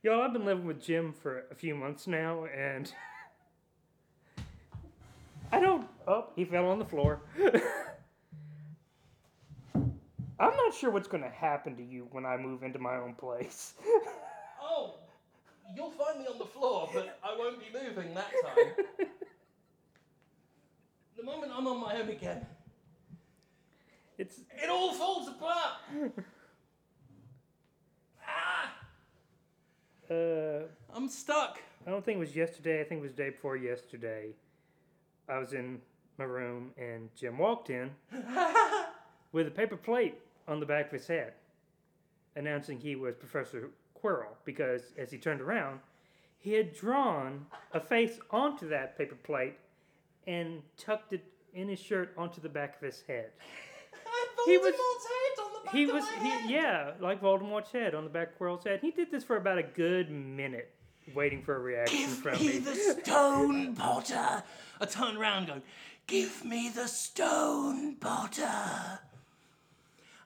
Y'all, 0.03 0.21
I've 0.23 0.33
been 0.35 0.45
living 0.45 0.67
with 0.67 0.83
Jim 0.83 1.13
for 1.15 1.45
a 1.51 1.55
few 1.55 1.75
months 1.75 2.07
now, 2.07 2.45
and 2.55 2.93
I 5.51 5.61
don't. 5.61 5.87
Oh, 6.07 6.27
he 6.37 6.45
fell 6.45 6.67
on 6.67 6.79
the 6.79 6.85
floor. 6.85 7.21
I'm 9.75 10.57
not 10.57 10.75
sure 10.75 10.91
what's 10.91 11.09
going 11.09 11.23
to 11.23 11.31
happen 11.31 11.77
to 11.77 11.83
you 11.83 12.07
when 12.11 12.27
I 12.27 12.37
move 12.37 12.63
into 12.65 12.79
my 12.79 12.97
own 12.97 13.15
place. 13.15 13.75
Oh, 14.67 14.95
you'll 15.77 15.91
find 15.91 16.21
me 16.21 16.27
on 16.27 16.39
the 16.39 16.47
floor, 16.47 16.89
but 16.93 17.19
I 17.23 17.37
won't 17.37 17.59
be 17.61 17.67
moving 17.73 18.15
that 18.15 18.33
time. 18.43 19.09
the 21.17 21.23
moment 21.23 21.53
I'm 21.55 21.67
on 21.67 21.81
my 21.81 21.97
own 22.01 22.09
again, 22.09 22.47
it's 24.17 24.41
it 24.63 24.71
all 24.71 24.95
falls 24.95 25.29
apart. 25.29 25.73
ah, 28.27 28.73
uh, 30.11 30.61
I'm 30.95 31.09
stuck. 31.09 31.61
I 31.87 31.91
don't 31.91 32.05
think 32.05 32.17
it 32.17 32.21
was 32.21 32.35
yesterday. 32.35 32.81
I 32.81 32.85
think 32.85 33.01
it 33.01 33.03
was 33.03 33.13
the 33.13 33.23
day 33.25 33.31
before 33.31 33.57
yesterday. 33.57 34.35
I 35.29 35.39
was 35.39 35.53
in 35.53 35.81
my 36.19 36.25
room 36.25 36.71
and 36.79 37.11
Jim 37.15 37.39
walked 37.39 37.71
in 37.71 37.91
with 39.33 39.47
a 39.47 39.51
paper 39.51 39.77
plate 39.77 40.15
on 40.49 40.61
the 40.61 40.67
back 40.67 40.87
of 40.87 40.93
his 40.93 41.07
head, 41.07 41.35
announcing 42.37 42.79
he 42.79 42.97
was 42.97 43.15
Professor 43.17 43.71
Because 44.45 44.83
as 44.99 45.11
he 45.11 45.19
turned 45.19 45.41
around, 45.41 45.81
he 46.39 46.53
had 46.53 46.75
drawn 46.75 47.47
a 47.73 47.81
face 47.81 48.19
onto 48.31 48.69
that 48.69 48.99
paper 48.99 49.15
plate 49.15 49.55
and 50.27 50.63
tucked 50.77 51.13
it 51.15 51.25
in 51.55 51.69
his 51.69 51.79
shirt 51.79 52.13
onto 52.19 52.41
the 52.41 52.49
back 52.49 52.77
of 52.77 52.83
his 52.83 53.03
head. 53.09 53.31
He 54.47 54.59
was- 54.59 54.75
Voldemort's 54.75 55.07
head 55.07 55.43
on 55.45 55.53
the 55.55 55.65
back 55.65 55.75
He 55.75 55.87
was, 55.87 56.05
he, 56.21 56.53
yeah, 56.55 56.91
like 57.01 57.23
Voldemort's 57.23 57.73
head 57.73 57.95
on 57.95 58.05
the 58.05 58.11
back 58.11 58.33
of 58.33 58.39
Quirrell's 58.39 58.65
head. 58.65 58.81
He 58.83 58.91
did 58.91 59.11
this 59.11 59.25
for 59.25 59.37
about 59.39 59.57
a 59.57 59.63
good 59.63 60.11
minute, 60.11 60.71
waiting 61.15 61.43
for 61.43 61.57
a 61.57 61.59
reaction 61.61 61.99
Give 62.01 62.09
from 62.11 62.39
me 62.39 62.49
me. 62.49 62.59
the 62.59 62.75
stone, 62.75 63.75
Potter. 63.75 64.43
I 64.81 64.85
turn 64.85 65.17
around 65.17 65.47
going, 65.47 65.63
Give 66.07 66.45
me 66.45 66.69
the 66.69 66.87
stone, 66.89 67.95
Potter. 67.97 68.99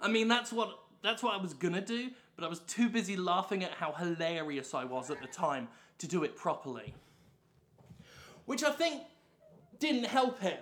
I 0.01 0.09
mean, 0.09 0.27
that's 0.27 0.53
what 0.53 0.77
that's 1.03 1.23
what 1.23 1.35
I 1.39 1.41
was 1.43 1.55
gonna 1.55 1.81
do, 1.81 2.11
but 2.39 2.47
I 2.47 2.49
was 2.49 2.61
too 2.61 2.89
busy 2.89 3.17
laughing 3.17 3.65
at 3.65 3.73
how 3.73 3.91
hilarious 3.91 4.73
I 4.73 4.85
was 4.85 5.11
at 5.11 5.21
the 5.21 5.27
time 5.27 5.67
to 5.99 6.07
do 6.07 6.23
it 6.23 6.37
properly. 6.37 6.95
Which 8.47 8.63
I 8.63 8.71
think 8.71 9.03
didn't 9.81 10.05
help 10.05 10.39
him. 10.39 10.57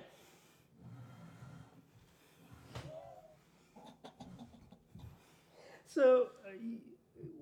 So, 5.86 6.28
uh, 6.46 6.52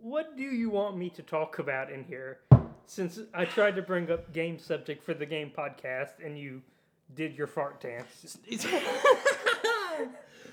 what 0.02 0.36
do 0.36 0.42
you 0.42 0.68
want 0.68 0.96
me 0.96 1.10
to 1.10 1.22
talk 1.22 1.60
about 1.60 1.92
in 1.92 2.02
here? 2.02 2.40
Since 2.86 3.20
I 3.32 3.44
tried 3.44 3.76
to 3.76 3.82
bring 3.82 4.10
up 4.10 4.32
game 4.32 4.58
subject 4.58 5.04
for 5.04 5.14
the 5.14 5.26
game 5.26 5.52
podcast 5.56 6.24
and 6.24 6.36
you 6.36 6.60
did 7.14 7.36
your 7.36 7.46
fart 7.46 7.80
dance 7.80 8.36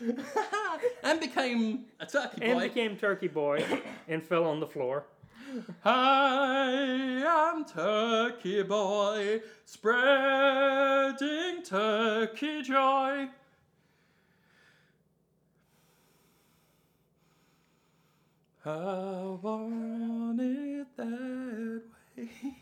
and 1.04 1.20
became 1.20 1.86
a 2.00 2.06
turkey 2.06 2.40
boy. 2.40 2.46
and 2.46 2.60
became 2.62 2.98
Turkey 2.98 3.28
Boy 3.28 3.64
and 4.08 4.24
fell 4.24 4.46
on 4.46 4.60
the 4.60 4.68
floor. 4.68 5.06
I 5.84 7.24
am 7.26 7.66
Turkey 7.66 8.64
Boy, 8.64 9.42
spreading 9.66 11.62
turkey 11.64 12.62
joy. 12.62 13.28
I 18.64 19.38
want 19.42 20.40
it 20.40 20.88
that 20.96 21.82
way. 22.16 22.61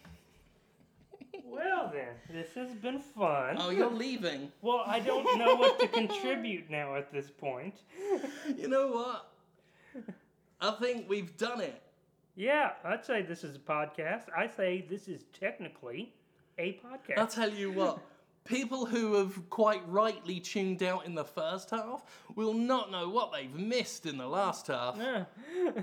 Well, 1.51 1.91
then, 1.93 2.15
this 2.29 2.53
has 2.55 2.73
been 2.75 2.99
fun. 2.99 3.57
Oh, 3.59 3.69
you're 3.69 3.89
leaving. 3.89 4.51
Well, 4.61 4.83
I 4.85 4.99
don't 4.99 5.37
know 5.37 5.55
what 5.55 5.79
to 5.79 5.87
contribute 5.87 6.69
now 6.69 6.95
at 6.95 7.11
this 7.11 7.29
point. 7.29 7.75
You 8.57 8.67
know 8.67 8.87
what? 8.87 9.31
I 10.61 10.71
think 10.71 11.09
we've 11.09 11.35
done 11.37 11.61
it. 11.61 11.81
Yeah, 12.35 12.71
I'd 12.83 13.05
say 13.05 13.21
this 13.21 13.43
is 13.43 13.55
a 13.55 13.59
podcast. 13.59 14.23
I 14.35 14.47
say 14.47 14.85
this 14.89 15.07
is 15.07 15.23
technically 15.37 16.13
a 16.57 16.73
podcast. 16.85 17.17
I'll 17.17 17.27
tell 17.27 17.49
you 17.49 17.71
what. 17.71 17.99
People 18.45 18.85
who 18.85 19.13
have 19.15 19.49
quite 19.49 19.81
rightly 19.87 20.39
tuned 20.39 20.81
out 20.81 21.05
in 21.05 21.13
the 21.13 21.25
first 21.25 21.69
half 21.69 22.03
will 22.35 22.53
not 22.53 22.89
know 22.91 23.07
what 23.09 23.31
they've 23.31 23.53
missed 23.53 24.05
in 24.05 24.17
the 24.17 24.27
last 24.27 24.67
half. 24.67 24.95
Yeah. 24.97 25.25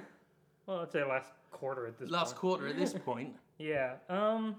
well, 0.67 0.81
I'd 0.81 0.91
say 0.91 1.05
last 1.05 1.29
quarter 1.53 1.87
at 1.87 1.99
this 1.99 2.11
Last 2.11 2.31
point. 2.35 2.41
quarter 2.41 2.67
at 2.69 2.77
this 2.79 2.93
point. 3.05 3.37
Yeah. 3.59 3.95
Um. 4.09 4.57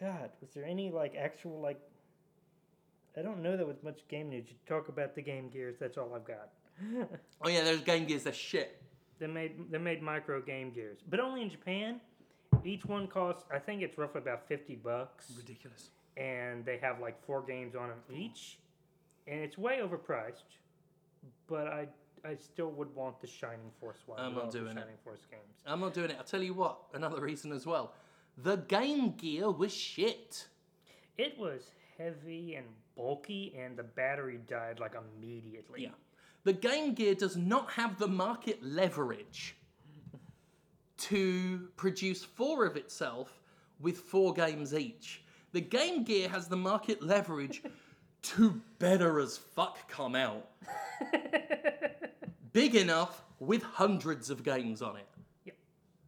God, 0.00 0.30
was 0.40 0.50
there 0.54 0.64
any 0.64 0.90
like 0.90 1.14
actual 1.16 1.60
like 1.60 1.80
I 3.18 3.22
don't 3.22 3.42
know 3.42 3.56
that 3.56 3.66
with 3.66 3.82
much 3.82 4.00
game 4.08 4.28
news. 4.28 4.44
You 4.48 4.56
talk 4.66 4.88
about 4.88 5.14
the 5.14 5.22
Game 5.22 5.48
Gears. 5.48 5.76
That's 5.80 5.96
all 5.96 6.12
I've 6.14 6.26
got. 6.26 6.50
Oh 7.42 7.48
yeah, 7.48 7.64
those 7.64 7.80
Game 7.80 8.04
Gears, 8.06 8.24
they're 8.24 8.32
shit. 8.32 8.82
They 9.18 9.26
made 9.26 9.52
they 9.70 9.78
made 9.78 10.02
micro 10.02 10.40
Game 10.42 10.70
Gears, 10.72 10.98
but 11.08 11.20
only 11.20 11.42
in 11.42 11.50
Japan. 11.50 12.00
Each 12.64 12.84
one 12.84 13.06
costs, 13.06 13.44
I 13.52 13.58
think 13.58 13.82
it's 13.82 13.96
roughly 13.96 14.20
about 14.20 14.46
fifty 14.48 14.74
bucks, 14.74 15.32
Ridiculous. 15.36 15.90
and 16.16 16.64
they 16.64 16.78
have 16.78 17.00
like 17.00 17.24
four 17.26 17.42
games 17.42 17.74
on 17.76 17.88
them 17.88 17.98
each, 18.12 18.58
and 19.26 19.40
it's 19.40 19.56
way 19.56 19.78
overpriced. 19.82 20.56
But 21.46 21.68
I 21.68 21.88
I 22.24 22.34
still 22.36 22.70
would 22.72 22.94
want 22.94 23.20
the 23.20 23.26
Shining 23.26 23.70
Force 23.80 23.98
one. 24.06 24.18
I'm 24.20 24.34
not 24.34 24.50
doing 24.50 24.66
it. 24.76 24.80
Shining 24.80 24.96
Force 25.04 25.26
games. 25.30 25.42
I'm 25.64 25.80
not 25.80 25.94
doing 25.94 26.10
it. 26.10 26.16
I'll 26.18 26.24
tell 26.24 26.42
you 26.42 26.54
what, 26.54 26.78
another 26.92 27.20
reason 27.20 27.52
as 27.52 27.64
well. 27.66 27.92
The 28.36 28.56
Game 28.56 29.12
Gear 29.12 29.50
was 29.50 29.72
shit. 29.72 30.46
It 31.16 31.38
was 31.38 31.62
heavy 31.96 32.54
and 32.54 32.66
bulky, 32.96 33.54
and 33.58 33.76
the 33.76 33.82
battery 33.82 34.38
died 34.48 34.78
like 34.78 34.94
immediately. 34.94 35.84
Yeah. 35.84 35.90
The 36.44 36.52
Game 36.52 36.94
Gear 36.94 37.14
does 37.14 37.36
not 37.36 37.70
have 37.72 37.98
the 37.98 38.08
market 38.08 38.62
leverage 38.62 39.56
to 40.98 41.68
produce 41.76 42.24
four 42.24 42.64
of 42.66 42.76
itself 42.76 43.40
with 43.80 43.98
four 43.98 44.32
games 44.32 44.74
each. 44.74 45.22
The 45.52 45.60
Game 45.60 46.04
Gear 46.04 46.28
has 46.28 46.48
the 46.48 46.56
market 46.56 47.02
leverage 47.02 47.62
to 48.22 48.60
better 48.78 49.18
as 49.18 49.38
fuck 49.38 49.88
come 49.88 50.14
out. 50.14 50.48
Big 52.52 52.74
enough 52.74 53.24
with 53.38 53.62
hundreds 53.62 54.30
of 54.30 54.42
games 54.42 54.82
on 54.82 54.96
it. 54.96 55.08
Yep. 55.44 55.56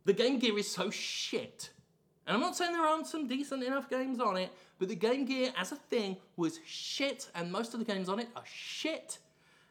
The 0.05 0.13
Game 0.13 0.39
Gear 0.39 0.59
is 0.59 0.71
so 0.71 0.91
shit. 0.91 1.71
And 2.29 2.35
I'm 2.35 2.41
not 2.43 2.55
saying 2.57 2.73
there 2.73 2.83
aren't 2.87 3.07
some 3.07 3.27
decent 3.27 3.63
enough 3.65 3.89
games 3.89 4.21
on 4.21 4.37
it, 4.37 4.51
but 4.79 4.89
the 4.89 4.95
Game 4.95 5.25
Gear 5.25 5.51
as 5.57 5.73
a 5.73 5.77
thing 5.77 6.17
was 6.37 6.61
shit, 6.67 7.29
and 7.35 7.51
most 7.51 7.73
of 7.73 7.81
the 7.81 7.87
games 7.87 8.09
on 8.11 8.21
it 8.21 8.29
are 8.37 8.45
shit. 8.45 9.19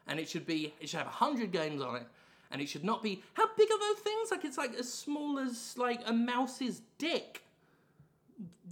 And 0.08 0.18
it 0.18 0.28
should 0.28 0.44
be, 0.44 0.74
it 0.80 0.88
should 0.88 0.98
have 0.98 1.06
100 1.06 1.52
games 1.52 1.80
on 1.80 1.94
it. 1.96 2.06
And 2.50 2.60
it 2.60 2.68
should 2.68 2.82
not 2.82 3.00
be, 3.02 3.22
how 3.34 3.46
big 3.56 3.68
are 3.70 3.78
those 3.78 3.98
things? 4.02 4.30
Like 4.32 4.44
it's 4.44 4.58
like 4.58 4.74
as 4.74 4.92
small 4.92 5.38
as 5.38 5.76
like 5.78 6.00
a 6.06 6.12
mouse's 6.12 6.82
dick. 6.98 7.42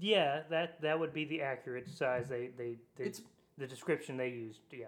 Yeah, 0.00 0.42
that 0.50 0.80
that 0.82 0.98
would 0.98 1.12
be 1.12 1.24
the 1.24 1.42
accurate 1.42 1.88
size. 1.88 2.28
They 2.28 2.50
they, 2.56 2.76
they 2.96 3.04
It's- 3.04 3.22
the 3.58 3.66
description 3.66 4.16
they 4.16 4.28
used. 4.28 4.60
Yeah. 4.72 4.86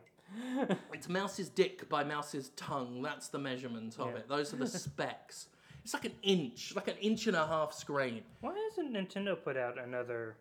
It's 0.92 1.08
mouse's 1.08 1.48
dick 1.48 1.88
by 1.88 2.04
mouse's 2.04 2.50
tongue. 2.56 3.00
That's 3.02 3.28
the 3.28 3.38
measurement 3.38 3.96
of 3.98 4.08
Yeah. 4.10 4.16
it. 4.18 4.28
Those 4.28 4.52
are 4.52 4.56
the 4.56 4.66
specs. 4.84 5.48
It's 5.88 5.94
like 5.94 6.04
an 6.04 6.16
inch, 6.22 6.74
like 6.76 6.88
an 6.88 6.98
inch 7.00 7.28
and 7.28 7.34
a 7.34 7.46
half 7.46 7.72
screen. 7.72 8.20
Why 8.42 8.52
hasn't 8.68 8.92
Nintendo 8.92 9.42
put 9.42 9.56
out 9.56 9.78
another 9.82 10.36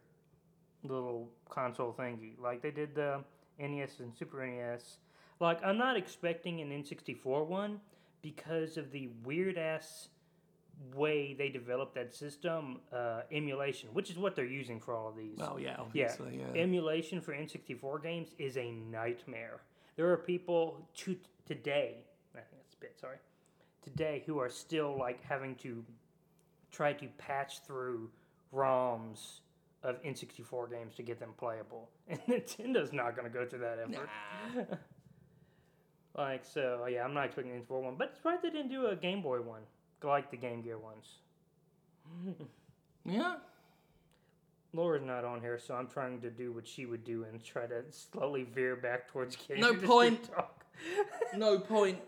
little 0.84 1.30
console 1.48 1.96
thingy 1.98 2.32
like 2.38 2.62
they 2.62 2.70
did 2.70 2.94
the 2.94 3.24
NES 3.58 4.02
and 4.02 4.14
Super 4.14 4.46
NES? 4.46 4.98
Like 5.40 5.64
I'm 5.64 5.78
not 5.78 5.96
expecting 5.96 6.60
an 6.60 6.72
N64 6.72 7.48
one 7.48 7.80
because 8.22 8.76
of 8.76 8.92
the 8.92 9.08
weird 9.24 9.58
ass 9.58 10.10
way 10.94 11.34
they 11.34 11.48
developed 11.48 11.96
that 11.96 12.14
system 12.14 12.82
uh, 12.92 13.22
emulation, 13.32 13.88
which 13.94 14.10
is 14.10 14.18
what 14.18 14.36
they're 14.36 14.44
using 14.44 14.82
for 14.82 14.94
all 14.94 15.08
of 15.08 15.16
these. 15.16 15.38
Oh 15.40 15.56
yeah, 15.56 15.78
Yeah, 15.94 16.14
yeah. 16.30 16.62
emulation 16.62 17.22
for 17.22 17.32
N64 17.32 18.04
games 18.04 18.36
is 18.38 18.58
a 18.58 18.70
nightmare. 18.92 19.62
There 19.96 20.12
are 20.12 20.18
people 20.18 20.86
to 20.98 21.16
today, 21.46 22.00
I 22.36 22.40
think 22.40 22.62
that's 22.64 22.74
a 22.74 22.80
bit 22.82 22.98
sorry, 23.00 23.16
today 23.88 24.24
who 24.26 24.40
are 24.40 24.50
still 24.50 24.98
like 24.98 25.24
having 25.24 25.56
to 25.56 25.84
try 26.72 26.94
to 26.94 27.08
patch 27.18 27.64
through 27.66 28.10
ROMs 28.54 29.40
of 29.84 30.02
N64 30.04 30.70
games 30.72 30.96
to 30.96 31.04
get 31.04 31.20
them 31.20 31.34
playable, 31.38 31.90
and 32.08 32.20
Nintendo's 32.28 32.92
not 32.92 33.16
going 33.16 33.32
to 33.32 33.34
go 33.34 33.46
through 33.46 33.60
that 33.60 33.80
effort. 33.80 34.10
Nah. 34.56 34.76
Like 36.16 36.44
so, 36.44 36.84
yeah, 36.90 37.04
I'm 37.04 37.14
not 37.14 37.26
expecting 37.26 37.54
an 37.54 37.62
N64 37.62 37.84
one, 37.84 37.96
but 37.96 38.14
it's 38.16 38.26
right 38.26 38.42
they 38.42 38.50
didn't 38.50 38.72
do 38.72 38.88
a 38.88 38.96
Game 38.96 39.22
Boy 39.22 39.40
one, 39.40 39.62
like 40.04 40.32
the 40.32 40.38
Game 40.38 40.64
Gear 40.64 40.80
ones. 40.80 41.06
Yeah. 43.06 43.36
Laura's 44.74 45.04
not 45.06 45.24
on 45.26 45.42
here, 45.42 45.60
so 45.60 45.76
I'm 45.76 45.88
trying 45.88 46.20
to 46.22 46.32
do 46.32 46.52
what 46.52 46.68
she 46.68 46.88
would 46.88 47.04
do 47.04 47.26
and 47.26 47.44
try 47.44 47.68
to 47.68 47.84
slowly 47.92 48.48
veer 48.52 48.76
back 48.76 49.08
towards 49.08 49.36
game 49.36 49.60
No 49.62 49.76
point. 49.76 50.32
No 51.36 51.60
point. 51.60 52.00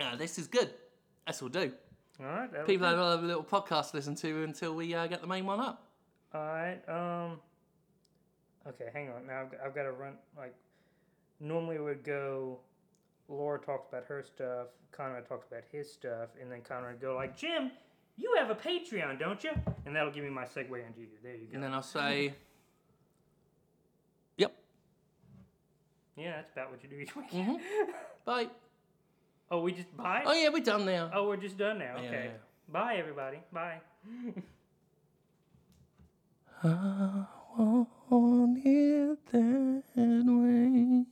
Ah, 0.00 0.16
this 0.16 0.38
is 0.38 0.46
good. 0.46 0.70
This 1.26 1.42
will 1.42 1.48
do. 1.48 1.72
All 2.20 2.26
right, 2.26 2.66
People 2.66 2.86
have 2.86 2.98
a 2.98 3.16
little 3.16 3.44
podcast 3.44 3.90
to 3.90 3.96
listen 3.96 4.14
to 4.16 4.42
until 4.42 4.74
we 4.74 4.92
uh, 4.94 5.06
get 5.06 5.20
the 5.20 5.26
main 5.26 5.46
one 5.46 5.60
up. 5.60 5.84
All 6.34 6.40
right. 6.44 6.80
Um. 6.88 7.38
Okay, 8.66 8.90
hang 8.92 9.08
on. 9.10 9.26
Now 9.26 9.42
I've, 9.42 9.66
I've 9.66 9.74
got 9.74 9.84
to 9.84 9.92
run. 9.92 10.14
Like, 10.36 10.54
normally 11.40 11.76
it 11.76 11.82
would 11.82 12.02
go. 12.02 12.58
Laura 13.28 13.58
talks 13.58 13.88
about 13.88 14.04
her 14.06 14.22
stuff. 14.22 14.68
Conrad 14.90 15.28
talks 15.28 15.46
about 15.46 15.62
his 15.70 15.90
stuff, 15.92 16.30
and 16.40 16.50
then 16.50 16.60
Conrad 16.62 16.94
would 16.94 17.00
go 17.00 17.14
like, 17.14 17.36
"Jim, 17.36 17.70
you 18.16 18.34
have 18.38 18.50
a 18.50 18.54
Patreon, 18.54 19.18
don't 19.18 19.42
you?" 19.44 19.52
And 19.86 19.94
that'll 19.94 20.10
give 20.10 20.24
me 20.24 20.30
my 20.30 20.44
segue 20.44 20.84
into 20.86 21.00
you. 21.00 21.08
There 21.22 21.34
you 21.34 21.46
go. 21.46 21.54
And 21.54 21.62
then 21.62 21.72
I'll 21.72 21.82
say, 21.82 22.34
"Yep, 24.38 24.52
yeah, 26.16 26.32
that's 26.36 26.52
about 26.52 26.70
what 26.72 26.82
you 26.82 26.88
do 26.88 26.96
each 26.96 27.14
week. 27.14 27.30
bye." 28.24 28.48
Oh, 29.50 29.60
we 29.62 29.72
just 29.72 29.96
bye? 29.96 30.22
Oh, 30.26 30.34
yeah, 30.34 30.50
we 30.50 30.60
done 30.60 30.84
now. 30.84 31.10
Oh, 31.14 31.26
we're 31.26 31.38
just 31.38 31.56
done 31.56 31.78
now. 31.78 31.96
Okay. 31.96 32.24
yeah. 32.26 32.30
Bye, 32.70 32.96
everybody. 32.98 33.38
Bye. 33.50 33.80
I 36.62 37.24
want 38.10 38.58
it 38.64 39.18
that 39.32 39.82
way. 40.02 41.04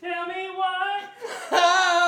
Tell 0.00 0.26
me 0.26 0.50
why. 0.56 1.98